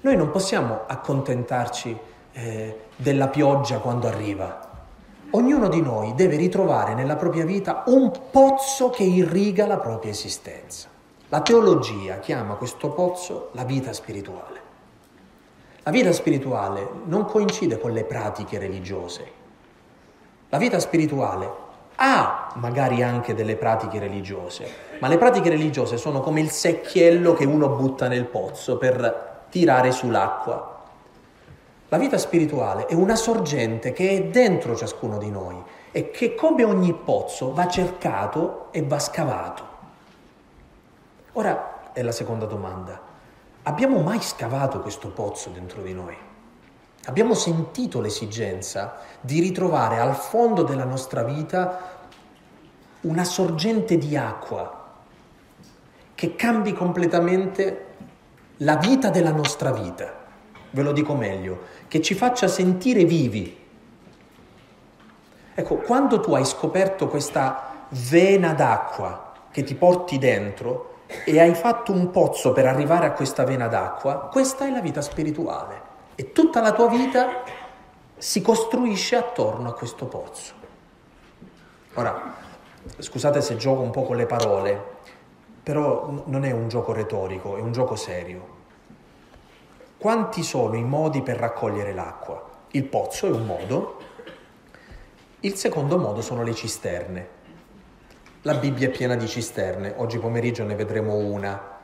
Noi 0.00 0.16
non 0.16 0.30
possiamo 0.30 0.82
accontentarci 0.86 1.98
eh, 2.32 2.80
della 2.96 3.28
pioggia 3.28 3.78
quando 3.78 4.06
arriva. 4.06 4.66
Ognuno 5.30 5.68
di 5.68 5.82
noi 5.82 6.14
deve 6.14 6.36
ritrovare 6.36 6.94
nella 6.94 7.16
propria 7.16 7.44
vita 7.44 7.82
un 7.86 8.10
pozzo 8.30 8.90
che 8.90 9.02
irriga 9.02 9.66
la 9.66 9.78
propria 9.78 10.10
esistenza. 10.10 10.88
La 11.28 11.42
teologia 11.42 12.18
chiama 12.20 12.54
questo 12.54 12.90
pozzo 12.90 13.50
la 13.52 13.64
vita 13.64 13.92
spirituale. 13.92 14.60
La 15.82 15.90
vita 15.90 16.12
spirituale 16.12 16.88
non 17.04 17.26
coincide 17.26 17.78
con 17.78 17.92
le 17.92 18.04
pratiche 18.04 18.58
religiose. 18.58 19.30
La 20.48 20.56
vita 20.56 20.78
spirituale 20.78 21.50
ha 22.00 22.52
magari 22.54 23.02
anche 23.02 23.34
delle 23.34 23.56
pratiche 23.56 23.98
religiose, 23.98 24.70
ma 25.00 25.08
le 25.08 25.18
pratiche 25.18 25.48
religiose 25.48 25.96
sono 25.96 26.20
come 26.20 26.40
il 26.40 26.50
secchiello 26.50 27.34
che 27.34 27.44
uno 27.44 27.68
butta 27.70 28.06
nel 28.06 28.26
pozzo 28.26 28.76
per 28.76 29.46
tirare 29.50 29.90
sull'acqua. 29.90 30.76
La 31.88 31.98
vita 31.98 32.16
spirituale 32.18 32.86
è 32.86 32.94
una 32.94 33.16
sorgente 33.16 33.92
che 33.92 34.10
è 34.10 34.24
dentro 34.24 34.76
ciascuno 34.76 35.18
di 35.18 35.30
noi 35.30 35.60
e 35.90 36.10
che 36.10 36.34
come 36.34 36.62
ogni 36.62 36.92
pozzo 36.92 37.52
va 37.52 37.66
cercato 37.66 38.68
e 38.70 38.82
va 38.82 38.98
scavato. 38.98 39.66
Ora 41.32 41.92
è 41.92 42.02
la 42.02 42.12
seconda 42.12 42.46
domanda. 42.46 43.00
Abbiamo 43.64 44.00
mai 44.02 44.20
scavato 44.20 44.80
questo 44.80 45.08
pozzo 45.08 45.50
dentro 45.50 45.82
di 45.82 45.94
noi? 45.94 46.27
Abbiamo 47.08 47.32
sentito 47.32 48.02
l'esigenza 48.02 48.98
di 49.22 49.40
ritrovare 49.40 49.98
al 49.98 50.14
fondo 50.14 50.62
della 50.62 50.84
nostra 50.84 51.22
vita 51.22 51.96
una 53.00 53.24
sorgente 53.24 53.96
di 53.96 54.14
acqua 54.14 54.90
che 56.14 56.36
cambi 56.36 56.74
completamente 56.74 57.86
la 58.58 58.76
vita 58.76 59.08
della 59.08 59.32
nostra 59.32 59.72
vita. 59.72 60.12
Ve 60.70 60.82
lo 60.82 60.92
dico 60.92 61.14
meglio, 61.14 61.60
che 61.88 62.02
ci 62.02 62.12
faccia 62.12 62.46
sentire 62.46 63.04
vivi. 63.04 63.56
Ecco, 65.54 65.76
quando 65.76 66.20
tu 66.20 66.34
hai 66.34 66.44
scoperto 66.44 67.08
questa 67.08 67.86
vena 67.88 68.52
d'acqua 68.52 69.32
che 69.50 69.62
ti 69.62 69.74
porti 69.74 70.18
dentro 70.18 71.04
e 71.24 71.40
hai 71.40 71.54
fatto 71.54 71.90
un 71.90 72.10
pozzo 72.10 72.52
per 72.52 72.66
arrivare 72.66 73.06
a 73.06 73.12
questa 73.12 73.44
vena 73.44 73.66
d'acqua, 73.66 74.28
questa 74.30 74.66
è 74.66 74.70
la 74.70 74.82
vita 74.82 75.00
spirituale 75.00 75.87
e 76.20 76.32
tutta 76.32 76.60
la 76.60 76.72
tua 76.72 76.88
vita 76.88 77.44
si 78.16 78.42
costruisce 78.42 79.14
attorno 79.14 79.68
a 79.68 79.72
questo 79.72 80.06
pozzo. 80.06 80.52
Ora, 81.94 82.34
scusate 82.98 83.40
se 83.40 83.56
gioco 83.56 83.82
un 83.82 83.90
po' 83.90 84.02
con 84.02 84.16
le 84.16 84.26
parole, 84.26 84.96
però 85.62 86.24
non 86.24 86.44
è 86.44 86.50
un 86.50 86.68
gioco 86.68 86.92
retorico, 86.92 87.56
è 87.56 87.60
un 87.60 87.70
gioco 87.70 87.94
serio. 87.94 88.56
Quanti 89.96 90.42
sono 90.42 90.74
i 90.74 90.82
modi 90.82 91.22
per 91.22 91.36
raccogliere 91.36 91.94
l'acqua? 91.94 92.44
Il 92.72 92.82
pozzo 92.86 93.28
è 93.28 93.30
un 93.30 93.46
modo, 93.46 93.98
il 95.38 95.54
secondo 95.54 95.98
modo 95.98 96.20
sono 96.20 96.42
le 96.42 96.54
cisterne. 96.54 97.28
La 98.42 98.54
Bibbia 98.54 98.88
è 98.88 98.90
piena 98.90 99.14
di 99.14 99.28
cisterne, 99.28 99.94
oggi 99.98 100.18
pomeriggio 100.18 100.64
ne 100.64 100.74
vedremo 100.74 101.14
una 101.14 101.76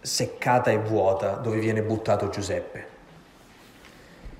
seccata 0.00 0.70
e 0.70 0.78
vuota 0.78 1.32
dove 1.32 1.58
viene 1.58 1.82
buttato 1.82 2.30
Giuseppe. 2.30 2.91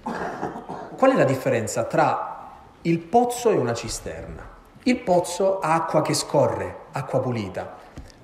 Qual 0.03 1.11
è 1.11 1.17
la 1.17 1.25
differenza 1.25 1.85
tra 1.85 2.51
il 2.83 2.99
pozzo 2.99 3.51
e 3.51 3.57
una 3.57 3.75
cisterna? 3.75 4.49
Il 4.85 4.99
pozzo 4.99 5.61
ha 5.61 5.75
acqua 5.75 6.03
che 6.03 6.15
scorre, 6.15 6.87
acqua 6.93 7.21
pulita. 7.21 7.77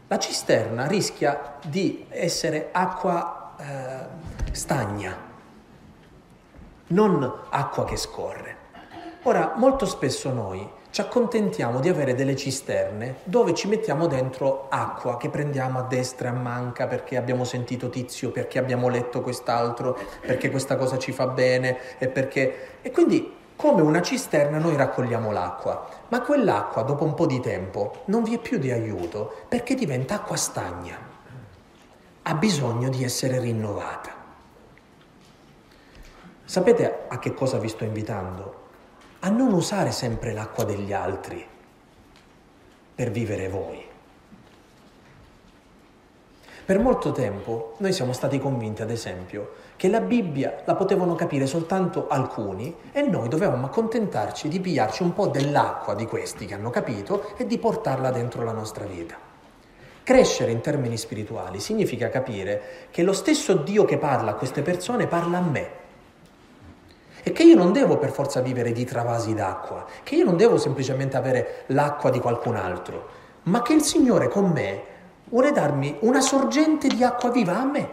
La 0.08 0.18
cisterna 0.18 0.86
rischia 0.86 1.56
di 1.64 2.06
essere 2.08 2.70
acqua 2.72 3.54
eh, 3.58 4.52
stagna, 4.52 5.16
non 6.88 7.40
acqua 7.50 7.84
che 7.84 7.96
scorre. 7.96 8.56
Ora, 9.22 9.52
molto 9.56 9.86
spesso 9.86 10.32
noi 10.32 10.68
ci 10.90 11.00
accontentiamo 11.00 11.80
di 11.80 11.88
avere 11.88 12.14
delle 12.14 12.34
cisterne 12.34 13.16
dove 13.24 13.54
ci 13.54 13.68
mettiamo 13.68 14.06
dentro 14.06 14.66
acqua 14.70 15.16
che 15.16 15.28
prendiamo 15.28 15.78
a 15.78 15.82
destra 15.82 16.28
e 16.28 16.30
a 16.32 16.34
manca 16.34 16.86
perché 16.86 17.16
abbiamo 17.16 17.44
sentito 17.44 17.90
tizio, 17.90 18.30
perché 18.30 18.58
abbiamo 18.58 18.88
letto 18.88 19.20
quest'altro, 19.20 19.98
perché 20.20 20.50
questa 20.50 20.76
cosa 20.76 20.98
ci 20.98 21.12
fa 21.12 21.26
bene 21.26 21.98
e 21.98 22.08
perché... 22.08 22.80
E 22.82 22.90
quindi 22.90 23.36
come 23.54 23.82
una 23.82 24.00
cisterna 24.00 24.58
noi 24.58 24.76
raccogliamo 24.76 25.32
l'acqua, 25.32 25.88
ma 26.08 26.22
quell'acqua 26.22 26.82
dopo 26.82 27.04
un 27.04 27.14
po' 27.14 27.26
di 27.26 27.40
tempo 27.40 28.02
non 28.06 28.22
vi 28.22 28.36
è 28.36 28.38
più 28.38 28.58
di 28.58 28.70
aiuto 28.70 29.32
perché 29.48 29.74
diventa 29.74 30.14
acqua 30.14 30.36
stagna. 30.36 30.96
ha 32.22 32.34
bisogno 32.34 32.90
di 32.90 33.04
essere 33.04 33.40
rinnovata. 33.40 34.14
Sapete 36.44 37.06
a 37.08 37.18
che 37.18 37.32
cosa 37.34 37.58
vi 37.58 37.68
sto 37.68 37.84
invitando? 37.84 38.57
A 39.20 39.30
non 39.30 39.52
usare 39.52 39.90
sempre 39.90 40.32
l'acqua 40.32 40.62
degli 40.62 40.92
altri 40.92 41.44
per 42.94 43.10
vivere 43.10 43.48
voi. 43.48 43.84
Per 46.64 46.78
molto 46.78 47.10
tempo 47.10 47.74
noi 47.78 47.92
siamo 47.92 48.12
stati 48.12 48.38
convinti, 48.38 48.82
ad 48.82 48.90
esempio, 48.90 49.54
che 49.74 49.88
la 49.88 50.00
Bibbia 50.00 50.62
la 50.64 50.76
potevano 50.76 51.16
capire 51.16 51.46
soltanto 51.46 52.06
alcuni 52.06 52.72
e 52.92 53.02
noi 53.02 53.28
dovevamo 53.28 53.66
accontentarci 53.66 54.48
di 54.48 54.60
pigliarci 54.60 55.02
un 55.02 55.12
po' 55.12 55.26
dell'acqua 55.26 55.94
di 55.96 56.06
questi 56.06 56.46
che 56.46 56.54
hanno 56.54 56.70
capito 56.70 57.36
e 57.36 57.44
di 57.44 57.58
portarla 57.58 58.12
dentro 58.12 58.44
la 58.44 58.52
nostra 58.52 58.84
vita. 58.84 59.16
Crescere 60.04 60.52
in 60.52 60.60
termini 60.60 60.96
spirituali 60.96 61.58
significa 61.58 62.08
capire 62.08 62.86
che 62.92 63.02
lo 63.02 63.12
stesso 63.12 63.54
Dio 63.54 63.84
che 63.84 63.98
parla 63.98 64.30
a 64.30 64.34
queste 64.34 64.62
persone 64.62 65.08
parla 65.08 65.38
a 65.38 65.42
me 65.42 65.86
e 67.28 67.32
che 67.32 67.42
io 67.42 67.56
non 67.56 67.72
devo 67.72 67.98
per 67.98 68.10
forza 68.10 68.40
vivere 68.40 68.72
di 68.72 68.86
travasi 68.86 69.34
d'acqua, 69.34 69.84
che 70.02 70.14
io 70.14 70.24
non 70.24 70.38
devo 70.38 70.56
semplicemente 70.56 71.18
avere 71.18 71.64
l'acqua 71.66 72.08
di 72.08 72.20
qualcun 72.20 72.56
altro, 72.56 73.06
ma 73.44 73.60
che 73.60 73.74
il 73.74 73.82
Signore 73.82 74.28
con 74.28 74.50
me 74.50 74.82
vuole 75.24 75.52
darmi 75.52 75.98
una 76.00 76.22
sorgente 76.22 76.88
di 76.88 77.04
acqua 77.04 77.30
viva 77.30 77.58
a 77.58 77.64
me. 77.66 77.88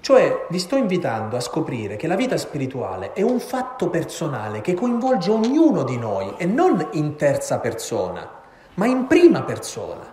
Cioè 0.00 0.44
vi 0.50 0.58
sto 0.58 0.76
invitando 0.76 1.36
a 1.36 1.40
scoprire 1.40 1.96
che 1.96 2.06
la 2.06 2.14
vita 2.14 2.36
spirituale 2.36 3.14
è 3.14 3.22
un 3.22 3.40
fatto 3.40 3.88
personale 3.88 4.60
che 4.60 4.74
coinvolge 4.74 5.30
ognuno 5.30 5.82
di 5.82 5.96
noi 5.96 6.34
e 6.36 6.44
non 6.44 6.88
in 6.92 7.16
terza 7.16 7.58
persona, 7.58 8.28
ma 8.74 8.84
in 8.84 9.06
prima 9.06 9.44
persona. 9.44 10.12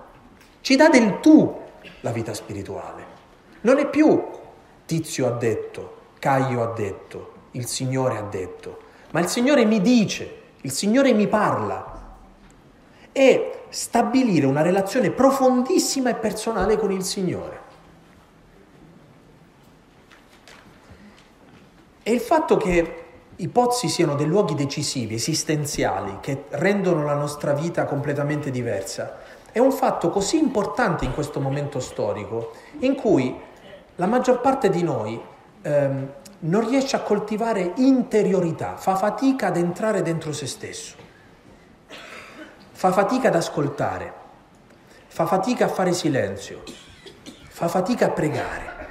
Ci 0.62 0.78
dà 0.78 0.88
del 0.88 1.20
tu 1.20 1.60
la 2.00 2.12
vita 2.12 2.34
spirituale. 2.34 3.04
Non 3.62 3.80
è 3.80 3.90
più 3.90 4.30
Tizio 4.86 5.28
ha 5.28 5.32
detto, 5.32 6.00
Caio 6.20 6.64
ha 6.64 6.74
detto, 6.74 7.31
il 7.52 7.66
Signore 7.68 8.18
ha 8.18 8.24
detto, 8.24 8.80
ma 9.12 9.20
il 9.20 9.28
Signore 9.28 9.66
mi 9.66 9.82
dice, 9.82 10.40
il 10.62 10.72
Signore 10.72 11.14
mi 11.14 11.28
parla. 11.28 12.00
E 13.12 13.64
stabilire 13.70 14.46
una 14.46 14.62
relazione 14.62 15.12
profondissima 15.12 16.10
e 16.10 16.16
personale 16.16 16.78
con 16.78 16.92
il 16.92 17.04
Signore. 17.04 17.60
E 22.04 22.12
il 22.12 22.20
fatto 22.20 22.58
che 22.58 23.04
i 23.36 23.48
pozzi 23.48 23.90
siano 23.90 24.16
dei 24.16 24.28
luoghi 24.28 24.56
decisivi, 24.56 25.16
esistenziali, 25.16 26.18
che 26.22 26.46
rendono 26.50 27.04
la 27.04 27.16
nostra 27.16 27.54
vita 27.54 27.86
completamente 27.86 28.52
diversa, 28.52 29.20
è 29.52 29.60
un 29.60 29.72
fatto 29.72 30.10
così 30.10 30.38
importante 30.38 31.06
in 31.06 31.14
questo 31.14 31.40
momento 31.40 31.80
storico 31.80 32.54
in 32.80 32.96
cui 32.96 33.36
la 33.96 34.06
maggior 34.06 34.40
parte 34.40 34.70
di 34.70 34.84
noi 34.84 35.20
ehm, 35.62 36.14
non 36.42 36.68
riesce 36.68 36.96
a 36.96 37.02
coltivare 37.02 37.74
interiorità, 37.78 38.76
fa 38.76 38.96
fatica 38.96 39.48
ad 39.48 39.58
entrare 39.58 40.02
dentro 40.02 40.32
se 40.32 40.48
stesso 40.48 41.10
fa 42.82 42.92
fatica 42.92 43.28
ad 43.28 43.36
ascoltare, 43.36 44.12
fa 45.06 45.28
fatica 45.28 45.66
a 45.66 45.68
fare 45.68 45.94
silenzio, 45.94 46.64
fa 47.48 47.68
fatica 47.68 48.08
a 48.08 48.10
pregare. 48.10 48.88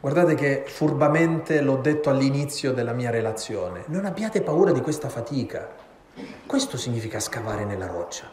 Guardate 0.00 0.34
che 0.34 0.64
furbamente 0.66 1.62
l'ho 1.62 1.76
detto 1.76 2.10
all'inizio 2.10 2.74
della 2.74 2.92
mia 2.92 3.08
relazione, 3.08 3.84
non 3.86 4.04
abbiate 4.04 4.42
paura 4.42 4.70
di 4.72 4.82
questa 4.82 5.08
fatica. 5.08 5.66
Questo 6.44 6.76
significa 6.76 7.20
scavare 7.20 7.64
nella 7.64 7.86
roccia. 7.86 8.28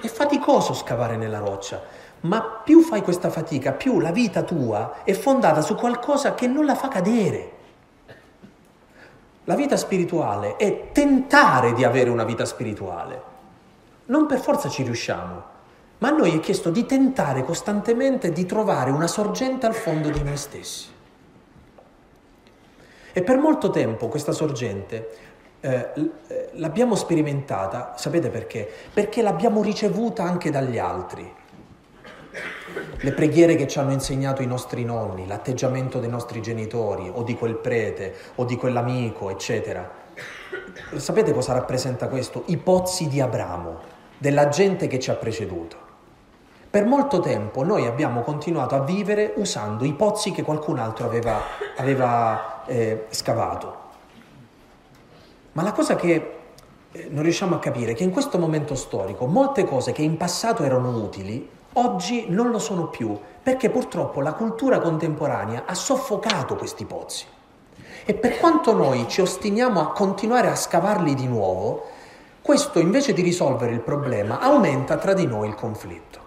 È 0.00 0.06
faticoso 0.06 0.72
scavare 0.72 1.16
nella 1.16 1.40
roccia, 1.40 1.82
ma 2.20 2.42
più 2.42 2.82
fai 2.82 3.02
questa 3.02 3.30
fatica, 3.30 3.72
più 3.72 4.00
la 4.00 4.10
vita 4.10 4.42
tua 4.42 5.02
è 5.04 5.12
fondata 5.12 5.60
su 5.60 5.74
qualcosa 5.74 6.34
che 6.34 6.46
non 6.46 6.64
la 6.64 6.74
fa 6.74 6.88
cadere. 6.88 7.56
La 9.44 9.54
vita 9.54 9.76
spirituale 9.76 10.56
è 10.56 10.90
tentare 10.92 11.72
di 11.72 11.84
avere 11.84 12.10
una 12.10 12.24
vita 12.24 12.44
spirituale. 12.44 13.22
Non 14.06 14.26
per 14.26 14.40
forza 14.40 14.68
ci 14.68 14.82
riusciamo, 14.82 15.42
ma 15.98 16.08
a 16.08 16.12
noi 16.12 16.36
è 16.36 16.40
chiesto 16.40 16.70
di 16.70 16.84
tentare 16.84 17.44
costantemente 17.44 18.32
di 18.32 18.44
trovare 18.44 18.90
una 18.90 19.06
sorgente 19.06 19.66
al 19.66 19.74
fondo 19.74 20.10
di 20.10 20.22
noi 20.22 20.36
stessi. 20.36 20.88
E 23.12 23.22
per 23.22 23.38
molto 23.38 23.70
tempo 23.70 24.08
questa 24.08 24.32
sorgente 24.32 25.16
eh, 25.60 25.90
eh 26.26 26.50
l'abbiamo 26.54 26.94
sperimentata, 26.94 27.94
sapete 27.96 28.28
perché? 28.28 28.68
Perché 28.92 29.22
l'abbiamo 29.22 29.62
ricevuta 29.62 30.24
anche 30.24 30.50
dagli 30.50 30.78
altri 30.78 31.36
le 33.00 33.12
preghiere 33.12 33.54
che 33.54 33.68
ci 33.68 33.78
hanno 33.78 33.92
insegnato 33.92 34.42
i 34.42 34.46
nostri 34.46 34.84
nonni, 34.84 35.26
l'atteggiamento 35.26 36.00
dei 36.00 36.08
nostri 36.08 36.42
genitori 36.42 37.10
o 37.12 37.22
di 37.22 37.34
quel 37.34 37.56
prete 37.56 38.14
o 38.36 38.44
di 38.44 38.56
quell'amico, 38.56 39.30
eccetera. 39.30 39.88
Sapete 40.96 41.32
cosa 41.32 41.52
rappresenta 41.52 42.08
questo? 42.08 42.42
I 42.46 42.56
pozzi 42.56 43.08
di 43.08 43.20
Abramo, 43.20 43.78
della 44.18 44.48
gente 44.48 44.86
che 44.86 44.98
ci 44.98 45.10
ha 45.10 45.14
preceduto. 45.14 45.86
Per 46.70 46.84
molto 46.84 47.20
tempo 47.20 47.62
noi 47.62 47.86
abbiamo 47.86 48.20
continuato 48.22 48.74
a 48.74 48.80
vivere 48.80 49.32
usando 49.36 49.84
i 49.84 49.94
pozzi 49.94 50.32
che 50.32 50.42
qualcun 50.42 50.78
altro 50.78 51.06
aveva, 51.06 51.40
aveva 51.76 52.64
eh, 52.66 53.06
scavato. 53.08 53.76
Ma 55.52 55.62
la 55.62 55.72
cosa 55.72 55.96
che 55.96 56.34
eh, 56.92 57.08
non 57.10 57.22
riusciamo 57.22 57.54
a 57.54 57.58
capire 57.58 57.92
è 57.92 57.94
che 57.94 58.02
in 58.02 58.10
questo 58.10 58.38
momento 58.38 58.74
storico 58.74 59.26
molte 59.26 59.64
cose 59.64 59.92
che 59.92 60.02
in 60.02 60.16
passato 60.16 60.62
erano 60.62 60.90
utili 60.90 61.48
oggi 61.78 62.26
non 62.28 62.50
lo 62.50 62.58
sono 62.58 62.88
più, 62.88 63.18
perché 63.42 63.70
purtroppo 63.70 64.20
la 64.20 64.32
cultura 64.32 64.80
contemporanea 64.80 65.62
ha 65.66 65.74
soffocato 65.74 66.56
questi 66.56 66.84
pozzi. 66.84 67.24
E 68.04 68.14
per 68.14 68.38
quanto 68.38 68.72
noi 68.72 69.06
ci 69.08 69.20
ostiniamo 69.20 69.80
a 69.80 69.92
continuare 69.92 70.48
a 70.48 70.56
scavarli 70.56 71.14
di 71.14 71.26
nuovo, 71.26 71.86
questo 72.42 72.78
invece 72.78 73.12
di 73.12 73.22
risolvere 73.22 73.72
il 73.72 73.80
problema 73.80 74.40
aumenta 74.40 74.96
tra 74.96 75.12
di 75.12 75.26
noi 75.26 75.48
il 75.48 75.54
conflitto. 75.54 76.26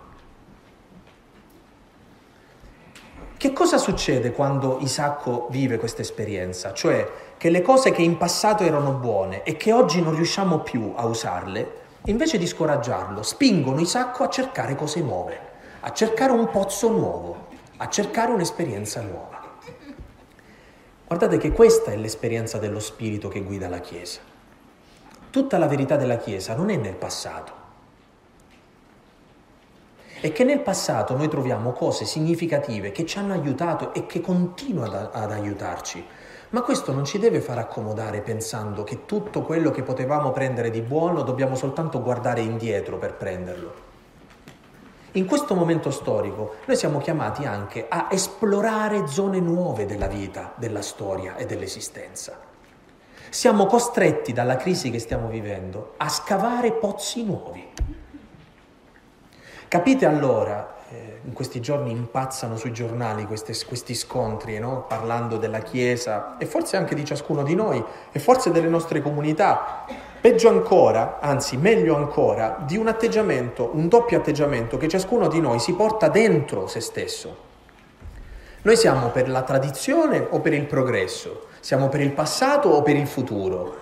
Che 3.38 3.54
cosa 3.54 3.80
succede 3.80 4.32
quando 4.32 4.78
Isacco 4.82 5.48
vive 5.50 5.78
questa 5.78 6.04
esperienza? 6.04 6.74
Cioè 6.74 7.10
che 7.38 7.50
le 7.50 7.64
cose 7.64 7.90
che 7.90 8.04
in 8.04 8.18
passato 8.18 8.62
erano 8.62 8.92
buone 8.92 9.42
e 9.42 9.58
che 9.58 9.74
oggi 9.74 10.00
non 10.00 10.14
riusciamo 10.14 10.60
più 10.60 10.94
a 10.96 11.06
usarle, 11.08 11.81
invece 12.06 12.38
di 12.38 12.48
scoraggiarlo, 12.48 13.22
spingono 13.22 13.80
Isacco 13.80 14.24
a 14.24 14.30
cercare 14.30 14.76
cose 14.76 15.02
nuove, 15.02 15.40
a 15.82 15.92
cercare 15.92 16.32
un 16.32 16.50
pozzo 16.50 16.90
nuovo, 16.90 17.48
a 17.78 17.88
cercare 17.90 18.32
un'esperienza 18.32 19.02
nuova. 19.02 19.40
Guardate 21.06 21.38
che 21.38 21.52
questa 21.52 21.92
è 21.92 21.98
l'esperienza 21.98 22.58
dello 22.58 22.80
Spirito 22.80 23.28
che 23.28 23.42
guida 23.42 23.68
la 23.68 23.80
Chiesa. 23.80 24.22
Tutta 25.30 25.58
la 25.58 25.68
verità 25.68 25.96
della 25.96 26.18
Chiesa 26.18 26.56
non 26.56 26.70
è 26.70 26.78
nel 26.78 26.96
passato. 26.96 27.60
È 30.22 30.32
che 30.32 30.44
nel 30.44 30.62
passato 30.62 31.16
noi 31.18 31.28
troviamo 31.28 31.74
cose 31.74 32.06
significative 32.06 32.92
che 32.92 33.06
ci 33.06 33.18
hanno 33.18 33.34
aiutato 33.34 33.94
e 33.94 34.06
che 34.06 34.22
continuano 34.22 34.98
ad, 34.98 35.10
ad 35.12 35.32
aiutarci 35.32 36.06
ma 36.52 36.62
questo 36.62 36.92
non 36.94 37.06
ci 37.06 37.18
deve 37.18 37.40
far 37.42 37.58
accomodare 37.58 38.22
pensando 38.22 38.84
che 38.84 39.06
tutto 39.06 39.42
quello 39.42 39.72
che 39.72 39.84
potevamo 39.84 40.32
prendere 40.32 40.70
di 40.70 40.82
buono 40.82 41.24
dobbiamo 41.24 41.56
soltanto 41.56 42.02
guardare 42.02 42.42
indietro 42.42 42.98
per 42.98 43.14
prenderlo. 43.14 43.90
In 45.14 45.26
questo 45.26 45.56
momento 45.56 45.92
storico 45.92 46.56
noi 46.66 46.76
siamo 46.76 47.00
chiamati 47.00 47.46
anche 47.46 47.86
a 47.88 48.08
esplorare 48.12 49.08
zone 49.08 49.40
nuove 49.40 49.86
della 49.86 50.08
vita, 50.08 50.54
della 50.56 50.82
storia 50.82 51.36
e 51.36 51.46
dell'esistenza. 51.46 52.40
Siamo 53.30 53.66
costretti 53.66 54.34
dalla 54.34 54.58
crisi 54.58 54.92
che 54.92 55.00
stiamo 55.00 55.30
vivendo 55.30 55.94
a 55.98 56.10
scavare 56.10 56.74
pozzi 56.74 57.24
nuovi. 57.24 57.66
Capite 59.70 60.06
allora 60.06 60.80
eh, 60.92 61.20
in 61.24 61.34
questi 61.34 61.62
giorni 61.62 61.92
impazzano 61.92 62.58
sui 62.58 62.74
giornali 62.74 63.26
queste, 63.26 63.56
questi 63.66 63.96
scontri, 63.96 64.60
no? 64.60 64.86
parlando 64.88 65.38
della 65.38 65.60
Chiesa 65.60 66.36
e 66.38 66.46
forse 66.46 66.76
anche 66.76 66.96
di 66.96 67.06
ciascuno 67.06 67.44
di 67.44 67.56
noi 67.56 67.82
e 68.12 68.20
forse 68.20 68.52
delle 68.52 68.68
nostre 68.68 69.02
comunità. 69.02 69.86
Peggio 70.20 70.50
ancora, 70.50 71.20
anzi 71.20 71.56
meglio 71.58 71.96
ancora, 71.96 72.62
di 72.66 72.76
un 72.78 72.88
atteggiamento, 72.88 73.72
un 73.74 73.88
doppio 73.88 74.18
atteggiamento 74.18 74.78
che 74.78 74.88
ciascuno 74.88 75.28
di 75.28 75.40
noi 75.40 75.60
si 75.60 75.74
porta 75.74 76.10
dentro 76.10 76.68
se 76.68 76.82
stesso. 76.82 77.50
Noi 78.64 78.76
siamo 78.76 79.08
per 79.10 79.30
la 79.30 79.42
tradizione 79.42 80.28
o 80.30 80.40
per 80.40 80.54
il 80.54 80.66
progresso? 80.66 81.48
Siamo 81.62 81.88
per 81.90 82.02
il 82.02 82.12
passato 82.12 82.70
o 82.70 82.84
per 82.84 82.96
il 82.96 83.08
futuro? 83.08 83.78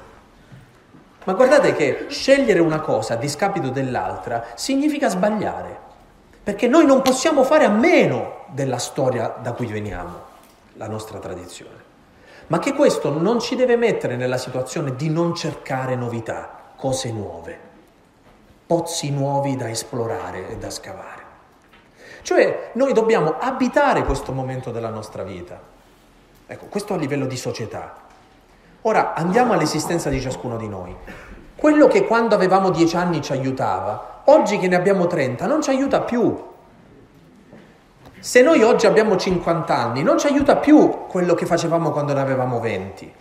Ma 1.25 1.33
guardate 1.33 1.73
che 1.73 2.05
scegliere 2.07 2.59
una 2.59 2.79
cosa 2.79 3.15
a 3.15 3.17
discapito 3.17 3.69
dell'altra 3.69 4.45
significa 4.55 5.09
sbagliare 5.09 5.87
perché 6.49 6.67
noi 6.67 6.87
non 6.87 7.03
possiamo 7.03 7.43
fare 7.43 7.63
a 7.63 7.69
meno 7.69 8.45
della 8.47 8.79
storia 8.79 9.35
da 9.39 9.53
cui 9.53 9.67
veniamo, 9.67 10.19
la 10.77 10.87
nostra 10.87 11.19
tradizione. 11.19 11.77
Ma 12.47 12.57
che 12.57 12.73
questo 12.73 13.15
non 13.15 13.39
ci 13.39 13.55
deve 13.55 13.75
mettere 13.75 14.15
nella 14.15 14.39
situazione 14.39 14.95
di 14.95 15.11
non 15.11 15.35
cercare 15.35 15.95
novità, 15.95 16.71
cose 16.75 17.11
nuove, 17.11 17.55
pozzi 18.65 19.11
nuovi 19.11 19.57
da 19.57 19.69
esplorare 19.69 20.49
e 20.49 20.57
da 20.57 20.71
scavare. 20.71 21.21
Cioè 22.23 22.71
noi 22.73 22.93
dobbiamo 22.93 23.35
abitare 23.37 24.03
questo 24.03 24.31
momento 24.31 24.71
della 24.71 24.89
nostra 24.89 25.21
vita. 25.21 25.61
Ecco, 26.47 26.65
questo 26.65 26.95
a 26.95 26.97
livello 26.97 27.27
di 27.27 27.37
società. 27.37 27.93
Ora 28.81 29.13
andiamo 29.13 29.53
all'esistenza 29.53 30.09
di 30.09 30.19
ciascuno 30.19 30.57
di 30.57 30.67
noi. 30.67 30.95
Quello 31.55 31.85
che 31.85 32.07
quando 32.07 32.33
avevamo 32.33 32.71
dieci 32.71 32.95
anni 32.95 33.21
ci 33.21 33.33
aiutava, 33.33 34.08
oggi 34.29 34.57
che 34.57 34.67
ne 34.67 34.75
abbiamo 34.75 35.07
30 35.07 35.45
non 35.45 35.61
ci 35.61 35.69
aiuta 35.69 36.01
più. 36.01 36.47
Se 38.19 38.41
noi 38.41 38.63
oggi 38.63 38.85
abbiamo 38.85 39.15
50 39.15 39.75
anni, 39.75 40.03
non 40.03 40.17
ci 40.17 40.27
aiuta 40.27 40.57
più 40.57 41.05
quello 41.07 41.33
che 41.35 41.45
facevamo 41.45 41.91
quando 41.91 42.13
ne 42.13 42.19
avevamo 42.19 42.59
20. 42.59 43.13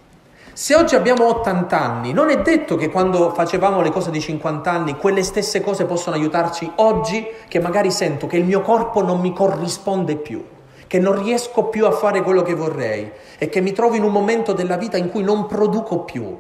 Se 0.53 0.75
oggi 0.75 0.97
abbiamo 0.97 1.25
80 1.27 1.81
anni, 1.81 2.13
non 2.13 2.31
è 2.31 2.43
detto 2.43 2.75
che 2.75 2.91
quando 2.91 3.33
facevamo 3.33 3.81
le 3.81 3.91
cose 3.91 4.11
di 4.11 4.21
50 4.21 4.69
anni, 4.69 4.97
quelle 4.97 5.23
stesse 5.23 5.61
cose 5.61 5.85
possono 5.85 6.17
aiutarci 6.17 6.69
oggi, 6.77 7.25
che 7.47 7.61
magari 7.61 7.93
sento 7.93 8.27
che 8.27 8.39
il 8.39 8.45
mio 8.45 8.61
corpo 8.61 9.01
non 9.01 9.21
mi 9.21 9.33
corrisponde 9.33 10.17
più, 10.17 10.45
che 10.89 10.99
non 10.99 11.23
riesco 11.23 11.67
più 11.67 11.87
a 11.87 11.93
fare 11.93 12.23
quello 12.23 12.43
che 12.43 12.55
vorrei 12.55 13.09
e 13.39 13.49
che 13.49 13.61
mi 13.61 13.71
trovo 13.71 13.95
in 13.95 14.03
un 14.03 14.11
momento 14.11 14.53
della 14.53 14.77
vita 14.77 14.97
in 14.97 15.11
cui 15.11 15.23
non 15.23 15.47
produco 15.47 16.01
più. 16.01 16.37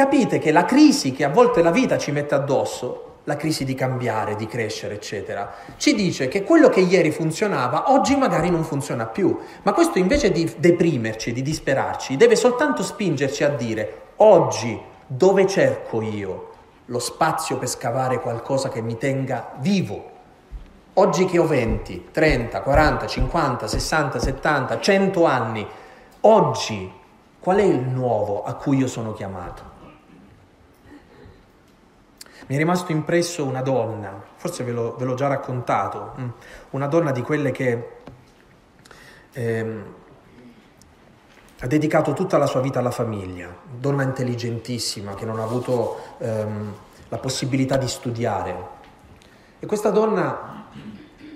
Capite 0.00 0.38
che 0.38 0.50
la 0.50 0.64
crisi 0.64 1.12
che 1.12 1.24
a 1.24 1.28
volte 1.28 1.60
la 1.60 1.70
vita 1.70 1.98
ci 1.98 2.10
mette 2.10 2.34
addosso 2.34 3.18
la 3.24 3.36
crisi 3.36 3.66
di 3.66 3.74
cambiare, 3.74 4.34
di 4.34 4.46
crescere, 4.46 4.94
eccetera, 4.94 5.52
ci 5.76 5.94
dice 5.94 6.26
che 6.26 6.42
quello 6.42 6.70
che 6.70 6.80
ieri 6.80 7.10
funzionava 7.10 7.92
oggi 7.92 8.16
magari 8.16 8.48
non 8.48 8.64
funziona 8.64 9.04
più. 9.04 9.38
Ma 9.60 9.74
questo 9.74 9.98
invece 9.98 10.32
di 10.32 10.50
deprimerci, 10.56 11.34
di 11.34 11.42
disperarci, 11.42 12.16
deve 12.16 12.34
soltanto 12.34 12.82
spingerci 12.82 13.44
a 13.44 13.50
dire 13.50 14.12
oggi 14.16 14.80
dove 15.06 15.46
cerco 15.46 16.00
io 16.00 16.48
lo 16.86 16.98
spazio 16.98 17.58
per 17.58 17.68
scavare 17.68 18.22
qualcosa 18.22 18.70
che 18.70 18.80
mi 18.80 18.96
tenga 18.96 19.50
vivo. 19.58 20.10
Oggi 20.94 21.26
che 21.26 21.38
ho 21.38 21.46
20, 21.46 22.08
30, 22.10 22.62
40, 22.62 23.06
50, 23.06 23.66
60, 23.66 24.18
70, 24.18 24.80
100 24.80 25.24
anni, 25.26 25.66
oggi 26.20 26.90
qual 27.38 27.58
è 27.58 27.64
il 27.64 27.80
nuovo 27.80 28.44
a 28.44 28.54
cui 28.54 28.78
io 28.78 28.86
sono 28.86 29.12
chiamato? 29.12 29.69
Mi 32.50 32.56
è 32.56 32.58
rimasto 32.58 32.90
impresso 32.90 33.44
una 33.44 33.62
donna, 33.62 34.20
forse 34.34 34.64
ve, 34.64 34.72
lo, 34.72 34.96
ve 34.98 35.04
l'ho 35.04 35.14
già 35.14 35.28
raccontato, 35.28 36.14
mm, 36.18 36.28
una 36.70 36.88
donna 36.88 37.12
di 37.12 37.22
quelle 37.22 37.52
che 37.52 37.90
ehm, 39.30 39.94
ha 41.60 41.66
dedicato 41.68 42.12
tutta 42.12 42.38
la 42.38 42.46
sua 42.46 42.60
vita 42.60 42.80
alla 42.80 42.90
famiglia, 42.90 43.54
donna 43.70 44.02
intelligentissima 44.02 45.14
che 45.14 45.24
non 45.24 45.38
ha 45.38 45.44
avuto 45.44 46.16
ehm, 46.18 46.74
la 47.08 47.18
possibilità 47.18 47.76
di 47.76 47.86
studiare. 47.86 48.66
E 49.60 49.66
questa 49.66 49.90
donna 49.90 50.66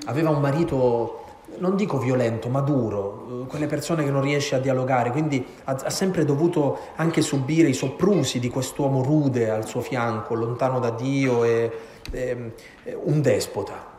aveva 0.06 0.30
un 0.30 0.40
marito 0.40 1.23
non 1.58 1.76
dico 1.76 1.98
violento, 1.98 2.48
ma 2.48 2.60
duro, 2.60 3.42
eh, 3.42 3.46
quelle 3.46 3.66
persone 3.66 4.04
che 4.04 4.10
non 4.10 4.22
riesce 4.22 4.54
a 4.54 4.58
dialogare, 4.58 5.10
quindi 5.10 5.44
ha, 5.64 5.72
ha, 5.84 5.90
sempre 5.90 6.24
dovuto 6.24 6.78
anche 6.96 7.22
subire 7.22 7.68
i 7.68 7.74
soprusi 7.74 8.38
di 8.38 8.48
quest'uomo 8.48 9.02
rude 9.02 9.50
al 9.50 9.66
suo 9.66 9.80
fianco, 9.80 10.34
lontano 10.34 10.80
da 10.80 10.90
Dio 10.90 11.44
e, 11.44 11.70
e 12.10 12.52
un 13.02 13.20
despota. 13.20 13.92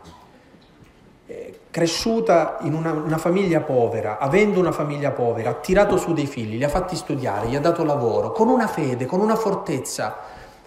Cresciuta 1.71 2.59
in 2.61 2.73
una, 2.73 2.93
una, 2.93 3.17
famiglia 3.17 3.59
povera, 3.59 4.17
avendo 4.17 4.61
una 4.61 4.71
famiglia 4.71 5.11
povera, 5.11 5.49
ha 5.49 5.53
tirato 5.55 5.97
su 5.97 6.13
dei 6.13 6.25
figli, 6.25 6.55
li 6.55 6.63
ha 6.63 6.69
fatti 6.69 6.95
studiare, 6.95 7.47
gli 7.47 7.55
ha 7.55 7.59
dato 7.59 7.83
lavoro, 7.83 8.31
con 8.31 8.47
una 8.47 8.67
fede, 8.67 9.05
con 9.05 9.19
una 9.19 9.35
fortezza. 9.35 10.19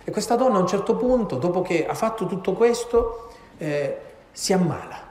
E 0.05 0.11
questa 0.11 0.37
donna 0.37 0.59
a 0.59 0.61
un 0.61 0.67
certo 0.67 0.97
punto, 0.97 1.37
dopo 1.37 1.63
che 1.63 1.87
ha 1.87 1.95
fatto 1.95 2.27
tutto 2.27 2.53
questo, 2.53 3.31
eh, 3.57 3.99
si 4.33 4.53
ammala 4.53 5.08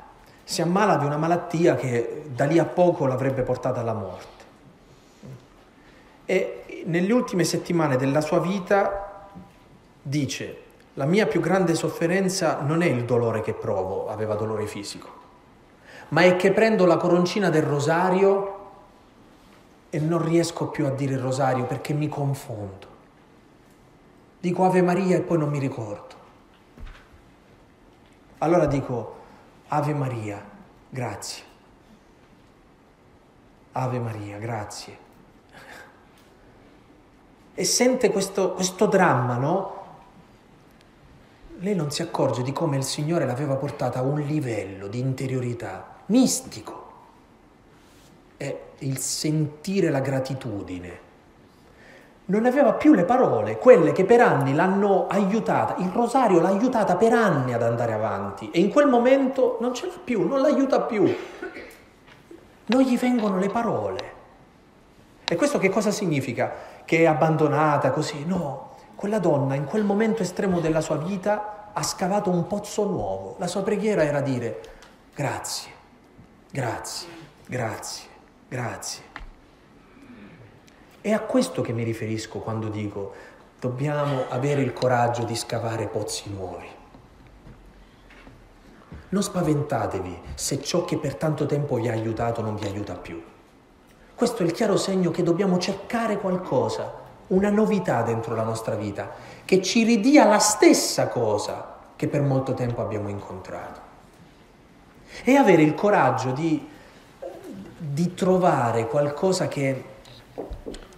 si 0.48 0.62
ammala 0.62 0.96
di 0.96 1.04
una 1.04 1.18
malattia 1.18 1.76
che 1.76 2.24
da 2.30 2.46
lì 2.46 2.58
a 2.58 2.64
poco 2.64 3.06
l'avrebbe 3.06 3.42
portata 3.42 3.82
alla 3.82 3.94
morte. 3.94 4.46
E 6.26 6.84
nelle 6.86 7.12
ultime 7.12 7.44
settimane 7.44 7.98
della 7.98 8.22
sua 8.22 8.40
vita 8.40 9.28
dice, 10.02 10.62
la 10.94 11.04
mia 11.04 11.28
più 11.28 11.42
grande 11.42 11.76
sofferenza 11.76 12.62
non 12.62 12.82
è 12.82 12.86
il 12.86 13.04
dolore 13.04 13.42
che 13.42 13.52
provo, 13.52 14.08
aveva 14.08 14.36
dolore 14.36 14.68
fisico, 14.68 15.10
ma 16.10 16.22
è 16.22 16.38
che 16.38 16.54
prendo 16.54 16.86
la 16.86 16.96
coroncina 16.96 17.50
del 17.50 17.64
rosario 17.64 18.70
e 19.90 20.00
non 20.00 20.24
riesco 20.24 20.68
più 20.68 20.86
a 20.86 20.92
dire 20.92 21.16
il 21.16 21.20
rosario 21.20 21.66
perché 21.66 21.92
mi 21.92 22.08
confondo. 22.08 22.88
Dico 24.40 24.64
Ave 24.64 24.82
Maria 24.82 25.18
e 25.18 25.22
poi 25.24 25.40
non 25.40 25.50
mi 25.50 25.60
ricordo. 25.60 26.16
Allora 28.38 28.66
dico, 28.66 29.16
Ave 29.70 29.94
Maria, 29.94 30.44
grazie. 30.90 31.44
Ave 33.74 34.00
Maria, 34.00 34.38
grazie. 34.38 34.98
E 37.54 37.64
sente 37.64 38.12
questo, 38.12 38.54
questo 38.54 38.86
dramma, 38.86 39.38
no? 39.38 39.76
Lei 41.60 41.76
non 41.76 41.92
si 41.92 42.02
accorge 42.02 42.44
di 42.44 42.54
come 42.54 42.78
il 42.78 42.84
Signore 42.84 43.26
l'aveva 43.26 43.56
portata 43.56 44.00
a 44.00 44.04
un 44.04 44.22
livello 44.22 44.88
di 44.88 45.00
interiorità 45.00 45.96
mistico. 46.08 46.86
È 48.38 48.60
il 48.80 48.98
sentire 49.00 49.90
la 49.90 50.00
gratitudine 50.00 51.06
non 52.30 52.46
aveva 52.46 52.74
più 52.74 52.94
le 52.94 53.06
parole, 53.06 53.58
quelle 53.58 53.92
che 53.92 54.04
per 54.04 54.20
anni 54.20 54.54
l'hanno 54.54 55.08
aiutata, 55.08 55.76
il 55.78 55.90
rosario 55.90 56.42
l'ha 56.42 56.50
aiutata 56.50 56.96
per 56.96 57.14
anni 57.14 57.54
ad 57.54 57.64
andare 57.64 57.94
avanti 57.94 58.50
e 58.52 58.60
in 58.60 58.70
quel 58.70 58.88
momento 58.88 59.58
non 59.62 59.74
ce 59.74 59.88
l'ha 59.88 60.00
più, 60.04 60.28
non 60.28 60.42
l'aiuta 60.42 60.82
più. 60.82 61.16
Non 62.70 62.82
gli 62.82 62.98
vengono 62.98 63.40
le 63.40 63.48
parole. 63.48 64.16
E 65.26 65.36
questo 65.36 65.58
che 65.58 65.70
cosa 65.70 65.90
significa? 65.92 66.52
Che 66.84 66.98
è 66.98 67.06
abbandonata 67.06 67.92
così? 67.92 68.26
No, 68.26 68.76
quella 68.96 69.20
donna 69.20 69.56
in 69.56 69.66
quel 69.66 69.86
momento 69.86 70.22
estremo 70.22 70.60
della 70.60 70.82
sua 70.82 70.98
vita 70.98 71.72
ha 71.72 71.84
scavato 71.84 72.30
un 72.30 72.46
pozzo 72.46 72.86
nuovo. 72.86 73.36
La 73.40 73.48
sua 73.48 73.62
preghiera 73.62 74.04
era 74.04 74.20
dire 74.20 74.62
grazie, 75.16 75.72
grazie, 76.52 77.08
grazie, 77.46 78.08
grazie. 78.50 79.07
È 81.08 81.14
a 81.14 81.22
questo 81.22 81.62
che 81.62 81.72
mi 81.72 81.84
riferisco 81.84 82.40
quando 82.40 82.68
dico 82.68 83.14
dobbiamo 83.62 84.26
avere 84.28 84.62
il 84.62 84.74
coraggio 84.74 85.24
di 85.24 85.38
scavare 85.38 85.88
pozzi 85.88 86.30
nuovi. 86.30 86.68
Non 89.08 89.24
spaventatevi 89.24 90.20
se 90.34 90.62
ciò 90.62 90.84
che 90.84 90.98
per 90.98 91.16
tanto 91.16 91.46
tempo 91.46 91.76
vi 91.78 91.88
ha 91.88 91.94
aiutato 91.94 92.42
non 92.42 92.58
vi 92.58 92.66
aiuta 92.66 92.96
più. 92.96 93.24
Questo 94.14 94.44
è 94.44 94.46
il 94.46 94.52
chiaro 94.52 94.76
segno 94.76 95.10
che 95.10 95.24
dobbiamo 95.24 95.58
cercare 95.60 96.18
qualcosa, 96.18 96.92
una 97.28 97.52
novità 97.52 98.02
dentro 98.02 98.36
la 98.36 98.44
nostra 98.44 98.76
vita, 98.76 99.10
che 99.46 99.62
ci 99.62 99.86
ridia 99.86 100.26
la 100.26 100.40
stessa 100.40 101.08
cosa 101.08 101.78
che 101.96 102.10
per 102.10 102.22
molto 102.22 102.54
tempo 102.54 102.82
abbiamo 102.82 103.08
incontrato. 103.08 103.80
E 105.24 105.36
avere 105.36 105.62
il 105.62 105.74
coraggio 105.74 106.32
di, 106.32 106.68
di 107.78 108.14
trovare 108.14 108.88
qualcosa 108.88 109.48
che 109.48 109.96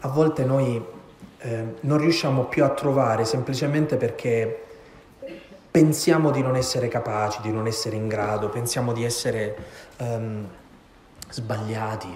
a 0.02 0.08
volte 0.08 0.46
noi 0.46 0.84
eh, 1.40 1.66
non 1.82 1.98
riusciamo 1.98 2.46
più 2.46 2.64
a 2.64 2.70
trovare 2.70 3.26
semplicemente 3.26 3.98
perché 3.98 4.66
pensiamo 5.72 6.32
di 6.32 6.42
non 6.42 6.56
essere 6.56 6.88
capaci, 6.88 7.42
di 7.42 7.52
non 7.52 7.68
essere 7.68 7.96
in 7.96 8.08
grado, 8.08 8.50
pensiamo 8.50 8.92
di 8.92 9.04
essere 9.04 9.56
um, 9.98 10.48
sbagliati. 11.30 12.16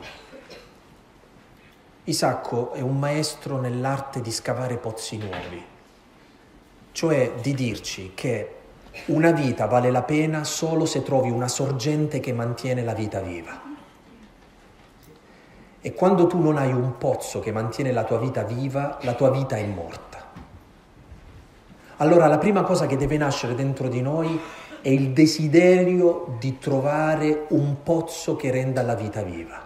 Isacco 2.05 2.73
è 2.73 2.81
un 2.81 2.99
maestro 2.99 3.59
nell'arte 3.59 4.21
di 4.21 4.31
scavare 4.31 4.77
pozzi 4.77 5.17
nuovi, 5.17 5.63
cioè 6.91 7.33
di 7.41 7.53
dirci 7.53 8.11
che 8.13 8.55
una 9.05 9.31
vita 9.31 9.65
vale 9.67 9.89
la 9.89 10.03
pena 10.03 10.43
solo 10.43 10.85
se 10.85 11.01
trovi 11.01 11.29
una 11.29 11.47
sorgente 11.47 12.19
che 12.19 12.33
mantiene 12.33 12.83
la 12.83 12.93
vita 12.93 13.21
viva. 13.21 13.62
E 15.85 15.93
quando 15.93 16.27
tu 16.27 16.39
non 16.39 16.55
hai 16.55 16.71
un 16.71 16.97
pozzo 16.97 17.41
che 17.41 17.51
mantiene 17.51 17.91
la 17.91 18.05
tua 18.05 18.17
vita 18.17 18.43
viva, 18.43 18.99
la 19.01 19.15
tua 19.15 19.29
vita 19.29 19.57
è 19.57 19.65
morta. 19.65 20.17
Allora 21.97 22.27
la 22.27 22.37
prima 22.37 22.61
cosa 22.61 22.85
che 22.85 22.95
deve 22.95 23.17
nascere 23.17 23.53
dentro 23.53 23.89
di 23.89 24.01
noi 24.01 24.39
è 24.81 24.87
il 24.87 25.11
desiderio 25.11 26.37
di 26.39 26.57
trovare 26.57 27.47
un 27.49 27.83
pozzo 27.83 28.37
che 28.37 28.49
renda 28.49 28.81
la 28.81 28.95
vita 28.95 29.23
viva. 29.23 29.61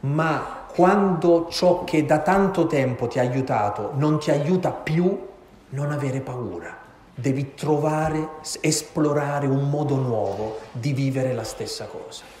Ma 0.00 0.64
quando 0.66 1.48
ciò 1.50 1.84
che 1.84 2.06
da 2.06 2.20
tanto 2.20 2.66
tempo 2.66 3.06
ti 3.06 3.18
ha 3.18 3.22
aiutato 3.22 3.90
non 3.96 4.18
ti 4.18 4.30
aiuta 4.30 4.70
più, 4.70 5.28
non 5.68 5.92
avere 5.92 6.20
paura. 6.20 6.74
Devi 7.14 7.52
trovare, 7.52 8.28
esplorare 8.60 9.46
un 9.46 9.68
modo 9.68 9.96
nuovo 9.96 10.60
di 10.72 10.94
vivere 10.94 11.34
la 11.34 11.44
stessa 11.44 11.84
cosa. 11.84 12.33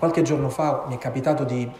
Qualche 0.00 0.22
giorno 0.22 0.48
fa 0.48 0.86
mi 0.88 0.94
è 0.94 0.98
capitato 0.98 1.44
di, 1.44 1.70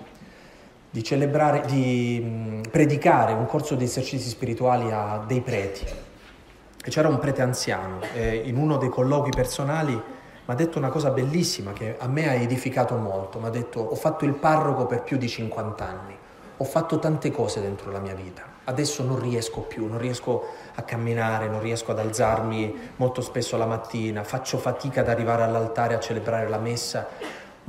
di 0.90 1.00
di 1.00 2.20
mh, 2.22 2.68
predicare 2.70 3.32
un 3.32 3.46
corso 3.46 3.76
di 3.76 3.84
esercizi 3.84 4.28
spirituali 4.28 4.92
a 4.92 5.24
dei 5.26 5.40
preti. 5.40 5.86
E 5.86 6.90
c'era 6.90 7.08
un 7.08 7.18
prete 7.18 7.40
anziano 7.40 8.00
e 8.12 8.42
in 8.44 8.58
uno 8.58 8.76
dei 8.76 8.90
colloqui 8.90 9.30
personali 9.30 9.94
mi 9.94 10.02
ha 10.44 10.54
detto 10.54 10.76
una 10.76 10.90
cosa 10.90 11.08
bellissima 11.08 11.72
che 11.72 11.96
a 11.98 12.08
me 12.08 12.28
ha 12.28 12.34
edificato 12.34 12.94
molto. 12.96 13.38
Mi 13.38 13.46
ha 13.46 13.48
detto 13.50 13.80
ho 13.80 13.94
fatto 13.94 14.26
il 14.26 14.34
parroco 14.34 14.84
per 14.84 15.02
più 15.02 15.16
di 15.16 15.26
50 15.26 15.82
anni, 15.82 16.14
ho 16.58 16.64
fatto 16.64 16.98
tante 16.98 17.30
cose 17.30 17.62
dentro 17.62 17.90
la 17.90 18.00
mia 18.00 18.14
vita, 18.14 18.42
adesso 18.64 19.02
non 19.02 19.18
riesco 19.18 19.62
più, 19.62 19.86
non 19.86 19.96
riesco 19.96 20.44
a 20.74 20.82
camminare, 20.82 21.48
non 21.48 21.60
riesco 21.60 21.92
ad 21.92 21.98
alzarmi 21.98 22.90
molto 22.96 23.22
spesso 23.22 23.56
la 23.56 23.64
mattina, 23.64 24.24
faccio 24.24 24.58
fatica 24.58 25.00
ad 25.00 25.08
arrivare 25.08 25.42
all'altare 25.42 25.94
a 25.94 25.98
celebrare 25.98 26.50
la 26.50 26.58
messa, 26.58 27.08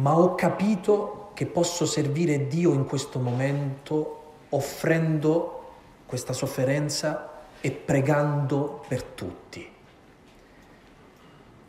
ma 0.01 0.17
ho 0.17 0.33
capito 0.35 1.29
che 1.33 1.45
posso 1.45 1.85
servire 1.85 2.47
Dio 2.47 2.73
in 2.73 2.85
questo 2.85 3.19
momento 3.19 4.19
offrendo 4.49 5.59
questa 6.07 6.33
sofferenza 6.33 7.29
e 7.61 7.71
pregando 7.71 8.83
per 8.87 9.03
tutti. 9.03 9.71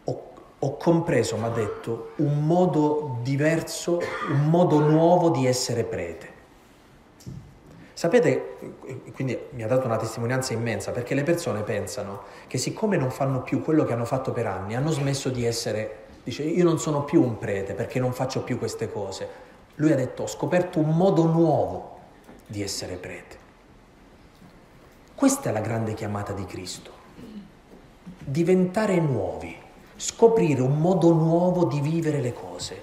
Ho, 0.05 0.30
ho 0.59 0.76
compreso, 0.78 1.37
mi 1.37 1.45
ha 1.45 1.51
detto, 1.51 2.12
un 2.16 2.45
modo 2.47 3.18
diverso, 3.22 4.01
un 4.30 4.49
modo 4.49 4.80
nuovo 4.80 5.28
di 5.28 5.47
essere 5.47 5.85
prete. 5.85 6.30
Sapete, 7.93 8.57
quindi 9.14 9.39
mi 9.51 9.62
ha 9.62 9.68
dato 9.68 9.87
una 9.87 9.97
testimonianza 9.97 10.55
immensa, 10.55 10.91
perché 10.91 11.14
le 11.14 11.22
persone 11.22 11.62
pensano 11.62 12.22
che 12.49 12.59
siccome 12.59 12.97
non 12.97 13.12
fanno 13.12 13.43
più 13.43 13.62
quello 13.62 13.85
che 13.85 13.93
hanno 13.93 14.07
fatto 14.07 14.33
per 14.33 14.47
anni, 14.47 14.74
hanno 14.74 14.91
smesso 14.91 15.28
di 15.28 15.45
essere, 15.45 16.01
dice 16.23 16.43
io 16.43 16.64
non 16.64 16.79
sono 16.79 17.05
più 17.05 17.23
un 17.23 17.39
prete 17.39 17.75
perché 17.75 17.99
non 17.99 18.12
faccio 18.12 18.43
più 18.43 18.59
queste 18.59 18.91
cose. 18.91 19.29
Lui 19.77 19.93
ha 19.93 19.97
detto 19.97 20.25
ho 20.25 20.27
scoperto 20.27 20.79
un 20.79 20.97
modo 20.97 21.25
nuovo 21.25 21.99
di 22.47 22.62
essere 22.62 22.97
prete. 22.97 23.39
Questa 25.14 25.51
è 25.51 25.53
la 25.53 25.61
grande 25.61 25.95
chiamata 25.95 26.33
di 26.33 26.45
Cristo. 26.45 26.91
Diventare 28.18 28.99
nuovi, 28.99 29.57
scoprire 29.97 30.61
un 30.62 30.79
modo 30.79 31.12
nuovo 31.12 31.64
di 31.64 31.81
vivere 31.81 32.20
le 32.20 32.33
cose, 32.33 32.83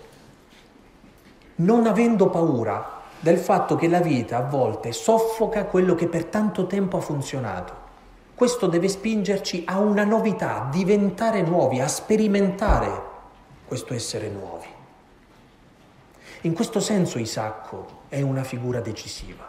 non 1.56 1.86
avendo 1.86 2.30
paura 2.30 3.02
del 3.20 3.38
fatto 3.38 3.76
che 3.76 3.88
la 3.88 4.00
vita 4.00 4.38
a 4.38 4.48
volte 4.48 4.94
soffoca 4.94 5.66
quello 5.66 5.96
che 5.96 6.08
per 6.08 6.26
tanto 6.26 6.66
tempo 6.68 6.98
ha 6.98 7.02
funzionato. 7.02 7.88
Questo 8.34 8.68
deve 8.68 8.88
spingerci 8.88 9.64
a 9.66 9.80
una 9.80 10.06
novità, 10.06 10.64
a 10.64 10.70
diventare 10.70 11.42
nuovi, 11.42 11.82
a 11.82 11.88
sperimentare 11.90 13.09
questo 13.70 13.94
essere 13.94 14.30
nuovi. 14.30 14.66
In 16.42 16.54
questo 16.56 16.80
senso 16.80 17.20
Isacco 17.20 18.08
è 18.10 18.20
una 18.22 18.44
figura 18.44 18.82
decisiva, 18.82 19.48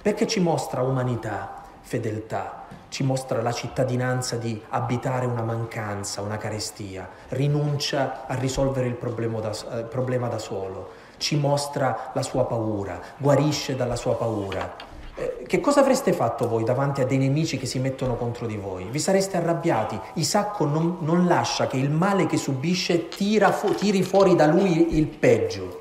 perché 0.00 0.26
ci 0.26 0.40
mostra 0.40 0.80
umanità, 0.80 1.62
fedeltà, 1.82 2.64
ci 2.88 3.02
mostra 3.04 3.42
la 3.42 3.52
cittadinanza 3.52 4.36
di 4.36 4.58
abitare 4.70 5.26
una 5.26 5.42
mancanza, 5.42 6.22
una 6.22 6.38
carestia, 6.38 7.06
rinuncia 7.28 8.24
a 8.26 8.34
risolvere 8.36 8.86
il 8.86 8.94
problema 8.94 9.40
da, 9.40 9.50
eh, 9.50 9.82
problema 9.82 10.28
da 10.28 10.38
solo, 10.38 10.92
ci 11.18 11.36
mostra 11.36 12.10
la 12.14 12.22
sua 12.22 12.46
paura, 12.46 12.98
guarisce 13.18 13.76
dalla 13.76 13.96
sua 13.96 14.16
paura. 14.16 14.91
Eh, 15.22 15.44
che 15.46 15.60
cosa 15.60 15.80
avreste 15.80 16.12
fatto 16.12 16.48
voi 16.48 16.64
davanti 16.64 17.00
a 17.00 17.06
dei 17.06 17.18
nemici 17.18 17.56
che 17.56 17.66
si 17.66 17.78
mettono 17.78 18.16
contro 18.16 18.46
di 18.46 18.56
voi? 18.56 18.88
Vi 18.90 18.98
sareste 18.98 19.36
arrabbiati? 19.36 19.98
Isacco 20.14 20.64
non, 20.64 20.96
non 21.00 21.26
lascia 21.26 21.68
che 21.68 21.76
il 21.76 21.90
male 21.90 22.26
che 22.26 22.36
subisce 22.36 23.08
fu- 23.52 23.74
tiri 23.74 24.02
fuori 24.02 24.34
da 24.34 24.46
lui 24.46 24.96
il 24.96 25.06
peggio. 25.06 25.80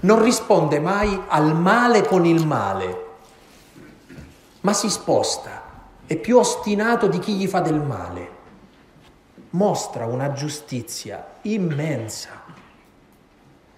Non 0.00 0.22
risponde 0.22 0.78
mai 0.78 1.20
al 1.26 1.56
male 1.56 2.02
con 2.02 2.24
il 2.24 2.46
male, 2.46 3.04
ma 4.60 4.72
si 4.72 4.88
sposta, 4.90 5.62
è 6.06 6.16
più 6.16 6.38
ostinato 6.38 7.08
di 7.08 7.18
chi 7.18 7.34
gli 7.34 7.48
fa 7.48 7.58
del 7.60 7.80
male. 7.80 8.34
Mostra 9.50 10.06
una 10.06 10.32
giustizia 10.32 11.26
immensa 11.42 12.44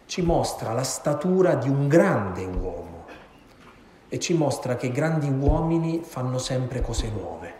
ci 0.05 0.23
mostra 0.23 0.73
la 0.73 0.83
statura 0.83 1.55
di 1.55 1.69
un 1.69 1.87
grande 1.87 2.45
uomo 2.45 2.88
e 4.09 4.19
ci 4.19 4.35
mostra 4.35 4.77
che 4.77 4.91
grandi 4.91 5.29
uomini 5.29 6.01
fanno 6.03 6.39
sempre 6.39 6.81
cose 6.81 7.11
nuove, 7.11 7.53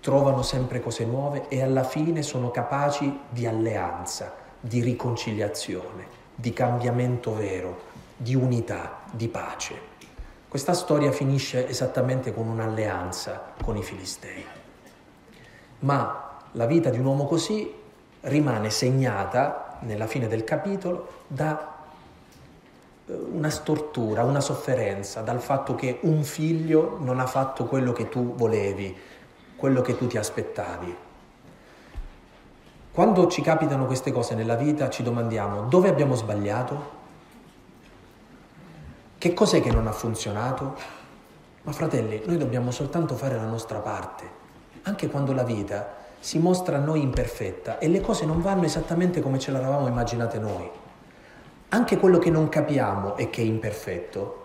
trovano 0.00 0.42
sempre 0.42 0.80
cose 0.80 1.04
nuove 1.04 1.48
e 1.48 1.62
alla 1.62 1.84
fine 1.84 2.22
sono 2.22 2.50
capaci 2.50 3.20
di 3.28 3.46
alleanza, 3.46 4.34
di 4.58 4.80
riconciliazione, 4.80 6.20
di 6.34 6.52
cambiamento 6.52 7.34
vero, 7.34 7.90
di 8.16 8.34
unità, 8.34 9.00
di 9.10 9.28
pace. 9.28 9.90
Questa 10.48 10.74
storia 10.74 11.12
finisce 11.12 11.68
esattamente 11.68 12.32
con 12.32 12.46
un'alleanza 12.46 13.52
con 13.62 13.76
i 13.76 13.82
Filistei. 13.82 14.44
Ma 15.80 16.38
la 16.52 16.66
vita 16.66 16.90
di 16.90 16.98
un 16.98 17.06
uomo 17.06 17.24
così 17.24 17.72
rimane 18.22 18.70
segnata 18.70 19.78
nella 19.80 20.06
fine 20.06 20.28
del 20.28 20.44
capitolo 20.44 21.24
da 21.26 21.71
una 23.32 23.50
stortura, 23.50 24.24
una 24.24 24.40
sofferenza, 24.40 25.20
dal 25.20 25.40
fatto 25.40 25.74
che 25.74 25.98
un 26.02 26.22
figlio 26.22 26.98
non 27.00 27.20
ha 27.20 27.26
fatto 27.26 27.64
quello 27.64 27.92
che 27.92 28.08
tu 28.08 28.34
volevi, 28.34 28.96
quello 29.56 29.80
che 29.80 29.96
tu 29.96 30.06
ti 30.06 30.18
aspettavi. 30.18 30.96
Quando 32.92 33.26
ci 33.28 33.40
capitano 33.40 33.86
queste 33.86 34.12
cose 34.12 34.34
nella 34.34 34.56
vita 34.56 34.90
ci 34.90 35.02
domandiamo 35.02 35.62
dove 35.62 35.88
abbiamo 35.88 36.14
sbagliato? 36.14 37.00
Che 39.16 39.32
cos'è 39.32 39.62
che 39.62 39.70
non 39.70 39.86
ha 39.86 39.92
funzionato? 39.92 40.76
Ma 41.62 41.72
fratelli, 41.72 42.22
noi 42.26 42.36
dobbiamo 42.36 42.70
soltanto 42.70 43.14
fare 43.14 43.36
la 43.36 43.46
nostra 43.46 43.78
parte, 43.78 44.24
anche 44.82 45.08
quando 45.08 45.32
la 45.32 45.44
vita 45.44 46.00
si 46.18 46.38
mostra 46.38 46.76
a 46.76 46.80
noi 46.80 47.02
imperfetta 47.02 47.78
e 47.78 47.88
le 47.88 48.00
cose 48.00 48.26
non 48.26 48.42
vanno 48.42 48.64
esattamente 48.64 49.20
come 49.20 49.38
ce 49.38 49.52
l'eravamo 49.52 49.86
immaginate 49.86 50.38
noi. 50.38 50.70
Anche 51.74 51.96
quello 51.96 52.18
che 52.18 52.28
non 52.28 52.50
capiamo 52.50 53.16
e 53.16 53.30
che 53.30 53.40
è 53.40 53.44
imperfetto 53.44 54.40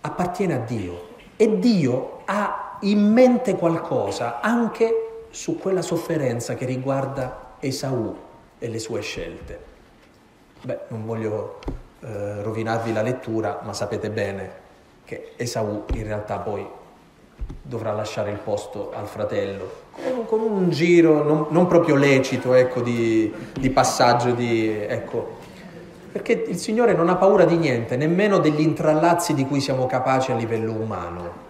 appartiene 0.00 0.54
a 0.54 0.58
Dio 0.58 1.06
e 1.36 1.60
Dio 1.60 2.22
ha 2.24 2.78
in 2.80 3.12
mente 3.12 3.54
qualcosa 3.54 4.40
anche 4.40 5.26
su 5.30 5.56
quella 5.56 5.82
sofferenza 5.82 6.54
che 6.54 6.64
riguarda 6.64 7.54
Esaù 7.60 8.16
e 8.58 8.68
le 8.68 8.78
sue 8.80 9.00
scelte. 9.02 9.60
Beh, 10.62 10.80
non 10.88 11.06
voglio 11.06 11.60
eh, 12.00 12.42
rovinarvi 12.42 12.92
la 12.92 13.02
lettura, 13.02 13.60
ma 13.62 13.72
sapete 13.72 14.10
bene 14.10 14.50
che 15.04 15.34
Esaù 15.36 15.84
in 15.94 16.02
realtà 16.02 16.38
poi 16.38 16.66
dovrà 17.62 17.92
lasciare 17.92 18.32
il 18.32 18.38
posto 18.38 18.90
al 18.92 19.06
fratello, 19.06 19.70
con, 19.92 20.26
con 20.26 20.40
un 20.40 20.70
giro 20.70 21.22
non, 21.22 21.46
non 21.50 21.68
proprio 21.68 21.94
lecito 21.94 22.54
ecco, 22.54 22.80
di, 22.80 23.32
di, 23.56 23.70
passaggio, 23.70 24.32
di, 24.32 24.68
ecco, 24.68 25.36
perché 26.18 26.32
il 26.48 26.58
Signore 26.58 26.94
non 26.94 27.08
ha 27.08 27.14
paura 27.14 27.44
di 27.44 27.56
niente, 27.56 27.96
nemmeno 27.96 28.38
degli 28.38 28.60
intrallazzi 28.60 29.34
di 29.34 29.46
cui 29.46 29.60
siamo 29.60 29.86
capaci 29.86 30.32
a 30.32 30.34
livello 30.34 30.72
umano. 30.72 31.46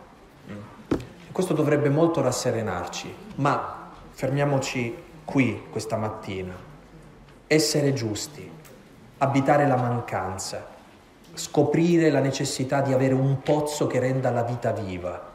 Questo 1.33 1.55
dovrebbe 1.55 1.89
molto 1.89 2.21
rasserenarci, 2.21 3.15
ma 3.37 3.93
fermiamoci 4.11 4.95
qui 5.25 5.63
questa 5.71 5.97
mattina. 5.97 6.55
Essere 7.47 7.95
giusti, 7.95 8.51
abitare 9.19 9.67
la 9.67 9.77
mancanza, 9.77 10.67
scoprire 11.33 12.11
la 12.11 12.21
necessità 12.21 12.83
di 12.83 12.93
avere 12.93 13.15
un 13.15 13.41
pozzo 13.41 13.87
che 13.87 13.99
renda 13.99 14.31
la 14.31 14.43
vita 14.43 14.73
viva 14.73 15.33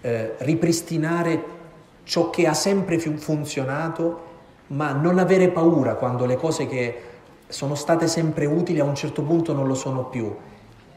eh, 0.00 0.34
ripristinare 0.38 1.42
ciò 2.04 2.30
che 2.30 2.46
ha 2.46 2.54
sempre 2.54 2.98
funzionato, 2.98 4.32
ma 4.68 4.92
non 4.92 5.18
avere 5.18 5.48
paura 5.48 5.94
quando 5.94 6.24
le 6.24 6.36
cose 6.36 6.68
che 6.68 7.13
sono 7.54 7.76
state 7.76 8.08
sempre 8.08 8.46
utili 8.46 8.80
a 8.80 8.84
un 8.84 8.96
certo 8.96 9.22
punto 9.22 9.52
non 9.52 9.68
lo 9.68 9.76
sono 9.76 10.06
più. 10.06 10.34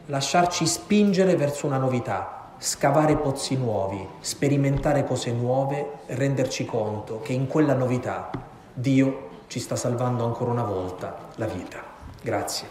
Lasciarci 0.08 0.66
spingere 0.66 1.36
verso 1.36 1.68
una 1.68 1.78
novità, 1.78 2.53
scavare 2.58 3.16
pozzi 3.16 3.55
nuovi, 3.55 4.03
sperimentare 4.22 5.05
cose 5.05 5.32
nuove, 5.32 5.99
renderci 6.08 6.66
conto 6.66 7.20
che 7.22 7.34
in 7.34 7.45
quella 7.45 7.76
novità 7.76 8.32
Dio 8.74 9.43
ci 9.45 9.60
sta 9.60 9.76
salvando 9.76 10.26
ancora 10.26 10.49
una 10.49 10.64
volta 10.64 11.16
la 11.36 11.45
vita. 11.45 11.78
Grazie. 12.24 12.66